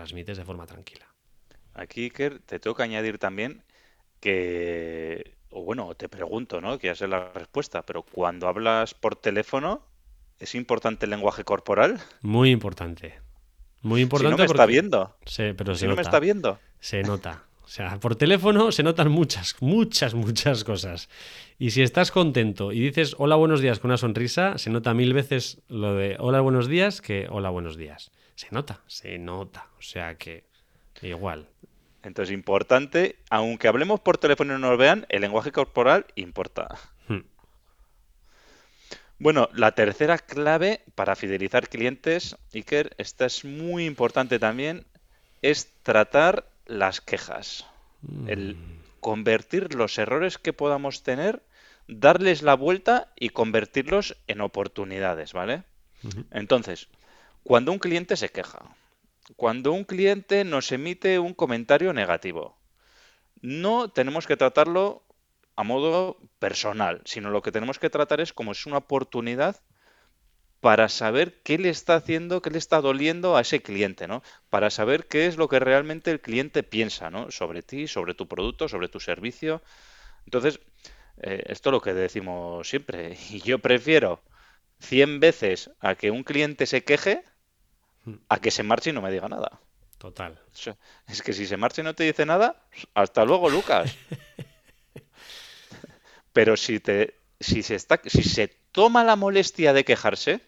transmites 0.00 0.38
de 0.38 0.44
forma 0.46 0.64
tranquila. 0.64 1.06
Aquí, 1.74 2.04
Iker, 2.04 2.38
te 2.38 2.58
tengo 2.58 2.74
que 2.74 2.82
añadir 2.82 3.18
también 3.18 3.62
que, 4.18 5.34
o 5.50 5.62
bueno, 5.62 5.94
te 5.94 6.08
pregunto, 6.08 6.62
¿no? 6.62 6.78
Que 6.78 6.86
ya 6.86 6.94
sé 6.94 7.06
la 7.06 7.30
respuesta, 7.34 7.82
pero 7.82 8.02
cuando 8.02 8.48
hablas 8.48 8.94
por 8.94 9.14
teléfono, 9.16 9.82
¿es 10.38 10.54
importante 10.54 11.04
el 11.04 11.10
lenguaje 11.10 11.44
corporal? 11.44 12.00
Muy 12.22 12.50
importante. 12.50 13.20
Muy 13.82 14.00
importante. 14.00 14.36
Si 14.36 14.38
no 14.40 14.42
me 14.42 14.46
está 14.46 14.64
viendo. 14.64 15.16
Sí, 15.26 15.52
pero 15.54 15.74
si 15.74 15.80
se 15.80 15.86
no 15.86 15.90
nota. 15.90 16.00
me 16.00 16.02
está 16.02 16.18
viendo. 16.18 16.58
Se 16.80 17.02
nota. 17.02 17.44
O 17.62 17.68
sea, 17.68 18.00
por 18.00 18.16
teléfono 18.16 18.72
se 18.72 18.82
notan 18.82 19.10
muchas, 19.10 19.54
muchas, 19.60 20.14
muchas 20.14 20.64
cosas. 20.64 21.10
Y 21.58 21.72
si 21.72 21.82
estás 21.82 22.10
contento 22.10 22.72
y 22.72 22.80
dices 22.80 23.14
hola, 23.18 23.36
buenos 23.36 23.60
días 23.60 23.80
con 23.80 23.90
una 23.90 23.98
sonrisa, 23.98 24.56
se 24.56 24.70
nota 24.70 24.94
mil 24.94 25.12
veces 25.12 25.60
lo 25.68 25.94
de 25.94 26.16
hola, 26.18 26.40
buenos 26.40 26.68
días 26.68 27.02
que 27.02 27.28
hola, 27.30 27.50
buenos 27.50 27.76
días. 27.76 28.10
Se 28.40 28.48
nota, 28.50 28.80
se 28.86 29.18
nota. 29.18 29.66
O 29.78 29.82
sea 29.82 30.16
que 30.16 30.44
igual. 31.02 31.46
Entonces, 32.02 32.32
importante, 32.32 33.16
aunque 33.28 33.68
hablemos 33.68 34.00
por 34.00 34.16
teléfono 34.16 34.54
y 34.54 34.60
no 34.60 34.70
nos 34.70 34.78
vean, 34.78 35.04
el 35.10 35.20
lenguaje 35.20 35.52
corporal 35.52 36.06
importa. 36.14 36.78
Hmm. 37.08 37.20
Bueno, 39.18 39.50
la 39.52 39.72
tercera 39.72 40.16
clave 40.16 40.82
para 40.94 41.16
fidelizar 41.16 41.68
clientes, 41.68 42.36
Iker, 42.54 42.94
esta 42.96 43.26
es 43.26 43.44
muy 43.44 43.84
importante 43.84 44.38
también, 44.38 44.86
es 45.42 45.70
tratar 45.82 46.48
las 46.66 47.02
quejas. 47.02 47.66
El 48.26 48.56
convertir 49.00 49.74
los 49.74 49.98
errores 49.98 50.38
que 50.38 50.54
podamos 50.54 51.02
tener, 51.02 51.42
darles 51.86 52.40
la 52.40 52.54
vuelta 52.54 53.12
y 53.14 53.28
convertirlos 53.28 54.16
en 54.26 54.40
oportunidades, 54.40 55.34
¿vale? 55.34 55.64
Entonces, 56.30 56.88
cuando 57.42 57.72
un 57.72 57.78
cliente 57.78 58.16
se 58.16 58.28
queja, 58.28 58.76
cuando 59.36 59.72
un 59.72 59.84
cliente 59.84 60.44
nos 60.44 60.72
emite 60.72 61.18
un 61.18 61.34
comentario 61.34 61.92
negativo, 61.92 62.56
no 63.40 63.90
tenemos 63.90 64.26
que 64.26 64.36
tratarlo 64.36 65.02
a 65.56 65.62
modo 65.62 66.18
personal, 66.38 67.02
sino 67.04 67.30
lo 67.30 67.42
que 67.42 67.52
tenemos 67.52 67.78
que 67.78 67.90
tratar 67.90 68.20
es 68.20 68.32
como 68.32 68.52
es 68.52 68.66
una 68.66 68.78
oportunidad 68.78 69.60
para 70.60 70.88
saber 70.88 71.40
qué 71.42 71.58
le 71.58 71.70
está 71.70 71.96
haciendo, 71.96 72.42
qué 72.42 72.50
le 72.50 72.58
está 72.58 72.80
doliendo 72.80 73.36
a 73.36 73.40
ese 73.40 73.62
cliente, 73.62 74.06
¿no? 74.06 74.22
Para 74.50 74.70
saber 74.70 75.06
qué 75.06 75.26
es 75.26 75.36
lo 75.36 75.48
que 75.48 75.58
realmente 75.58 76.10
el 76.10 76.20
cliente 76.20 76.62
piensa, 76.62 77.10
¿no? 77.10 77.30
Sobre 77.30 77.62
ti, 77.62 77.88
sobre 77.88 78.14
tu 78.14 78.28
producto, 78.28 78.68
sobre 78.68 78.88
tu 78.88 79.00
servicio. 79.00 79.62
Entonces, 80.26 80.60
eh, 81.22 81.44
esto 81.46 81.70
es 81.70 81.72
lo 81.72 81.80
que 81.80 81.94
decimos 81.94 82.68
siempre. 82.68 83.16
Y 83.30 83.40
yo 83.40 83.58
prefiero 83.58 84.22
100 84.80 85.20
veces 85.20 85.70
a 85.80 85.94
que 85.94 86.10
un 86.10 86.24
cliente 86.24 86.66
se 86.66 86.84
queje 86.84 87.24
a 88.28 88.40
que 88.40 88.50
se 88.50 88.62
marche 88.62 88.90
y 88.90 88.92
no 88.92 89.02
me 89.02 89.10
diga 89.10 89.28
nada. 89.28 89.60
Total. 89.98 90.40
Es 91.06 91.22
que 91.22 91.32
si 91.32 91.46
se 91.46 91.56
marcha 91.56 91.82
y 91.82 91.84
no 91.84 91.94
te 91.94 92.04
dice 92.04 92.24
nada, 92.24 92.62
hasta 92.94 93.24
luego, 93.24 93.50
Lucas. 93.50 93.94
Pero 96.32 96.56
si 96.56 96.80
te, 96.80 97.18
si 97.38 97.62
se 97.62 97.74
está, 97.74 98.00
si 98.06 98.22
se 98.22 98.48
toma 98.72 99.04
la 99.04 99.16
molestia 99.16 99.72
de 99.72 99.84
quejarse, 99.84 100.40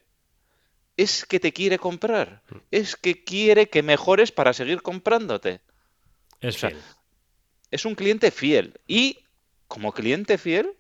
es 0.97 1.27
que 1.27 1.41
te 1.41 1.53
quiere 1.53 1.79
comprar. 1.79 2.43
Es 2.71 2.97
que 2.97 3.25
quiere 3.25 3.69
que 3.69 3.83
mejores 3.83 4.33
para 4.33 4.53
seguir 4.53 4.83
comprándote. 4.83 5.61
Es 6.41 6.59
fiel. 6.59 6.77
es 7.71 7.85
un 7.85 7.95
cliente 7.95 8.31
fiel. 8.31 8.81
Y 8.87 9.19
como 9.69 9.93
cliente 9.93 10.39
fiel, 10.39 10.75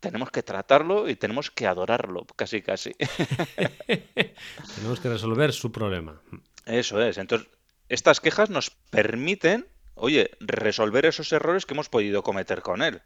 tenemos 0.00 0.30
que 0.30 0.42
tratarlo 0.42 1.08
y 1.08 1.16
tenemos 1.16 1.50
que 1.50 1.66
adorarlo, 1.66 2.26
casi 2.36 2.62
casi. 2.62 2.94
tenemos 4.76 5.00
que 5.00 5.08
resolver 5.08 5.52
su 5.52 5.72
problema. 5.72 6.20
Eso 6.66 7.02
es. 7.02 7.18
Entonces, 7.18 7.48
estas 7.88 8.20
quejas 8.20 8.50
nos 8.50 8.70
permiten, 8.70 9.66
oye, 9.94 10.30
resolver 10.40 11.06
esos 11.06 11.32
errores 11.32 11.66
que 11.66 11.74
hemos 11.74 11.88
podido 11.88 12.22
cometer 12.22 12.62
con 12.62 12.82
él. 12.82 13.02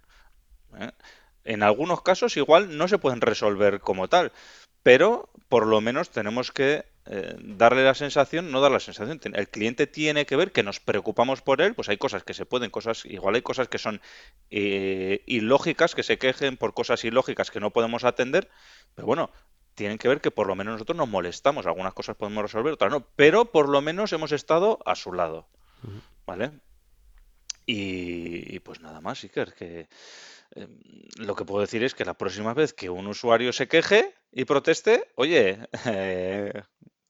¿eh? 0.78 0.90
En 1.44 1.62
algunos 1.62 2.02
casos 2.02 2.37
igual 2.37 2.76
no 2.76 2.88
se 2.88 2.98
pueden 2.98 3.20
resolver 3.20 3.81
como 3.81 4.09
tal, 4.09 4.33
pero 4.83 5.31
por 5.48 5.66
lo 5.66 5.81
menos 5.81 6.11
tenemos 6.11 6.52
que 6.52 6.85
eh, 7.07 7.37
darle 7.41 7.85
la 7.85 7.95
sensación, 7.95 8.53
no 8.53 8.61
dar 8.61 8.71
la 8.71 8.79
sensación, 8.79 9.21
el 9.35 9.49
cliente 9.49 9.88
tiene 9.88 10.25
que 10.25 10.37
ver 10.37 10.53
que 10.53 10.62
nos 10.62 10.79
preocupamos 10.79 11.43
por 11.43 11.61
él, 11.61 11.75
pues 11.75 11.88
hay 11.88 11.97
cosas 11.97 12.23
que 12.23 12.33
se 12.33 12.47
pueden, 12.47 12.71
cosas, 12.71 13.05
igual 13.07 13.35
hay 13.35 13.43
cosas 13.43 13.67
que 13.67 13.79
son 13.79 14.01
eh, 14.51 15.23
ilógicas, 15.27 15.97
que 15.97 16.05
se 16.05 16.19
quejen 16.19 16.57
por 16.57 16.75
cosas 16.75 17.05
ilógicas 17.05 17.51
que 17.51 17.59
no 17.59 17.71
podemos 17.71 18.05
atender, 18.05 18.49
pero 18.95 19.07
bueno, 19.07 19.31
tienen 19.75 19.99
que 19.99 20.09
ver 20.09 20.21
que 20.21 20.31
por 20.31 20.47
lo 20.47 20.55
menos 20.55 20.75
nosotros 20.75 20.97
nos 20.97 21.09
molestamos, 21.09 21.67
algunas 21.67 21.95
cosas 21.95 22.17
podemos 22.17 22.43
resolver, 22.43 22.75
otras 22.75 22.93
no, 22.93 23.07
pero 23.17 23.47
por 23.47 23.69
lo 23.69 23.81
menos 23.81 24.12
hemos 24.12 24.31
estado 24.31 24.79
a 24.87 24.95
su 24.95 25.12
lado, 25.12 25.49
¿vale? 26.25 26.53
Y, 27.67 28.59
pues 28.61 28.81
nada 28.81 29.01
más, 29.01 29.23
Iker, 29.23 29.55
que 29.55 29.88
eh, 30.55 30.69
lo 31.17 31.35
que 31.35 31.45
puedo 31.45 31.61
decir 31.61 31.83
es 31.85 31.95
que 31.95 32.05
la 32.05 32.15
próxima 32.15 32.55
vez 32.55 32.73
que 32.75 32.91
un 32.91 33.07
usuario 33.07 33.53
se 33.53 33.69
queje 33.69 34.15
y 34.33 34.45
proteste, 34.45 35.09
oye, 35.15 35.59
eh, 35.87 36.53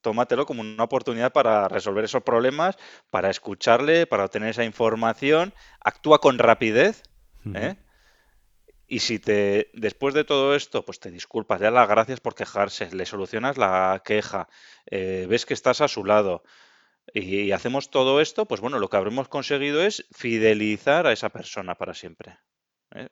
tómatelo 0.02 0.44
como 0.46 0.60
una 0.60 0.84
oportunidad 0.84 1.32
para 1.32 1.68
resolver 1.68 2.04
esos 2.04 2.22
problemas, 2.22 2.76
para 3.10 3.30
escucharle, 3.30 4.06
para 4.06 4.24
obtener 4.24 4.50
esa 4.50 4.64
información, 4.64 5.54
actúa 5.80 6.20
con 6.20 6.38
rapidez, 6.38 7.02
¿eh? 7.54 7.76
Y 8.86 8.98
si 8.98 9.18
te, 9.18 9.70
después 9.72 10.12
de 10.12 10.24
todo 10.24 10.54
esto, 10.54 10.84
pues 10.84 11.00
te 11.00 11.10
disculpas, 11.10 11.60
le 11.60 11.64
das 11.64 11.72
las 11.72 11.88
gracias 11.88 12.20
por 12.20 12.34
quejarse, 12.34 12.94
le 12.94 13.06
solucionas 13.06 13.56
la 13.56 14.02
queja, 14.04 14.48
eh, 14.84 15.26
ves 15.30 15.46
que 15.46 15.54
estás 15.54 15.80
a 15.80 15.88
su 15.88 16.04
lado 16.04 16.42
y, 17.14 17.52
hacemos 17.52 17.90
todo 17.90 18.20
esto, 18.20 18.46
pues 18.46 18.60
bueno, 18.60 18.78
lo 18.78 18.88
que 18.88 18.96
habremos 18.96 19.28
conseguido 19.28 19.82
es 19.82 20.06
fidelizar 20.12 21.06
a 21.06 21.12
esa 21.12 21.30
persona 21.30 21.74
para 21.74 21.94
siempre. 21.94 22.38
¿eh? 22.94 23.08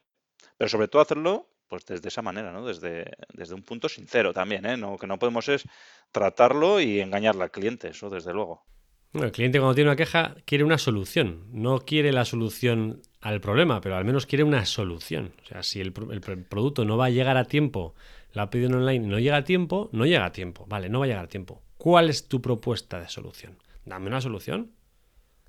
Pero 0.56 0.68
sobre 0.68 0.88
todo 0.88 1.02
hacerlo 1.02 1.48
pues 1.70 1.86
desde 1.86 2.08
esa 2.08 2.20
manera, 2.20 2.50
¿no? 2.52 2.66
Desde, 2.66 3.12
desde 3.32 3.54
un 3.54 3.62
punto 3.62 3.88
sincero 3.88 4.34
también, 4.34 4.66
¿eh? 4.66 4.76
No, 4.76 4.98
que 4.98 5.06
no 5.06 5.18
podemos 5.20 5.48
es 5.48 5.62
tratarlo 6.10 6.80
y 6.80 7.00
engañarle 7.00 7.44
al 7.44 7.52
cliente, 7.52 7.88
eso 7.88 8.10
desde 8.10 8.34
luego. 8.34 8.66
el 9.14 9.30
cliente 9.30 9.60
cuando 9.60 9.76
tiene 9.76 9.88
una 9.88 9.96
queja 9.96 10.34
quiere 10.44 10.64
una 10.64 10.78
solución, 10.78 11.46
no 11.52 11.78
quiere 11.78 12.12
la 12.12 12.24
solución 12.24 13.02
al 13.20 13.40
problema, 13.40 13.80
pero 13.80 13.96
al 13.96 14.04
menos 14.04 14.26
quiere 14.26 14.42
una 14.42 14.66
solución. 14.66 15.32
O 15.44 15.46
sea, 15.46 15.62
si 15.62 15.80
el, 15.80 15.92
producto 15.92 16.84
no 16.84 16.96
va 16.96 17.06
a 17.06 17.10
llegar 17.10 17.36
a 17.36 17.44
tiempo, 17.44 17.94
la 18.32 18.42
ha 18.42 18.50
pedido 18.50 18.68
en 18.70 18.74
online 18.74 19.06
no 19.06 19.20
llega 19.20 19.36
a 19.36 19.44
tiempo, 19.44 19.88
no 19.92 20.06
llega 20.06 20.26
a 20.26 20.32
tiempo. 20.32 20.66
Vale, 20.68 20.88
no 20.88 20.98
va 20.98 21.04
a 21.04 21.08
llegar 21.08 21.24
a 21.24 21.28
tiempo. 21.28 21.62
¿Cuál 21.78 22.10
es 22.10 22.26
tu 22.26 22.42
propuesta 22.42 22.98
de 22.98 23.08
solución? 23.08 23.58
Dame 23.84 24.08
una 24.08 24.20
solución. 24.20 24.72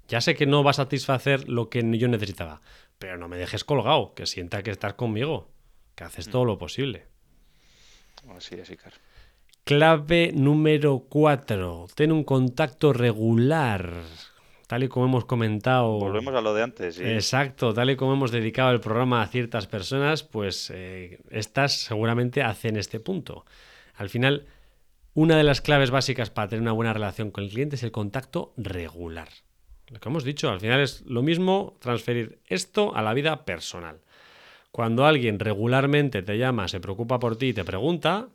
Ya 0.07 0.21
sé 0.21 0.35
que 0.35 0.45
no 0.45 0.63
va 0.63 0.71
a 0.71 0.73
satisfacer 0.73 1.49
lo 1.49 1.69
que 1.69 1.83
yo 1.97 2.07
necesitaba, 2.07 2.61
pero 2.99 3.17
no 3.17 3.27
me 3.27 3.37
dejes 3.37 3.63
colgado, 3.63 4.13
que 4.13 4.27
sienta 4.27 4.61
que 4.61 4.69
estás 4.69 4.93
conmigo, 4.93 5.50
que 5.95 6.03
haces 6.03 6.29
todo 6.29 6.45
lo 6.45 6.57
posible. 6.57 7.07
Así 8.35 8.55
es, 8.55 8.69
Icar. 8.69 8.93
Clave 9.63 10.31
número 10.33 11.05
4. 11.09 11.87
Ten 11.95 12.11
un 12.11 12.23
contacto 12.23 12.93
regular 12.93 14.03
tal 14.71 14.83
y 14.83 14.87
como 14.87 15.05
hemos 15.05 15.25
comentado. 15.25 15.99
Volvemos 15.99 16.33
a 16.33 16.39
lo 16.39 16.53
de 16.53 16.63
antes. 16.63 16.95
¿sí? 16.95 17.03
Exacto, 17.03 17.73
tal 17.73 17.89
y 17.89 17.97
como 17.97 18.13
hemos 18.13 18.31
dedicado 18.31 18.71
el 18.71 18.79
programa 18.79 19.21
a 19.21 19.27
ciertas 19.27 19.67
personas, 19.67 20.23
pues 20.23 20.71
eh, 20.73 21.19
estas 21.29 21.73
seguramente 21.73 22.41
hacen 22.41 22.77
este 22.77 23.01
punto. 23.01 23.45
Al 23.95 24.07
final, 24.07 24.47
una 25.13 25.35
de 25.35 25.43
las 25.43 25.59
claves 25.59 25.91
básicas 25.91 26.29
para 26.29 26.47
tener 26.47 26.61
una 26.61 26.71
buena 26.71 26.93
relación 26.93 27.31
con 27.31 27.43
el 27.43 27.49
cliente 27.49 27.75
es 27.75 27.83
el 27.83 27.91
contacto 27.91 28.53
regular. 28.55 29.27
Lo 29.89 29.99
que 29.99 30.07
hemos 30.07 30.23
dicho, 30.23 30.49
al 30.49 30.61
final 30.61 30.79
es 30.79 31.01
lo 31.01 31.21
mismo 31.21 31.75
transferir 31.81 32.39
esto 32.47 32.95
a 32.95 33.01
la 33.01 33.13
vida 33.13 33.43
personal. 33.43 33.99
Cuando 34.71 35.05
alguien 35.05 35.39
regularmente 35.39 36.21
te 36.21 36.37
llama, 36.37 36.67
se 36.67 36.79
preocupa 36.79 37.19
por 37.19 37.35
ti 37.35 37.47
y 37.47 37.53
te 37.53 37.65
pregunta, 37.65 38.29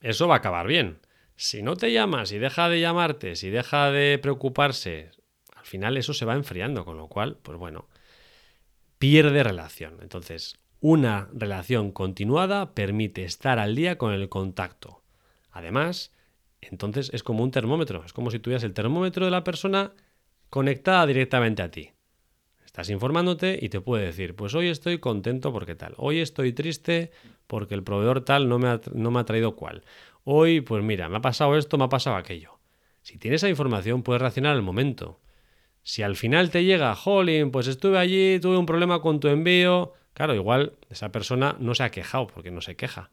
eso 0.00 0.26
va 0.26 0.34
a 0.34 0.38
acabar 0.38 0.66
bien. 0.66 0.98
Si 1.36 1.62
no 1.62 1.76
te 1.76 1.92
llamas, 1.92 2.30
si 2.30 2.38
deja 2.38 2.68
de 2.68 2.80
llamarte, 2.80 3.36
si 3.36 3.50
deja 3.50 3.90
de 3.90 4.18
preocuparse, 4.18 5.10
al 5.54 5.66
final 5.66 5.96
eso 5.96 6.14
se 6.14 6.24
va 6.24 6.34
enfriando, 6.34 6.84
con 6.84 6.96
lo 6.96 7.08
cual, 7.08 7.38
pues 7.42 7.58
bueno, 7.58 7.88
pierde 8.98 9.42
relación. 9.42 9.98
Entonces, 10.00 10.56
una 10.80 11.28
relación 11.32 11.92
continuada 11.92 12.74
permite 12.74 13.24
estar 13.24 13.58
al 13.58 13.74
día 13.74 13.98
con 13.98 14.12
el 14.12 14.28
contacto. 14.28 15.02
Además, 15.50 16.12
entonces 16.60 17.10
es 17.12 17.22
como 17.22 17.44
un 17.44 17.50
termómetro, 17.50 18.04
es 18.04 18.12
como 18.12 18.30
si 18.30 18.38
tuvieras 18.38 18.64
el 18.64 18.74
termómetro 18.74 19.24
de 19.24 19.30
la 19.30 19.44
persona 19.44 19.92
conectada 20.50 21.06
directamente 21.06 21.62
a 21.62 21.70
ti. 21.70 21.90
Estás 22.76 22.90
informándote 22.90 23.58
y 23.58 23.70
te 23.70 23.80
puede 23.80 24.04
decir, 24.04 24.36
pues 24.36 24.54
hoy 24.54 24.68
estoy 24.68 24.98
contento 24.98 25.50
porque 25.50 25.74
tal, 25.74 25.94
hoy 25.96 26.20
estoy 26.20 26.52
triste 26.52 27.10
porque 27.46 27.72
el 27.72 27.82
proveedor 27.82 28.22
tal 28.22 28.50
no 28.50 28.58
me 28.58 28.68
ha, 28.68 28.82
no 28.92 29.10
me 29.10 29.18
ha 29.18 29.24
traído 29.24 29.56
cual. 29.56 29.82
Hoy, 30.24 30.60
pues 30.60 30.84
mira, 30.84 31.08
me 31.08 31.16
ha 31.16 31.22
pasado 31.22 31.56
esto, 31.56 31.78
me 31.78 31.84
ha 31.84 31.88
pasado 31.88 32.16
aquello. 32.16 32.58
Si 33.00 33.16
tienes 33.16 33.38
esa 33.38 33.48
información, 33.48 34.02
puedes 34.02 34.20
reaccionar 34.20 34.54
al 34.54 34.60
momento. 34.60 35.22
Si 35.84 36.02
al 36.02 36.16
final 36.16 36.50
te 36.50 36.64
llega, 36.64 36.94
jolín, 36.94 37.50
pues 37.50 37.66
estuve 37.66 37.96
allí, 37.96 38.38
tuve 38.40 38.58
un 38.58 38.66
problema 38.66 39.00
con 39.00 39.20
tu 39.20 39.28
envío, 39.28 39.94
claro, 40.12 40.34
igual 40.34 40.74
esa 40.90 41.10
persona 41.10 41.56
no 41.58 41.74
se 41.74 41.82
ha 41.82 41.90
quejado 41.90 42.26
porque 42.26 42.50
no 42.50 42.60
se 42.60 42.76
queja. 42.76 43.10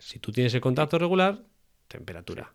Si 0.00 0.18
tú 0.18 0.32
tienes 0.32 0.54
el 0.54 0.60
contacto 0.60 0.98
regular, 0.98 1.38
temperatura. 1.86 2.52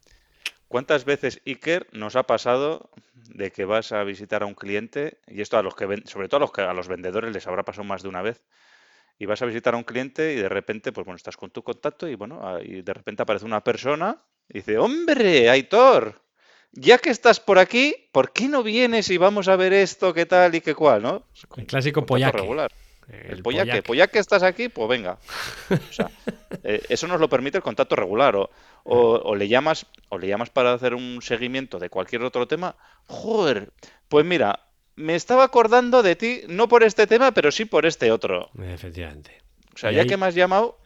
¿Cuántas 0.70 1.04
veces, 1.04 1.42
Iker, 1.48 1.88
nos 1.94 2.16
ha 2.16 2.24
pasado 2.24 2.92
de 3.16 3.52
que 3.52 3.66
vas 3.66 3.92
a 3.92 4.04
visitar 4.04 4.44
a 4.44 4.46
un 4.46 4.54
cliente, 4.54 5.18
y 5.28 5.42
esto 5.42 5.58
a 5.58 5.64
los 5.64 5.74
que 5.74 5.88
ven, 5.88 6.06
sobre 6.06 6.30
todo 6.30 6.38
a 6.38 6.42
los 6.42 6.52
que 6.52 6.62
a 6.62 6.74
los 6.74 6.88
vendedores 6.88 7.34
les 7.34 7.48
habrá 7.48 7.64
pasado 7.64 7.86
más 7.86 8.04
de 8.04 8.10
una 8.10 8.22
vez, 8.22 8.44
y 9.18 9.26
vas 9.26 9.42
a 9.42 9.48
visitar 9.48 9.74
a 9.74 9.78
un 9.78 9.84
cliente 9.84 10.34
y 10.34 10.36
de 10.36 10.48
repente, 10.48 10.92
pues 10.92 11.06
bueno, 11.06 11.18
estás 11.18 11.38
con 11.38 11.50
tu 11.50 11.64
contacto 11.64 12.08
y 12.08 12.14
bueno, 12.14 12.60
y 12.62 12.84
de 12.84 12.94
repente 12.94 13.24
aparece 13.24 13.46
una 13.46 13.64
persona 13.64 14.22
y 14.48 14.60
dice, 14.60 14.78
hombre, 14.78 15.50
Aitor, 15.50 16.22
ya 16.72 17.00
que 17.00 17.10
estás 17.10 17.40
por 17.40 17.58
aquí, 17.58 18.08
¿por 18.12 18.32
qué 18.32 18.48
no 18.48 18.62
vienes 18.62 19.10
y 19.10 19.18
vamos 19.18 19.48
a 19.48 19.56
ver 19.56 19.74
esto, 19.74 20.14
qué 20.14 20.28
tal 20.28 20.54
y 20.54 20.62
qué 20.62 20.76
cual, 20.76 21.02
¿no? 21.02 21.26
El 21.58 21.66
clásico 21.66 22.06
pollaque. 22.06 22.38
Regular. 22.38 22.72
El, 23.12 23.42
pollaque. 23.42 23.82
pollaque. 23.82 24.20
estás 24.20 24.44
aquí, 24.44 24.70
pues 24.70 24.88
venga. 24.90 25.18
Eh, 26.64 26.82
eso 26.90 27.08
nos 27.08 27.22
lo 27.22 27.30
permite 27.30 27.58
el 27.58 27.64
contacto 27.64 27.96
regular. 27.96 28.36
O, 28.84 29.36
le 29.36 29.48
llamas, 29.48 29.86
o 30.10 30.18
le 30.18 30.28
llamas 30.28 30.50
para 30.50 30.74
hacer 30.74 30.96
un 30.96 31.22
seguimiento 31.22 31.80
de 31.80 31.90
cualquier 31.90 32.24
otro 32.24 32.48
tema. 32.48 32.76
Joder, 33.06 33.72
pues 34.10 34.26
mira, 34.26 34.68
me 34.96 35.16
estaba 35.16 35.44
acordando 35.44 36.02
de 36.02 36.16
ti, 36.16 36.42
no 36.48 36.68
por 36.68 36.84
este 36.84 37.08
tema, 37.08 37.32
pero 37.32 37.52
sí 37.52 37.66
por 37.66 37.86
este 37.86 38.12
otro. 38.12 38.50
Efectivamente. 38.62 39.42
O 39.76 39.78
sea, 39.78 39.92
ya 39.92 40.06
que 40.06 40.18
me 40.18 40.26
has 40.26 40.36
llamado, 40.36 40.80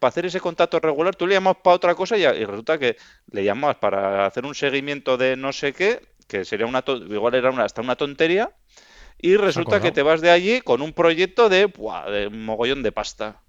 para 0.00 0.08
hacer 0.08 0.26
ese 0.26 0.40
contacto 0.40 0.80
regular, 0.80 1.14
tú 1.14 1.26
le 1.26 1.34
llamas 1.34 1.58
para 1.62 1.76
otra 1.76 1.94
cosa 1.94 2.16
y, 2.16 2.24
resulta 2.24 2.78
que 2.78 2.96
le 3.30 3.44
llamas 3.44 3.76
para 3.76 4.26
hacer 4.26 4.46
un 4.46 4.54
seguimiento 4.54 5.16
de 5.16 5.36
no 5.36 5.52
sé 5.52 5.72
qué, 5.72 6.00
que 6.26 6.44
sería 6.44 6.66
una 6.66 6.82
igual 6.86 7.34
era 7.34 7.50
una, 7.50 7.64
hasta 7.64 7.82
una 7.82 7.96
tontería, 7.96 8.50
y 9.22 9.36
resulta 9.36 9.80
que 9.80 9.92
te 9.92 10.02
vas 10.02 10.20
de 10.20 10.30
allí 10.30 10.60
con 10.60 10.82
un 10.82 10.92
proyecto 10.92 11.48
de, 11.48 11.66
de 11.66 12.26
un 12.28 12.44
mogollón 12.44 12.82
de 12.82 12.92
pasta. 12.92 13.42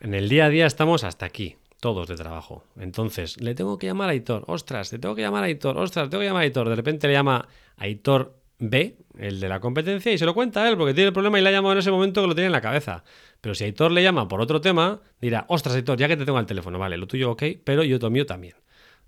En 0.00 0.14
el 0.14 0.28
día 0.28 0.46
a 0.46 0.48
día 0.48 0.66
estamos 0.66 1.04
hasta 1.04 1.26
aquí, 1.26 1.56
todos 1.80 2.08
de 2.08 2.16
trabajo. 2.16 2.64
Entonces, 2.78 3.40
le 3.40 3.54
tengo 3.54 3.78
que 3.78 3.86
llamar 3.86 4.08
a 4.08 4.12
Aitor, 4.12 4.44
ostras, 4.46 4.92
le 4.92 4.98
tengo 4.98 5.14
que 5.14 5.22
llamar 5.22 5.44
a 5.44 5.46
Aitor, 5.46 5.78
ostras, 5.78 6.06
le 6.06 6.10
tengo 6.10 6.22
que 6.22 6.26
llamar 6.26 6.42
a 6.42 6.44
Aitor. 6.44 6.68
De 6.68 6.76
repente 6.76 7.06
le 7.06 7.14
llama 7.14 7.48
a 7.76 7.84
Aitor 7.84 8.44
ve 8.58 8.98
el 9.18 9.40
de 9.40 9.48
la 9.48 9.60
competencia 9.60 10.12
y 10.12 10.18
se 10.18 10.24
lo 10.24 10.34
cuenta 10.34 10.62
a 10.62 10.68
él 10.68 10.76
porque 10.76 10.94
tiene 10.94 11.08
el 11.08 11.12
problema 11.12 11.38
y 11.38 11.42
le 11.42 11.48
ha 11.48 11.52
llamado 11.52 11.72
en 11.72 11.78
ese 11.78 11.90
momento 11.90 12.20
que 12.20 12.28
lo 12.28 12.34
tiene 12.34 12.46
en 12.46 12.52
la 12.52 12.60
cabeza. 12.60 13.04
Pero 13.40 13.54
si 13.54 13.64
Aitor 13.64 13.92
le 13.92 14.02
llama 14.02 14.28
por 14.28 14.40
otro 14.40 14.60
tema, 14.60 15.00
dirá, 15.20 15.46
ostras 15.48 15.74
Aitor, 15.74 15.98
ya 15.98 16.08
que 16.08 16.16
te 16.16 16.24
tengo 16.24 16.38
al 16.38 16.46
teléfono, 16.46 16.78
vale, 16.78 16.96
lo 16.96 17.06
tuyo 17.06 17.30
ok, 17.30 17.42
pero 17.64 17.82
yo 17.82 17.98
lo 17.98 18.10
mío 18.10 18.26
también. 18.26 18.54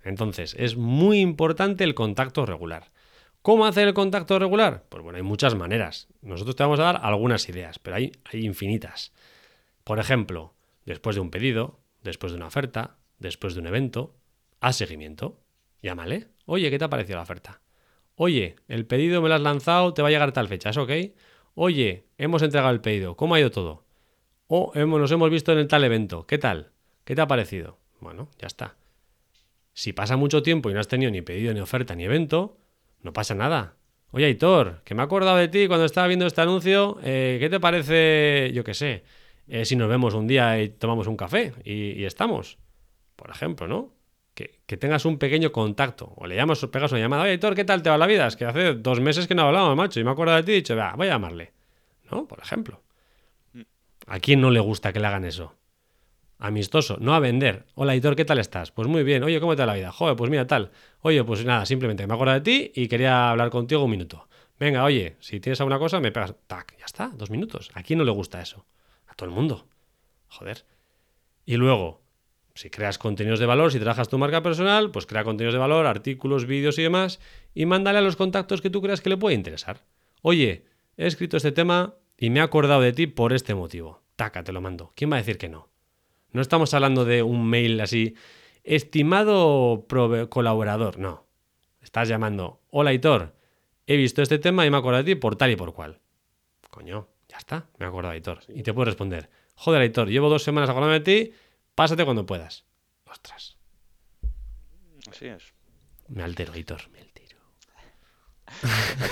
Entonces, 0.03 0.55
es 0.57 0.77
muy 0.77 1.19
importante 1.19 1.83
el 1.83 1.93
contacto 1.93 2.45
regular. 2.45 2.91
¿Cómo 3.41 3.65
hacer 3.65 3.87
el 3.87 3.93
contacto 3.93 4.37
regular? 4.39 4.85
Pues 4.89 5.03
bueno, 5.03 5.17
hay 5.17 5.23
muchas 5.23 5.55
maneras. 5.55 6.07
Nosotros 6.21 6.55
te 6.55 6.63
vamos 6.63 6.79
a 6.79 6.83
dar 6.83 6.99
algunas 7.01 7.47
ideas, 7.49 7.79
pero 7.79 7.95
hay, 7.95 8.11
infinitas. 8.33 9.13
Por 9.83 9.99
ejemplo, 9.99 10.53
después 10.85 11.15
de 11.15 11.21
un 11.21 11.31
pedido, 11.31 11.79
después 12.03 12.31
de 12.31 12.37
una 12.37 12.47
oferta, 12.47 12.97
después 13.19 13.53
de 13.53 13.61
un 13.61 13.67
evento, 13.67 14.15
haz 14.59 14.75
seguimiento. 14.75 15.39
Llámale. 15.81 16.27
Oye, 16.45 16.69
¿qué 16.69 16.77
te 16.77 16.85
ha 16.85 16.89
parecido 16.89 17.17
la 17.17 17.23
oferta? 17.23 17.61
Oye, 18.15 18.55
el 18.67 18.85
pedido 18.85 19.21
me 19.21 19.29
lo 19.29 19.35
has 19.35 19.41
lanzado, 19.41 19.93
te 19.93 20.01
va 20.01 20.07
a 20.07 20.11
llegar 20.11 20.31
tal 20.31 20.47
fecha, 20.47 20.71
¿es 20.71 20.77
ok? 20.77 20.91
Oye, 21.53 22.07
hemos 22.17 22.41
entregado 22.41 22.73
el 22.73 22.81
pedido, 22.81 23.15
¿cómo 23.15 23.35
ha 23.35 23.39
ido 23.39 23.51
todo? 23.51 23.85
O 24.47 24.71
hemos, 24.75 24.99
nos 24.99 25.11
hemos 25.11 25.29
visto 25.29 25.51
en 25.51 25.59
el 25.59 25.67
tal 25.67 25.83
evento, 25.83 26.25
¿qué 26.25 26.37
tal? 26.37 26.71
¿Qué 27.03 27.15
te 27.15 27.21
ha 27.21 27.27
parecido? 27.27 27.79
Bueno, 27.99 28.29
ya 28.39 28.47
está. 28.47 28.75
Si 29.73 29.93
pasa 29.93 30.17
mucho 30.17 30.41
tiempo 30.41 30.69
y 30.69 30.73
no 30.73 30.79
has 30.79 30.87
tenido 30.87 31.11
ni 31.11 31.21
pedido, 31.21 31.53
ni 31.53 31.59
oferta, 31.59 31.95
ni 31.95 32.03
evento, 32.05 32.57
no 33.07 33.13
pasa 33.13 33.33
nada. 33.33 33.75
Oye, 34.11 34.25
Aitor, 34.25 34.81
que 34.83 34.93
me 34.93 35.01
he 35.01 35.05
acordado 35.05 35.37
de 35.37 35.47
ti 35.47 35.67
cuando 35.67 35.85
estaba 35.85 36.07
viendo 36.07 36.27
este 36.27 36.41
anuncio, 36.41 36.99
eh, 37.03 37.37
¿qué 37.39 37.49
te 37.49 37.59
parece, 37.59 38.51
yo 38.53 38.63
qué 38.63 38.73
sé, 38.73 39.03
eh, 39.47 39.65
si 39.65 39.75
nos 39.75 39.89
vemos 39.89 40.13
un 40.13 40.27
día 40.27 40.61
y 40.61 40.69
tomamos 40.69 41.07
un 41.07 41.17
café 41.17 41.53
y 41.63 42.03
estamos? 42.03 42.57
Por 43.15 43.29
ejemplo, 43.29 43.67
¿no? 43.67 43.97
que, 44.37 44.77
tengas 44.77 45.05
un 45.05 45.17
pequeño 45.17 45.51
contacto. 45.51 46.13
O 46.15 46.27
le 46.27 46.35
llamas 46.35 46.63
o 46.63 46.69
pegas 46.69 46.91
una 46.91 47.01
llamada. 47.01 47.23
Oye, 47.23 47.33
Héctor, 47.33 47.55
¿qué 47.55 47.65
tal 47.65 47.81
te 47.81 47.89
va 47.89 47.97
la 47.97 48.05
vida? 48.05 48.27
Es 48.27 48.35
que 48.35 48.45
hace 48.45 48.75
dos 48.75 48.99
meses 48.99 49.27
que 49.27 49.35
no 49.35 49.43
hablamos, 49.43 49.75
macho. 49.75 49.99
Y 49.99 50.03
me 50.03 50.11
acuerdo 50.11 50.35
de 50.35 50.43
ti 50.43 50.51
y 50.51 50.55
he 50.55 50.57
dicho, 50.57 50.75
voy 50.95 51.07
a 51.07 51.11
llamarle. 51.11 51.53
¿No? 52.11 52.27
Por 52.27 52.39
ejemplo. 52.39 52.81
Mm. 53.53 53.61
¿A 54.05 54.19
quién 54.19 54.41
no 54.41 54.51
le 54.51 54.59
gusta 54.59 54.93
que 54.93 54.99
le 54.99 55.07
hagan 55.07 55.25
eso? 55.25 55.53
Amistoso, 56.39 56.97
no 56.99 57.15
a 57.15 57.19
vender. 57.19 57.65
Hola, 57.73 57.95
Hitor, 57.95 58.15
¿qué 58.15 58.23
tal 58.23 58.37
estás? 58.37 58.71
Pues 58.71 58.87
muy 58.87 59.03
bien. 59.03 59.23
Oye, 59.23 59.39
¿cómo 59.39 59.55
te 59.55 59.63
va 59.63 59.67
la 59.67 59.73
vida? 59.73 59.91
Joder, 59.91 60.15
pues 60.15 60.29
mira, 60.29 60.45
tal. 60.45 60.71
Oye, 61.01 61.23
pues 61.23 61.43
nada, 61.43 61.65
simplemente 61.65 62.05
me 62.05 62.13
acuerdo 62.13 62.33
de 62.33 62.41
ti 62.41 62.71
y 62.75 62.87
quería 62.87 63.31
hablar 63.31 63.49
contigo 63.49 63.83
un 63.83 63.91
minuto. 63.91 64.27
Venga, 64.59 64.83
oye, 64.83 65.17
si 65.19 65.39
tienes 65.39 65.59
alguna 65.61 65.79
cosa, 65.79 65.99
me 65.99 66.11
pegas. 66.11 66.35
Tac, 66.45 66.77
ya 66.77 66.85
está, 66.85 67.11
dos 67.15 67.31
minutos. 67.31 67.71
¿A 67.73 67.81
quién 67.81 67.97
no 67.97 68.05
le 68.05 68.11
gusta 68.11 68.39
eso? 68.39 68.65
A 69.07 69.15
todo 69.15 69.29
el 69.29 69.35
mundo. 69.35 69.67
Joder. 70.27 70.65
Y 71.43 71.57
luego, 71.57 72.01
si 72.53 72.69
creas 72.69 72.99
contenidos 72.99 73.39
de 73.39 73.45
valor, 73.47 73.71
si 73.71 73.79
trabajas 73.79 74.09
tu 74.09 74.19
marca 74.19 74.43
personal, 74.43 74.91
pues 74.91 75.07
crea 75.07 75.23
contenidos 75.23 75.55
de 75.55 75.59
valor, 75.59 75.87
artículos, 75.87 76.45
vídeos 76.45 76.77
y 76.77 76.83
demás, 76.83 77.19
y 77.55 77.65
mándale 77.65 77.97
a 77.97 78.01
los 78.01 78.15
contactos 78.15 78.61
que 78.61 78.69
tú 78.69 78.81
creas 78.81 79.01
que 79.01 79.09
le 79.09 79.17
puede 79.17 79.35
interesar. 79.35 79.85
Oye, 80.21 80.65
he 80.97 81.07
escrito 81.07 81.37
este 81.37 81.51
tema 81.51 81.95
y 82.15 82.29
me 82.29 82.39
he 82.39 82.43
acordado 82.43 82.81
de 82.81 82.93
ti 82.93 83.07
por 83.07 83.33
este 83.33 83.55
motivo. 83.55 84.03
Taca, 84.15 84.43
te 84.43 84.51
lo 84.51 84.61
mando. 84.61 84.91
¿Quién 84.95 85.11
va 85.11 85.15
a 85.15 85.19
decir 85.19 85.37
que 85.39 85.49
no? 85.49 85.69
No 86.31 86.41
estamos 86.41 86.73
hablando 86.73 87.05
de 87.05 87.23
un 87.23 87.47
mail 87.47 87.79
así, 87.81 88.15
estimado 88.63 89.85
colaborador, 90.29 90.99
no. 90.99 91.25
Estás 91.81 92.09
llamando, 92.09 92.61
hola 92.69 92.93
Hitor, 92.93 93.33
he 93.85 93.95
visto 93.95 94.21
este 94.21 94.39
tema 94.39 94.65
y 94.65 94.69
me 94.69 94.77
he 94.77 94.79
acordado 94.79 95.03
de 95.03 95.15
ti 95.15 95.19
por 95.19 95.35
tal 95.35 95.51
y 95.51 95.55
por 95.55 95.73
cual. 95.73 95.99
Coño, 96.69 97.07
ya 97.29 97.37
está, 97.37 97.67
me 97.77 97.85
he 97.85 97.89
acordado 97.89 98.11
de 98.11 98.19
Hitor. 98.19 98.39
Y 98.49 98.63
te 98.63 98.73
puedo 98.73 98.85
responder, 98.85 99.29
joder 99.55 99.83
Hitor, 99.83 100.09
llevo 100.09 100.29
dos 100.29 100.43
semanas 100.43 100.69
acordándome 100.69 100.99
de 100.99 101.25
ti 101.25 101.33
Pásate 101.77 102.05
cuando 102.05 102.25
puedas. 102.25 102.63
Ostras. 103.05 103.55
Así 105.11 105.27
es. 105.27 105.53
Me 106.07 106.23
altero, 106.23 106.57
Hitor, 106.57 106.89
me 106.89 107.01
altero. 107.01 107.37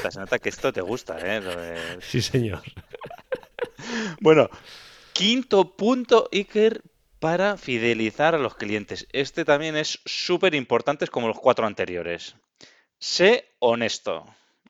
Se 0.10 0.20
nota, 0.20 0.40
que 0.40 0.50
esto 0.50 0.74
te 0.74 0.82
gusta, 0.82 1.16
¿eh? 1.22 2.00
Sí, 2.02 2.24
señor. 2.24 2.64
bueno, 4.20 4.50
quinto 5.14 5.76
punto, 5.78 6.28
Iker, 6.32 6.82
para 7.20 7.58
fidelizar 7.58 8.36
a 8.36 8.40
los 8.40 8.56
clientes. 8.56 9.08
Este 9.12 9.46
también 9.46 9.76
es 9.76 10.00
súper 10.06 10.56
importante 10.56 11.08
como 11.08 11.28
los 11.28 11.40
cuatro 11.40 11.66
anteriores. 11.66 12.36
Sé 13.00 13.56
honesto. 13.60 14.26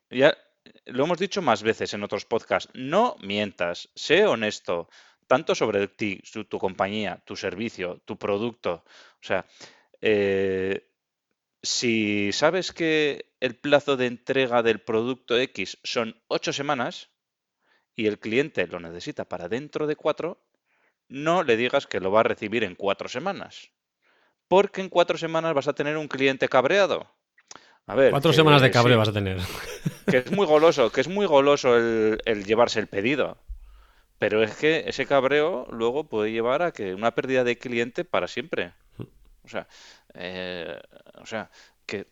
Ya 0.09 0.37
lo 0.85 1.05
hemos 1.05 1.19
dicho 1.19 1.41
más 1.41 1.63
veces 1.63 1.93
en 1.93 2.03
otros 2.03 2.25
podcasts. 2.25 2.71
No 2.73 3.15
mientas. 3.21 3.89
Sé 3.95 4.25
honesto 4.25 4.89
tanto 5.27 5.55
sobre 5.55 5.87
ti, 5.87 6.21
tu 6.49 6.59
compañía, 6.59 7.21
tu 7.25 7.35
servicio, 7.35 8.01
tu 8.05 8.17
producto. 8.17 8.83
O 9.15 9.23
sea, 9.23 9.45
eh, 10.01 10.87
si 11.61 12.31
sabes 12.31 12.71
que 12.71 13.33
el 13.39 13.55
plazo 13.55 13.97
de 13.97 14.05
entrega 14.05 14.61
del 14.61 14.79
producto 14.81 15.37
X 15.37 15.79
son 15.83 16.21
ocho 16.27 16.53
semanas 16.53 17.09
y 17.95 18.07
el 18.07 18.19
cliente 18.19 18.67
lo 18.67 18.79
necesita 18.79 19.25
para 19.25 19.49
dentro 19.49 19.87
de 19.87 19.95
cuatro, 19.95 20.44
no 21.07 21.43
le 21.43 21.57
digas 21.57 21.87
que 21.87 21.99
lo 21.99 22.11
va 22.11 22.21
a 22.21 22.23
recibir 22.23 22.63
en 22.63 22.75
cuatro 22.75 23.07
semanas. 23.07 23.71
Porque 24.47 24.81
en 24.81 24.89
cuatro 24.89 25.17
semanas 25.17 25.53
vas 25.53 25.67
a 25.67 25.73
tener 25.73 25.97
un 25.97 26.07
cliente 26.07 26.47
cabreado. 26.47 27.07
A 27.87 27.95
ver, 27.95 28.11
cuatro 28.11 28.33
semanas 28.33 28.61
de 28.61 28.71
cabreo 28.71 28.97
vas 28.97 29.09
a 29.09 29.13
tener. 29.13 29.39
Que 30.05 30.17
es 30.17 30.31
muy 30.31 30.45
goloso, 30.45 30.91
que 30.91 31.01
es 31.01 31.07
muy 31.07 31.25
goloso 31.25 31.75
el 31.75 32.45
llevarse 32.45 32.79
el 32.79 32.85
pedido. 32.85 33.39
Pero 34.19 34.43
es 34.43 34.55
que 34.55 34.85
ese 34.87 35.05
cabreo 35.05 35.67
luego 35.71 36.05
puede 36.05 36.31
llevar 36.31 36.61
a 36.61 36.71
que 36.71 36.93
una 36.93 37.11
pérdida 37.11 37.43
de 37.43 37.57
cliente 37.57 38.05
para 38.05 38.27
siempre. 38.27 38.73
O 39.43 39.47
sea, 39.47 39.67
eh, 40.13 40.79
o 41.15 41.25
sea, 41.25 41.49
que 41.85 42.07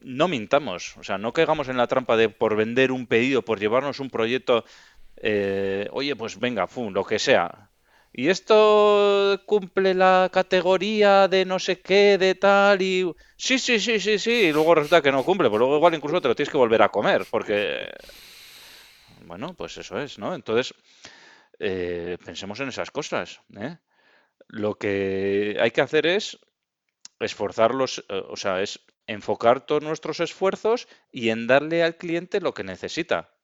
no 0.00 0.28
mintamos, 0.28 0.96
o 0.98 1.04
sea, 1.04 1.18
no 1.18 1.32
caigamos 1.32 1.68
en 1.68 1.76
la 1.76 1.86
trampa 1.86 2.16
de 2.16 2.28
por 2.28 2.56
vender 2.56 2.92
un 2.92 3.06
pedido, 3.06 3.42
por 3.42 3.60
llevarnos 3.60 4.00
un 4.00 4.10
proyecto, 4.10 4.64
eh, 5.16 5.88
oye, 5.92 6.14
pues 6.16 6.38
venga, 6.38 6.66
fum, 6.66 6.92
lo 6.92 7.04
que 7.04 7.18
sea. 7.18 7.70
Y 8.12 8.28
esto 8.28 9.40
cumple 9.46 9.94
la 9.94 10.30
categoría 10.32 11.28
de 11.28 11.44
no 11.44 11.58
sé 11.58 11.80
qué, 11.80 12.16
de 12.18 12.34
tal, 12.34 12.80
y 12.80 13.12
sí, 13.36 13.58
sí, 13.58 13.78
sí, 13.78 14.00
sí, 14.00 14.18
sí, 14.18 14.30
y 14.30 14.52
luego 14.52 14.74
resulta 14.74 15.02
que 15.02 15.12
no 15.12 15.24
cumple, 15.24 15.50
pues 15.50 15.58
luego 15.58 15.76
igual 15.76 15.94
incluso 15.94 16.20
te 16.20 16.28
lo 16.28 16.34
tienes 16.34 16.50
que 16.50 16.56
volver 16.56 16.82
a 16.82 16.88
comer, 16.88 17.26
porque, 17.30 17.90
bueno, 19.26 19.54
pues 19.54 19.76
eso 19.76 19.98
es, 19.98 20.18
¿no? 20.18 20.34
Entonces, 20.34 20.74
eh, 21.58 22.18
pensemos 22.24 22.60
en 22.60 22.68
esas 22.68 22.90
cosas. 22.90 23.40
¿eh? 23.58 23.78
Lo 24.48 24.76
que 24.76 25.56
hay 25.60 25.70
que 25.70 25.80
hacer 25.80 26.06
es 26.06 26.38
esforzarlos, 27.20 28.04
eh, 28.08 28.22
o 28.28 28.36
sea, 28.36 28.62
es 28.62 28.80
enfocar 29.06 29.64
todos 29.64 29.82
nuestros 29.82 30.20
esfuerzos 30.20 30.88
y 31.12 31.30
en 31.30 31.46
darle 31.46 31.82
al 31.82 31.96
cliente 31.96 32.40
lo 32.40 32.54
que 32.54 32.64
necesita. 32.64 33.35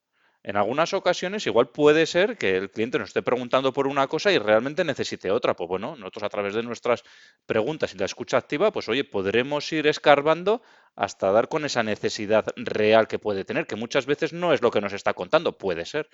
En 0.45 0.57
algunas 0.57 0.93
ocasiones 0.93 1.47
igual 1.47 1.69
puede 1.69 2.05
ser 2.05 2.37
que 2.37 2.57
el 2.57 2.71
cliente 2.71 2.99
nos 2.99 3.11
esté 3.11 3.23
preguntando 3.23 3.73
por 3.73 3.87
una 3.87 4.09
cosa 4.09 4.33
y 4.33 4.39
realmente 4.39 4.83
necesite 4.85 5.31
otra. 5.31 5.55
Pues 5.55 5.69
bueno, 5.69 5.95
nosotros 5.95 6.25
a 6.25 6.29
través 6.29 6.55
de 6.55 6.65
nuestras 6.65 7.05
preguntas 7.47 7.95
y 7.95 7.99
la 7.99 8.07
escucha 8.07 8.39
activa, 8.39 8.73
pues 8.73 8.89
oye, 8.89 9.05
podremos 9.05 9.73
ir 9.73 9.87
escarbando 9.87 10.63
hasta 10.97 11.31
dar 11.31 11.49
con 11.49 11.65
esa 11.65 11.85
necesidad 11.85 12.47
real 12.57 13.07
que 13.07 13.21
puede 13.21 13.45
tener, 13.45 13.67
que 13.67 13.77
muchas 13.77 14.07
veces 14.07 14.33
no 14.33 14.53
es 14.53 14.63
lo 14.63 14.73
que 14.73 14.81
nos 14.81 14.93
está 14.93 15.15
contando, 15.15 15.57
puede 15.57 15.87
ser. 15.87 16.09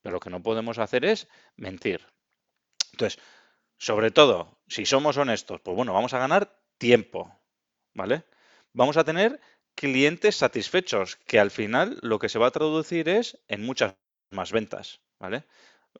Pero 0.00 0.14
lo 0.14 0.20
que 0.20 0.30
no 0.30 0.42
podemos 0.42 0.78
hacer 0.78 1.04
es 1.04 1.28
mentir. 1.56 2.06
Entonces, 2.92 3.20
sobre 3.78 4.12
todo, 4.12 4.60
si 4.68 4.86
somos 4.86 5.16
honestos, 5.16 5.60
pues 5.60 5.76
bueno, 5.76 5.92
vamos 5.92 6.14
a 6.14 6.18
ganar 6.18 6.56
tiempo, 6.78 7.36
¿vale? 7.94 8.24
Vamos 8.72 8.96
a 8.96 9.04
tener 9.04 9.40
clientes 9.82 10.36
satisfechos, 10.36 11.16
que 11.26 11.40
al 11.40 11.50
final 11.50 11.98
lo 12.02 12.20
que 12.20 12.28
se 12.28 12.38
va 12.38 12.46
a 12.46 12.52
traducir 12.52 13.08
es 13.08 13.36
en 13.48 13.66
muchas 13.66 13.96
más 14.30 14.52
ventas, 14.52 15.00
¿vale? 15.18 15.44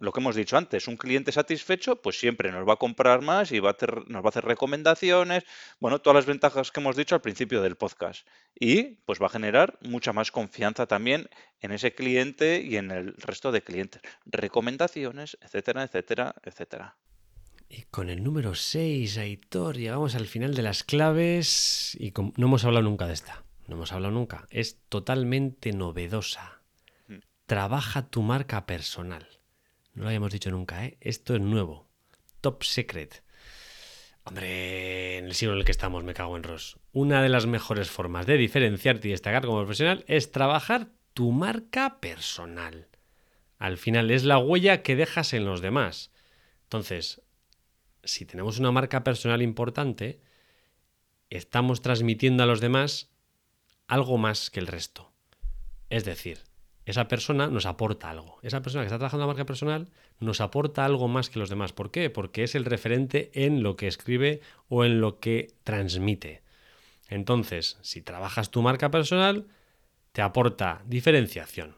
lo 0.01 0.13
que 0.13 0.21
hemos 0.21 0.37
dicho 0.37 0.57
antes, 0.57 0.89
un 0.89 0.97
cliente 0.97 1.33
satisfecho, 1.33 2.01
pues 2.01 2.19
siempre 2.19 2.51
nos 2.51 2.67
va 2.67 2.75
a 2.75 2.77
comprar 2.77 3.23
más 3.23 3.53
y 3.53 3.61
va 3.61 3.71
a 3.71 3.77
nos 4.07 4.23
va 4.23 4.27
a 4.27 4.29
hacer 4.29 4.45
recomendaciones, 4.45 5.45
bueno, 5.81 6.01
todas 6.01 6.15
las 6.15 6.27
ventajas 6.27 6.71
que 6.71 6.81
hemos 6.81 6.97
dicho 6.97 7.15
al 7.15 7.21
principio 7.21 7.63
del 7.63 7.77
podcast. 7.77 8.27
Y 8.59 8.97
pues 9.05 9.21
va 9.21 9.27
a 9.27 9.31
generar 9.31 9.79
mucha 9.83 10.13
más 10.13 10.31
confianza 10.31 10.87
también 10.87 11.29
en 11.61 11.73
ese 11.73 11.95
cliente 11.95 12.63
y 12.63 12.77
en 12.77 12.91
el 12.91 13.15
resto 13.19 13.53
de 13.53 13.63
clientes. 13.63 14.03
Recomendaciones, 14.25 15.37
etcétera, 15.43 15.83
etcétera, 15.85 16.35
etcétera. 16.43 16.97
Y 17.69 17.83
con 17.85 18.11
el 18.11 18.23
número 18.23 18.55
6, 18.55 19.19
Aitor, 19.19 19.77
llegamos 19.77 20.15
al 20.15 20.27
final 20.27 20.55
de 20.55 20.63
las 20.63 20.85
claves 20.85 21.97
y 21.99 22.13
no 22.37 22.47
hemos 22.47 22.65
hablado 22.65 22.85
nunca 22.85 23.07
de 23.07 23.15
esta. 23.15 23.45
No 23.73 23.79
hemos 23.79 23.93
hablado 23.93 24.13
nunca. 24.13 24.47
Es 24.51 24.83
totalmente 24.91 25.73
novedosa. 25.73 26.61
Mm. 27.09 27.21
Trabaja 27.47 28.07
tu 28.11 28.21
marca 28.21 28.67
personal. 28.67 29.27
No 29.95 30.03
lo 30.03 30.09
habíamos 30.09 30.31
dicho 30.31 30.51
nunca, 30.51 30.85
¿eh? 30.85 30.99
Esto 31.01 31.35
es 31.35 31.41
nuevo. 31.41 31.89
Top 32.43 32.65
Secret. 32.65 33.23
Hombre, 34.25 35.17
en 35.17 35.25
el 35.25 35.35
siglo 35.35 35.55
en 35.55 35.61
el 35.61 35.65
que 35.65 35.73
estamos, 35.73 36.05
me 36.05 36.13
cago 36.13 36.37
en 36.37 36.43
Ross. 36.43 36.79
Una 36.93 37.23
de 37.23 37.31
las 37.31 37.47
mejores 37.47 37.91
formas 37.91 38.27
de 38.27 38.37
diferenciarte 38.37 39.09
y 39.09 39.13
destacar 39.13 39.47
como 39.47 39.61
profesional 39.61 40.05
es 40.07 40.33
trabajar 40.33 40.89
tu 41.15 41.33
marca 41.33 41.99
personal. 41.99 42.89
Al 43.57 43.79
final 43.79 44.11
es 44.11 44.25
la 44.25 44.37
huella 44.37 44.83
que 44.83 44.97
dejas 44.97 45.33
en 45.33 45.47
los 45.47 45.63
demás. 45.63 46.13
Entonces, 46.65 47.23
si 48.05 48.27
tenemos 48.27 48.59
una 48.59 48.71
marca 48.71 49.03
personal 49.03 49.41
importante, 49.41 50.21
estamos 51.31 51.81
transmitiendo 51.81 52.43
a 52.43 52.47
los 52.47 52.61
demás 52.61 53.12
algo 53.93 54.17
más 54.17 54.49
que 54.49 54.59
el 54.59 54.69
resto. 54.69 55.13
Es 55.91 56.07
decir, 56.07 56.39
esa 56.87 57.09
persona 57.09 57.49
nos 57.49 57.67
aporta 57.67 58.09
algo. 58.09 58.39
Esa 58.43 58.63
persona 58.63 58.83
que 58.83 58.87
está 58.87 58.97
trabajando 58.97 59.25
en 59.25 59.29
la 59.29 59.35
marca 59.35 59.45
personal 59.45 59.91
nos 60.19 60.41
aporta 60.41 60.87
algo 60.87 61.09
más 61.09 61.29
que 61.29 61.39
los 61.39 61.51
demás. 61.51 61.75
¿Por 61.75 61.91
qué? 61.91 62.09
Porque 62.09 62.43
es 62.43 62.55
el 62.55 62.65
referente 62.65 63.31
en 63.35 63.63
lo 63.63 63.77
que 63.77 63.89
escribe 63.89 64.41
o 64.71 64.87
en 64.87 65.03
lo 65.03 65.21
que 65.21 65.53
transmite. 65.63 66.41
Entonces, 67.11 67.77
si 67.83 68.01
trabajas 68.01 68.51
tu 68.51 68.63
marca 68.63 68.91
personal, 68.91 69.47
te 70.13 70.23
aporta 70.23 70.81
diferenciación. 70.87 71.77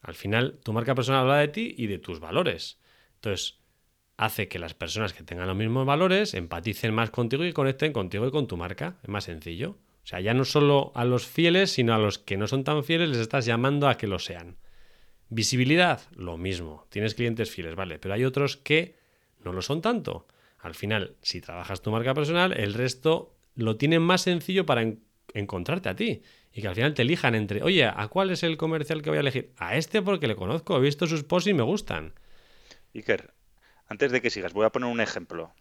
Al 0.00 0.14
final, 0.14 0.60
tu 0.64 0.72
marca 0.72 0.94
personal 0.94 1.20
habla 1.20 1.36
de 1.36 1.48
ti 1.48 1.74
y 1.76 1.88
de 1.88 1.98
tus 1.98 2.20
valores. 2.20 2.78
Entonces, 3.16 3.58
hace 4.16 4.48
que 4.48 4.58
las 4.58 4.72
personas 4.72 5.12
que 5.12 5.24
tengan 5.24 5.46
los 5.46 5.56
mismos 5.56 5.84
valores 5.84 6.32
empaticen 6.32 6.94
más 6.94 7.10
contigo 7.10 7.44
y 7.44 7.52
conecten 7.52 7.92
contigo 7.92 8.26
y 8.26 8.30
con 8.30 8.46
tu 8.46 8.56
marca. 8.56 8.96
Es 9.02 9.10
más 9.10 9.24
sencillo. 9.24 9.76
O 10.02 10.06
sea, 10.06 10.20
ya 10.20 10.34
no 10.34 10.44
solo 10.44 10.92
a 10.94 11.04
los 11.04 11.26
fieles, 11.26 11.72
sino 11.72 11.94
a 11.94 11.98
los 11.98 12.18
que 12.18 12.36
no 12.36 12.46
son 12.46 12.64
tan 12.64 12.84
fieles 12.84 13.10
les 13.10 13.18
estás 13.18 13.46
llamando 13.46 13.88
a 13.88 13.96
que 13.96 14.06
lo 14.06 14.18
sean. 14.18 14.56
Visibilidad, 15.28 16.00
lo 16.16 16.36
mismo. 16.36 16.86
Tienes 16.90 17.14
clientes 17.14 17.50
fieles, 17.50 17.76
vale, 17.76 17.98
pero 17.98 18.14
hay 18.14 18.24
otros 18.24 18.56
que 18.56 18.96
no 19.44 19.52
lo 19.52 19.62
son 19.62 19.80
tanto. 19.80 20.26
Al 20.58 20.74
final, 20.74 21.16
si 21.22 21.40
trabajas 21.40 21.82
tu 21.82 21.90
marca 21.90 22.14
personal, 22.14 22.52
el 22.52 22.74
resto 22.74 23.36
lo 23.54 23.76
tienen 23.76 24.02
más 24.02 24.22
sencillo 24.22 24.66
para 24.66 24.84
encontrarte 25.34 25.88
a 25.88 25.96
ti. 25.96 26.22
Y 26.52 26.62
que 26.62 26.68
al 26.68 26.74
final 26.74 26.94
te 26.94 27.02
elijan 27.02 27.34
entre, 27.34 27.62
oye, 27.62 27.84
¿a 27.84 28.08
cuál 28.08 28.30
es 28.30 28.42
el 28.42 28.56
comercial 28.56 29.02
que 29.02 29.10
voy 29.10 29.18
a 29.18 29.20
elegir? 29.20 29.52
A 29.56 29.76
este 29.76 30.02
porque 30.02 30.26
le 30.26 30.34
conozco, 30.34 30.76
he 30.76 30.80
visto 30.80 31.06
sus 31.06 31.22
posts 31.22 31.48
y 31.48 31.54
me 31.54 31.62
gustan. 31.62 32.14
Iker, 32.94 33.32
antes 33.86 34.10
de 34.10 34.20
que 34.20 34.30
sigas, 34.30 34.52
voy 34.52 34.66
a 34.66 34.70
poner 34.70 34.90
un 34.90 35.00
ejemplo 35.00 35.54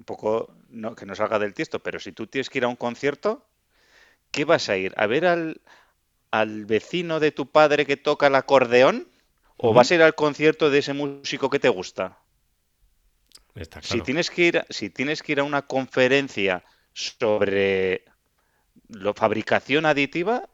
un 0.00 0.04
poco 0.04 0.50
no, 0.70 0.94
que 0.96 1.04
no 1.04 1.14
salga 1.14 1.38
del 1.38 1.52
tiesto, 1.52 1.78
pero 1.80 2.00
si 2.00 2.10
tú 2.12 2.26
tienes 2.26 2.48
que 2.48 2.56
ir 2.56 2.64
a 2.64 2.68
un 2.68 2.76
concierto, 2.76 3.46
¿qué 4.30 4.46
vas 4.46 4.70
a 4.70 4.76
ir? 4.78 4.94
¿A 4.96 5.06
ver 5.06 5.26
al, 5.26 5.60
al 6.30 6.64
vecino 6.64 7.20
de 7.20 7.32
tu 7.32 7.50
padre 7.50 7.84
que 7.84 7.98
toca 7.98 8.28
el 8.28 8.34
acordeón? 8.34 9.08
¿O 9.58 9.74
vas 9.74 9.90
a 9.90 9.94
ir 9.96 10.02
al 10.02 10.14
concierto 10.14 10.70
de 10.70 10.78
ese 10.78 10.94
músico 10.94 11.50
que 11.50 11.58
te 11.58 11.68
gusta? 11.68 12.18
Si 13.82 14.00
tienes 14.00 14.30
que 14.30 14.42
ir, 14.42 14.64
si 14.70 14.88
tienes 14.88 15.22
que 15.22 15.32
ir 15.32 15.40
a 15.40 15.44
una 15.44 15.66
conferencia 15.66 16.64
sobre 16.94 18.06
la 18.88 19.12
fabricación 19.12 19.84
aditiva, 19.84 20.48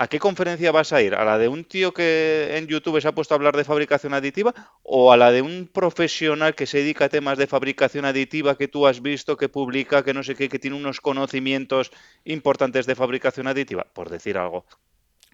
¿A 0.00 0.06
qué 0.06 0.20
conferencia 0.20 0.70
vas 0.70 0.92
a 0.92 1.02
ir? 1.02 1.16
¿A 1.16 1.24
la 1.24 1.38
de 1.38 1.48
un 1.48 1.64
tío 1.64 1.92
que 1.92 2.56
en 2.56 2.68
YouTube 2.68 3.00
se 3.00 3.08
ha 3.08 3.12
puesto 3.12 3.34
a 3.34 3.36
hablar 3.36 3.56
de 3.56 3.64
fabricación 3.64 4.14
aditiva? 4.14 4.54
¿O 4.84 5.12
a 5.12 5.16
la 5.16 5.32
de 5.32 5.42
un 5.42 5.68
profesional 5.72 6.54
que 6.54 6.66
se 6.66 6.78
dedica 6.78 7.06
a 7.06 7.08
temas 7.08 7.36
de 7.36 7.48
fabricación 7.48 8.04
aditiva 8.04 8.56
que 8.56 8.68
tú 8.68 8.86
has 8.86 9.02
visto, 9.02 9.36
que 9.36 9.48
publica, 9.48 10.04
que 10.04 10.14
no 10.14 10.22
sé 10.22 10.36
qué, 10.36 10.48
que 10.48 10.60
tiene 10.60 10.76
unos 10.76 11.00
conocimientos 11.00 11.90
importantes 12.24 12.86
de 12.86 12.94
fabricación 12.94 13.48
aditiva? 13.48 13.88
Por 13.92 14.08
decir 14.08 14.38
algo. 14.38 14.64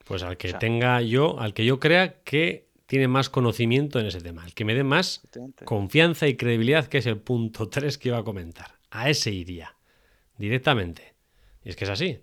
Pues 0.05 0.23
al 0.23 0.39
que 0.39 0.55
tenga 0.55 1.03
yo, 1.03 1.39
al 1.39 1.53
que 1.53 1.67
yo 1.67 1.79
crea 1.79 2.23
que 2.23 2.69
tiene 2.87 3.07
más 3.07 3.29
conocimiento 3.29 4.01
en 4.01 4.07
ese 4.07 4.23
tema, 4.23 4.45
al 4.45 4.55
que 4.55 4.65
me 4.65 4.75
dé 4.75 4.83
más 4.83 5.29
confianza 5.67 6.27
y 6.27 6.37
credibilidad, 6.37 6.87
que 6.87 6.99
es 6.99 7.07
el 7.07 7.19
punto 7.19 7.69
3 7.69 7.99
que 7.99 8.09
iba 8.09 8.19
a 8.19 8.25
comentar. 8.25 8.77
A 8.91 9.11
ese 9.11 9.31
iría, 9.31 9.77
directamente. 10.39 11.15
Y 11.63 11.69
es 11.69 11.77
que 11.77 11.85
es 11.85 11.91
así. 11.91 12.21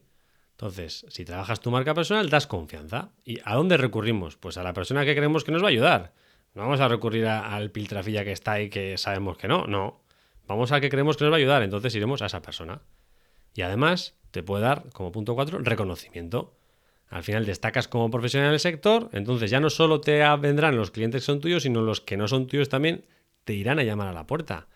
Entonces, 0.61 1.07
si 1.09 1.25
trabajas 1.25 1.59
tu 1.59 1.71
marca 1.71 1.95
personal, 1.95 2.29
das 2.29 2.45
confianza. 2.45 3.09
¿Y 3.25 3.39
a 3.45 3.55
dónde 3.55 3.77
recurrimos? 3.77 4.37
Pues 4.37 4.59
a 4.59 4.63
la 4.63 4.73
persona 4.73 5.03
que 5.05 5.15
creemos 5.15 5.43
que 5.43 5.51
nos 5.51 5.63
va 5.63 5.67
a 5.67 5.71
ayudar. 5.71 6.13
No 6.53 6.61
vamos 6.61 6.79
a 6.81 6.87
recurrir 6.87 7.25
al 7.25 7.71
piltrafilla 7.71 8.23
que 8.23 8.31
está 8.31 8.51
ahí 8.51 8.69
que 8.69 8.95
sabemos 8.99 9.37
que 9.37 9.47
no, 9.47 9.65
no. 9.65 10.03
Vamos 10.45 10.71
a 10.71 10.79
que 10.79 10.89
creemos 10.89 11.17
que 11.17 11.23
nos 11.23 11.31
va 11.31 11.37
a 11.37 11.39
ayudar, 11.39 11.63
entonces 11.63 11.95
iremos 11.95 12.21
a 12.21 12.27
esa 12.27 12.43
persona. 12.43 12.83
Y 13.55 13.63
además 13.63 14.13
te 14.29 14.43
puede 14.43 14.63
dar, 14.63 14.83
como 14.93 15.11
punto 15.11 15.33
4, 15.33 15.61
reconocimiento. 15.63 16.53
Al 17.09 17.23
final 17.23 17.47
destacas 17.47 17.87
como 17.87 18.11
profesional 18.11 18.49
en 18.49 18.53
el 18.53 18.59
sector, 18.59 19.09
entonces 19.13 19.49
ya 19.49 19.59
no 19.59 19.71
solo 19.71 19.99
te 19.99 20.23
vendrán 20.37 20.77
los 20.77 20.91
clientes 20.91 21.23
que 21.23 21.25
son 21.25 21.39
tuyos, 21.39 21.63
sino 21.63 21.81
los 21.81 22.01
que 22.01 22.17
no 22.17 22.27
son 22.27 22.45
tuyos 22.45 22.69
también 22.69 23.03
te 23.45 23.53
irán 23.53 23.79
a 23.79 23.83
llamar 23.83 24.09
a 24.09 24.13
la 24.13 24.27
puerta. 24.27 24.67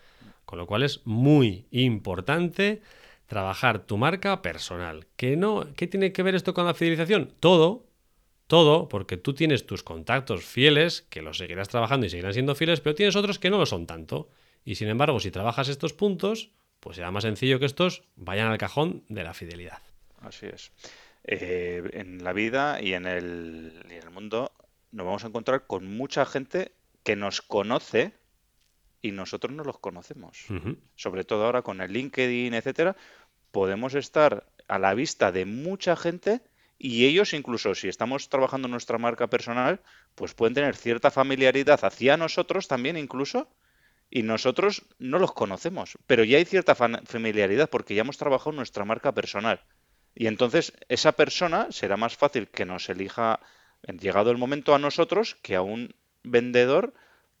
Con 0.46 0.58
lo 0.58 0.66
cual 0.66 0.82
es 0.82 1.06
muy 1.06 1.66
importante 1.70 2.82
trabajar 3.26 3.80
tu 3.80 3.96
marca 3.96 4.42
personal. 4.42 5.06
¿Qué, 5.16 5.36
no, 5.36 5.66
¿Qué 5.76 5.86
tiene 5.86 6.12
que 6.12 6.22
ver 6.22 6.34
esto 6.34 6.54
con 6.54 6.66
la 6.66 6.74
fidelización? 6.74 7.32
Todo, 7.40 7.86
todo, 8.46 8.88
porque 8.88 9.16
tú 9.16 9.34
tienes 9.34 9.66
tus 9.66 9.82
contactos 9.82 10.44
fieles, 10.44 11.02
que 11.02 11.22
los 11.22 11.38
seguirás 11.38 11.68
trabajando 11.68 12.06
y 12.06 12.10
seguirán 12.10 12.32
siendo 12.32 12.54
fieles, 12.54 12.80
pero 12.80 12.94
tienes 12.94 13.16
otros 13.16 13.38
que 13.38 13.50
no 13.50 13.58
lo 13.58 13.66
son 13.66 13.86
tanto. 13.86 14.28
Y 14.64 14.76
sin 14.76 14.88
embargo, 14.88 15.20
si 15.20 15.30
trabajas 15.30 15.68
estos 15.68 15.92
puntos, 15.92 16.50
pues 16.80 16.96
será 16.96 17.10
más 17.10 17.24
sencillo 17.24 17.58
que 17.58 17.66
estos 17.66 18.04
vayan 18.16 18.48
al 18.48 18.58
cajón 18.58 19.04
de 19.08 19.24
la 19.24 19.34
fidelidad. 19.34 19.82
Así 20.20 20.46
es. 20.46 20.72
Eh, 21.24 21.82
en 21.92 22.22
la 22.22 22.32
vida 22.32 22.80
y 22.80 22.94
en, 22.94 23.06
el, 23.06 23.72
y 23.90 23.94
en 23.94 24.02
el 24.02 24.10
mundo 24.10 24.52
nos 24.92 25.06
vamos 25.06 25.24
a 25.24 25.28
encontrar 25.28 25.66
con 25.66 25.96
mucha 25.96 26.24
gente 26.24 26.72
que 27.02 27.16
nos 27.16 27.42
conoce 27.42 28.12
y 29.06 29.12
nosotros 29.12 29.54
no 29.54 29.62
los 29.62 29.78
conocemos. 29.78 30.46
Sobre 30.96 31.24
todo 31.24 31.44
ahora 31.44 31.62
con 31.62 31.80
el 31.80 31.92
LinkedIn, 31.92 32.54
etcétera, 32.54 32.96
podemos 33.52 33.94
estar 33.94 34.46
a 34.68 34.78
la 34.78 34.94
vista 34.94 35.32
de 35.32 35.44
mucha 35.44 35.96
gente 35.96 36.42
y 36.78 37.06
ellos 37.06 37.32
incluso 37.32 37.74
si 37.74 37.88
estamos 37.88 38.28
trabajando 38.28 38.68
nuestra 38.68 38.98
marca 38.98 39.28
personal, 39.28 39.80
pues 40.14 40.34
pueden 40.34 40.54
tener 40.54 40.76
cierta 40.76 41.10
familiaridad 41.10 41.84
hacia 41.84 42.16
nosotros 42.16 42.68
también 42.68 42.96
incluso 42.96 43.48
y 44.10 44.22
nosotros 44.22 44.82
no 44.98 45.18
los 45.18 45.32
conocemos, 45.32 45.98
pero 46.06 46.24
ya 46.24 46.38
hay 46.38 46.44
cierta 46.44 46.74
familiaridad 46.74 47.70
porque 47.70 47.94
ya 47.94 48.02
hemos 48.02 48.18
trabajado 48.18 48.52
nuestra 48.52 48.84
marca 48.84 49.12
personal. 49.12 49.62
Y 50.14 50.26
entonces 50.26 50.72
esa 50.88 51.12
persona 51.12 51.68
será 51.70 51.96
más 51.96 52.16
fácil 52.16 52.48
que 52.48 52.64
nos 52.64 52.88
elija, 52.88 53.40
llegado 54.00 54.30
el 54.30 54.38
momento 54.38 54.74
a 54.74 54.78
nosotros, 54.78 55.36
que 55.42 55.56
a 55.56 55.62
un 55.62 55.94
vendedor 56.22 56.94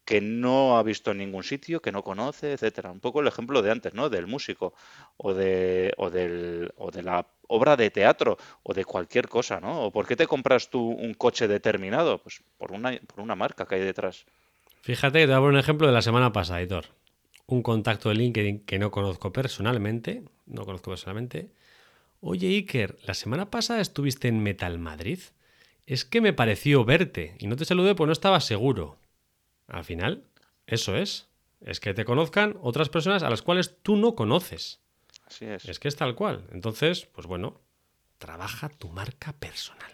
que 0.06 0.20
no 0.20 0.78
ha 0.78 0.82
visto 0.84 1.10
en 1.10 1.18
ningún 1.18 1.42
sitio, 1.42 1.82
que 1.82 1.90
no 1.90 2.04
conoce, 2.04 2.52
etcétera. 2.52 2.92
Un 2.92 3.00
poco 3.00 3.20
el 3.20 3.26
ejemplo 3.26 3.60
de 3.60 3.72
antes, 3.72 3.92
¿no? 3.92 4.08
Del 4.08 4.28
músico 4.28 4.72
o 5.16 5.34
de, 5.34 5.92
o 5.98 6.10
del, 6.10 6.72
o 6.76 6.92
de 6.92 7.02
la 7.02 7.26
obra 7.48 7.76
de 7.76 7.90
teatro 7.90 8.38
o 8.62 8.72
de 8.72 8.84
cualquier 8.84 9.28
cosa, 9.28 9.60
¿no? 9.60 9.82
¿O 9.82 9.90
por 9.90 10.06
qué 10.06 10.14
te 10.14 10.28
compras 10.28 10.70
tú 10.70 10.80
un 10.80 11.12
coche 11.14 11.48
determinado? 11.48 12.18
Pues 12.18 12.40
por 12.56 12.70
una, 12.70 13.34
marca 13.34 13.66
que 13.66 13.74
hay 13.74 13.80
detrás. 13.80 14.24
Fíjate 14.82 15.18
te 15.18 15.26
voy 15.26 15.34
a 15.34 15.38
poner 15.38 15.54
un 15.54 15.58
ejemplo 15.58 15.88
de 15.88 15.92
la 15.92 16.02
semana 16.02 16.32
pasada, 16.32 16.60
Editor. 16.60 16.86
Un 17.48 17.62
contacto 17.62 18.08
de 18.08 18.14
LinkedIn 18.14 18.60
que 18.60 18.78
no 18.78 18.92
conozco 18.92 19.32
personalmente, 19.32 20.22
no 20.46 20.64
conozco 20.64 20.92
personalmente. 20.92 21.50
Oye, 22.20 22.46
Iker, 22.46 22.96
la 23.04 23.14
semana 23.14 23.50
pasada 23.50 23.80
estuviste 23.80 24.28
en 24.28 24.40
Metal 24.40 24.78
Madrid. 24.78 25.18
Es 25.84 26.04
que 26.04 26.20
me 26.20 26.32
pareció 26.32 26.84
verte 26.84 27.34
y 27.40 27.48
no 27.48 27.56
te 27.56 27.64
saludé 27.64 27.96
porque 27.96 28.06
no 28.06 28.12
estaba 28.12 28.40
seguro. 28.40 28.98
Al 29.68 29.84
final, 29.84 30.24
eso 30.66 30.96
es. 30.96 31.28
Es 31.60 31.80
que 31.80 31.94
te 31.94 32.04
conozcan 32.04 32.56
otras 32.60 32.88
personas 32.88 33.22
a 33.22 33.30
las 33.30 33.42
cuales 33.42 33.76
tú 33.82 33.96
no 33.96 34.14
conoces. 34.14 34.80
Así 35.26 35.46
es. 35.46 35.64
Es 35.64 35.78
que 35.78 35.88
es 35.88 35.96
tal 35.96 36.14
cual. 36.14 36.44
Entonces, 36.52 37.06
pues 37.06 37.26
bueno, 37.26 37.60
trabaja 38.18 38.68
tu 38.68 38.88
marca 38.88 39.32
personal. 39.32 39.90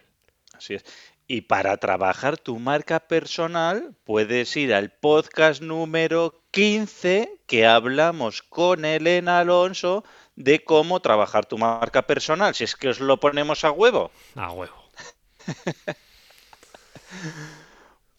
Así 0.54 0.74
es. 0.74 0.84
Y 1.26 1.42
para 1.42 1.76
trabajar 1.78 2.36
tu 2.36 2.58
marca 2.58 3.00
personal, 3.00 3.94
puedes 4.04 4.54
ir 4.56 4.74
al 4.74 4.90
podcast 4.90 5.62
número 5.62 6.42
15 6.50 7.40
que 7.46 7.66
hablamos 7.66 8.42
con 8.42 8.84
Elena 8.84 9.38
Alonso 9.38 10.04
de 10.36 10.64
cómo 10.64 11.00
trabajar 11.00 11.46
tu 11.46 11.58
marca 11.58 12.02
personal. 12.02 12.54
Si 12.54 12.64
es 12.64 12.76
que 12.76 12.88
os 12.88 13.00
lo 13.00 13.18
ponemos 13.18 13.64
a 13.64 13.70
huevo. 13.70 14.10
A 14.34 14.52
huevo. 14.52 14.74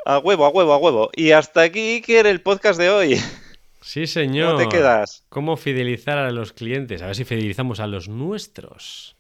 A 0.06 0.20
huevo, 0.20 0.46
a 0.46 0.50
huevo, 0.50 0.74
a 0.74 0.78
huevo. 0.78 1.10
Y 1.16 1.32
hasta 1.32 1.62
aquí, 1.62 1.96
Iker, 1.96 2.28
el 2.28 2.42
podcast 2.42 2.78
de 2.78 2.90
hoy. 2.90 3.22
Sí, 3.82 4.06
señor. 4.06 4.56
¿Cómo 4.56 4.70
te 4.70 4.76
quedas? 4.76 5.24
¿Cómo 5.30 5.56
fidelizar 5.56 6.18
a 6.18 6.32
los 6.32 6.52
clientes? 6.52 7.02
A 7.02 7.08
ver 7.08 7.16
si 7.16 7.24
fidelizamos 7.24 7.80
a 7.80 7.88
los 7.88 8.10
nuestros. 8.10 9.16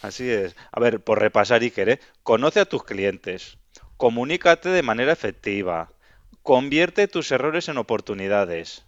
Así 0.00 0.28
es. 0.30 0.56
A 0.70 0.80
ver, 0.80 1.00
por 1.00 1.20
repasar, 1.20 1.62
Iker, 1.62 1.88
¿eh? 1.88 2.00
conoce 2.22 2.60
a 2.60 2.64
tus 2.64 2.84
clientes. 2.84 3.58
Comunícate 3.96 4.68
de 4.68 4.82
manera 4.82 5.12
efectiva. 5.12 5.90
Convierte 6.42 7.08
tus 7.08 7.30
errores 7.32 7.68
en 7.68 7.78
oportunidades. 7.78 8.84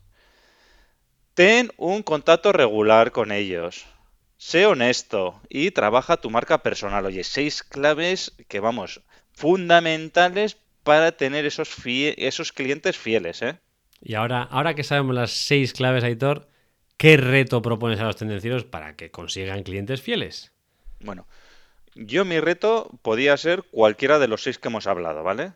Ten 1.35 1.71
un 1.77 2.05
contacto 2.05 2.53
regular 2.53 3.11
con 3.11 3.33
ellos. 3.33 3.87
Sé 4.37 4.67
honesto 4.67 5.41
y 5.49 5.73
trabaja 5.73 6.17
tu 6.17 6.31
marca 6.31 6.59
personal. 6.59 7.07
Oye, 7.07 7.25
seis 7.25 7.63
claves 7.63 8.33
que, 8.49 8.61
vamos, 8.61 9.01
fundamentales 9.33 10.59
para 10.85 11.13
tener 11.13 11.47
esos, 11.47 11.75
esos 11.85 12.53
clientes 12.53 12.97
fieles. 12.97 13.43
¿eh? 13.43 13.59
Y 14.01 14.15
ahora, 14.15 14.43
ahora 14.43 14.75
que 14.75 14.85
sabemos 14.85 15.15
las 15.15 15.33
seis 15.33 15.73
claves, 15.73 16.05
Aitor, 16.05 16.49
¿qué 16.97 17.17
reto 17.17 17.63
propones 17.63 17.99
a 18.01 18.05
los 18.05 18.17
tendencieros 18.17 18.65
para 18.65 18.95
que 18.95 19.11
consigan 19.11 19.65
clientes 19.65 20.01
fieles? 20.03 20.53
Bueno, 21.01 21.27
yo 21.95 22.25
mi 22.25 22.39
reto 22.39 22.91
podía 23.03 23.37
ser 23.37 23.65
cualquiera 23.71 24.19
de 24.19 24.29
los 24.29 24.43
seis 24.43 24.59
que 24.59 24.69
hemos 24.69 24.87
hablado, 24.87 25.23
¿vale? 25.23 25.53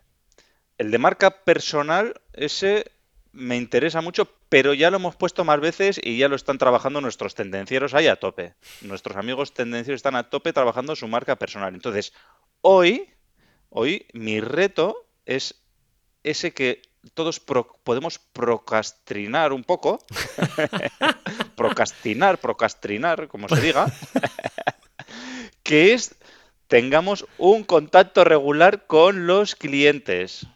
El 0.79 0.91
de 0.91 0.99
marca 0.99 1.45
personal, 1.45 2.21
ese 2.33 2.91
me 3.33 3.57
interesa 3.57 4.01
mucho, 4.01 4.33
pero 4.49 4.73
ya 4.75 4.91
lo 4.91 4.97
hemos 4.97 5.15
puesto 5.15 5.45
más 5.45 5.61
veces 5.61 6.01
y 6.03 6.19
ya 6.19 6.29
lo 6.29 6.37
están 6.37 6.59
trabajando 6.59 7.01
nuestros 7.01 7.35
tendencieros 7.35 7.95
ahí 7.95 8.07
a 8.07 8.17
tope. 8.17 8.55
Nuestros 8.81 9.17
amigos 9.17 9.53
tendencieros 9.53 9.99
están 9.99 10.17
a 10.17 10.31
tope 10.31 10.53
trabajando 10.53 10.97
su 10.97 11.07
marca 11.07 11.37
personal. 11.37 11.75
Entonces, 11.75 12.13
hoy 12.63 13.11
Hoy 13.71 14.07
mi 14.15 14.41
reto 14.41 15.08
es 15.29 15.55
ese 16.25 16.53
que 16.53 16.83
todos 17.15 17.39
podemos 17.39 18.19
procrastinar 18.19 19.53
un 19.53 19.63
poco. 19.63 20.05
procrastinar, 21.57 22.39
procrastinar, 22.39 23.29
como 23.29 23.49
se 23.49 23.61
diga. 23.61 23.87
que 25.63 25.93
es 25.93 26.17
tengamos 26.67 27.27
un 27.37 27.63
contacto 27.63 28.25
regular 28.25 28.87
con 28.87 29.27
los 29.27 29.55
clientes. 29.55 30.47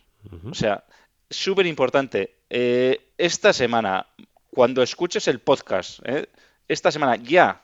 O 0.51 0.55
sea, 0.55 0.85
súper 1.29 1.67
importante. 1.67 2.39
Eh, 2.49 3.13
esta 3.19 3.53
semana, 3.53 4.07
cuando 4.51 4.83
escuches 4.83 5.29
el 5.29 5.41
podcast, 5.41 6.01
eh, 6.05 6.29
esta 6.67 6.91
semana 6.91 7.17
ya, 7.17 7.63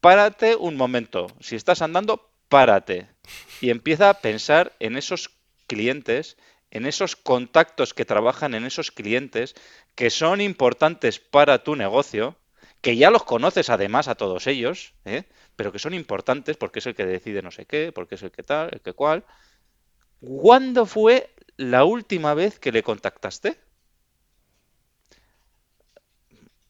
párate 0.00 0.56
un 0.56 0.76
momento. 0.76 1.28
Si 1.40 1.54
estás 1.54 1.80
andando, 1.82 2.28
párate. 2.48 3.08
Y 3.60 3.70
empieza 3.70 4.10
a 4.10 4.14
pensar 4.14 4.72
en 4.80 4.96
esos 4.96 5.30
clientes, 5.70 6.36
en 6.72 6.84
esos 6.84 7.14
contactos 7.14 7.94
que 7.94 8.04
trabajan 8.04 8.54
en 8.54 8.64
esos 8.64 8.90
clientes, 8.90 9.54
que 9.94 10.10
son 10.10 10.40
importantes 10.40 11.20
para 11.20 11.62
tu 11.62 11.76
negocio, 11.76 12.36
que 12.80 12.96
ya 12.96 13.10
los 13.10 13.22
conoces 13.22 13.70
además 13.70 14.08
a 14.08 14.16
todos 14.16 14.48
ellos, 14.48 14.94
¿eh? 15.04 15.22
pero 15.54 15.70
que 15.70 15.78
son 15.78 15.94
importantes 15.94 16.56
porque 16.56 16.80
es 16.80 16.86
el 16.86 16.96
que 16.96 17.06
decide 17.06 17.40
no 17.40 17.52
sé 17.52 17.66
qué, 17.66 17.92
porque 17.92 18.16
es 18.16 18.22
el 18.24 18.32
que 18.32 18.42
tal, 18.42 18.70
el 18.72 18.80
que 18.80 18.92
cual. 18.92 19.24
¿Cuándo 20.20 20.86
fue 20.86 21.30
la 21.56 21.84
última 21.84 22.34
vez 22.34 22.58
que 22.58 22.72
le 22.72 22.82
contactaste? 22.82 23.56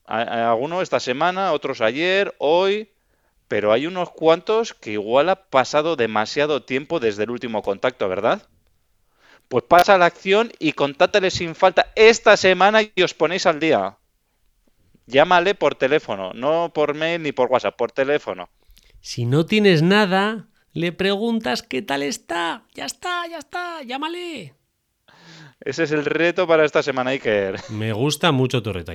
Algunos 0.05 0.83
esta 0.83 1.01
semana, 1.01 1.53
otros 1.53 1.81
ayer, 1.81 2.35
hoy, 2.39 2.91
pero 3.49 3.73
hay 3.73 3.87
unos 3.87 4.11
cuantos 4.11 4.75
que 4.75 4.93
igual 4.93 5.31
ha 5.31 5.49
pasado 5.49 5.97
demasiado 5.97 6.65
tiempo 6.65 7.01
desde 7.01 7.25
el 7.25 7.31
último 7.31 7.63
contacto, 7.63 8.09
¿verdad? 8.09 8.47
Pues 9.51 9.65
pasa 9.65 9.99
la 9.99 10.07
acción 10.07 10.53
y 10.61 10.75
contáctale 10.75 11.29
sin 11.29 11.57
falta 11.57 11.91
esta 11.97 12.37
semana 12.37 12.83
y 12.83 13.03
os 13.03 13.15
ponéis 13.15 13.47
al 13.47 13.59
día. 13.59 13.99
Llámale 15.07 15.57
por 15.57 15.75
teléfono, 15.75 16.33
no 16.35 16.71
por 16.73 16.95
mail 16.95 17.21
ni 17.25 17.33
por 17.33 17.51
WhatsApp, 17.51 17.77
por 17.77 17.91
teléfono. 17.91 18.49
Si 19.01 19.25
no 19.25 19.47
tienes 19.47 19.83
nada, 19.83 20.47
le 20.73 20.93
preguntas 20.93 21.65
qué 21.65 21.83
tal 21.83 22.05
está. 22.05 22.63
Ya 22.75 22.85
está, 22.85 23.27
ya 23.29 23.39
está, 23.39 23.83
llámale. 23.83 24.55
Ese 25.59 25.83
es 25.83 25.91
el 25.91 26.05
reto 26.05 26.47
para 26.47 26.65
esta 26.65 26.85
semana, 26.85 27.11
Iker. 27.11 27.57
Me 27.71 27.93
gusta 27.93 28.31
mucho 28.31 28.63
tu 28.63 28.73
reto, 28.73 28.93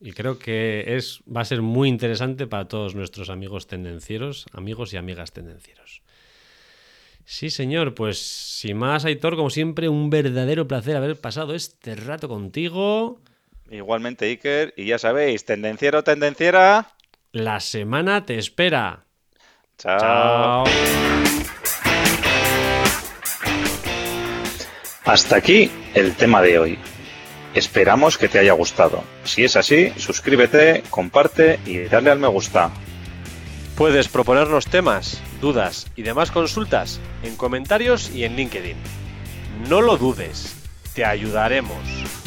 Y 0.00 0.12
creo 0.12 0.38
que 0.38 0.96
es, 0.96 1.20
va 1.24 1.40
a 1.40 1.44
ser 1.44 1.62
muy 1.62 1.88
interesante 1.88 2.46
para 2.46 2.68
todos 2.68 2.94
nuestros 2.94 3.28
amigos 3.28 3.66
tendencieros, 3.66 4.46
amigos 4.52 4.94
y 4.94 4.98
amigas 4.98 5.32
tendencieros. 5.32 6.02
Sí, 7.28 7.50
señor, 7.50 7.94
pues 7.94 8.18
sin 8.18 8.76
más, 8.76 9.04
Aitor, 9.04 9.34
como 9.34 9.50
siempre, 9.50 9.88
un 9.88 10.10
verdadero 10.10 10.68
placer 10.68 10.96
haber 10.96 11.20
pasado 11.20 11.56
este 11.56 11.96
rato 11.96 12.28
contigo. 12.28 13.20
Igualmente, 13.68 14.26
Iker, 14.26 14.72
y 14.76 14.86
ya 14.86 14.98
sabéis, 14.98 15.44
tendenciero, 15.44 16.04
tendenciera. 16.04 16.92
La 17.32 17.58
semana 17.58 18.24
te 18.24 18.38
espera. 18.38 19.06
Chao. 19.76 20.64
Hasta 25.04 25.36
aquí 25.36 25.68
el 25.94 26.14
tema 26.14 26.40
de 26.42 26.58
hoy. 26.60 26.78
Esperamos 27.54 28.18
que 28.18 28.28
te 28.28 28.38
haya 28.38 28.52
gustado. 28.52 29.02
Si 29.24 29.42
es 29.42 29.56
así, 29.56 29.92
suscríbete, 29.96 30.84
comparte 30.90 31.58
y 31.66 31.78
dale 31.80 32.10
al 32.10 32.20
me 32.20 32.28
gusta. 32.28 32.70
Puedes 33.76 34.08
proponernos 34.08 34.66
temas, 34.66 35.20
dudas 35.40 35.86
y 35.96 36.02
demás 36.02 36.30
consultas 36.30 37.00
en 37.22 37.36
comentarios 37.36 38.10
y 38.10 38.24
en 38.24 38.36
LinkedIn. 38.36 38.76
No 39.68 39.80
lo 39.80 39.96
dudes, 39.96 40.54
te 40.94 41.04
ayudaremos. 41.04 42.25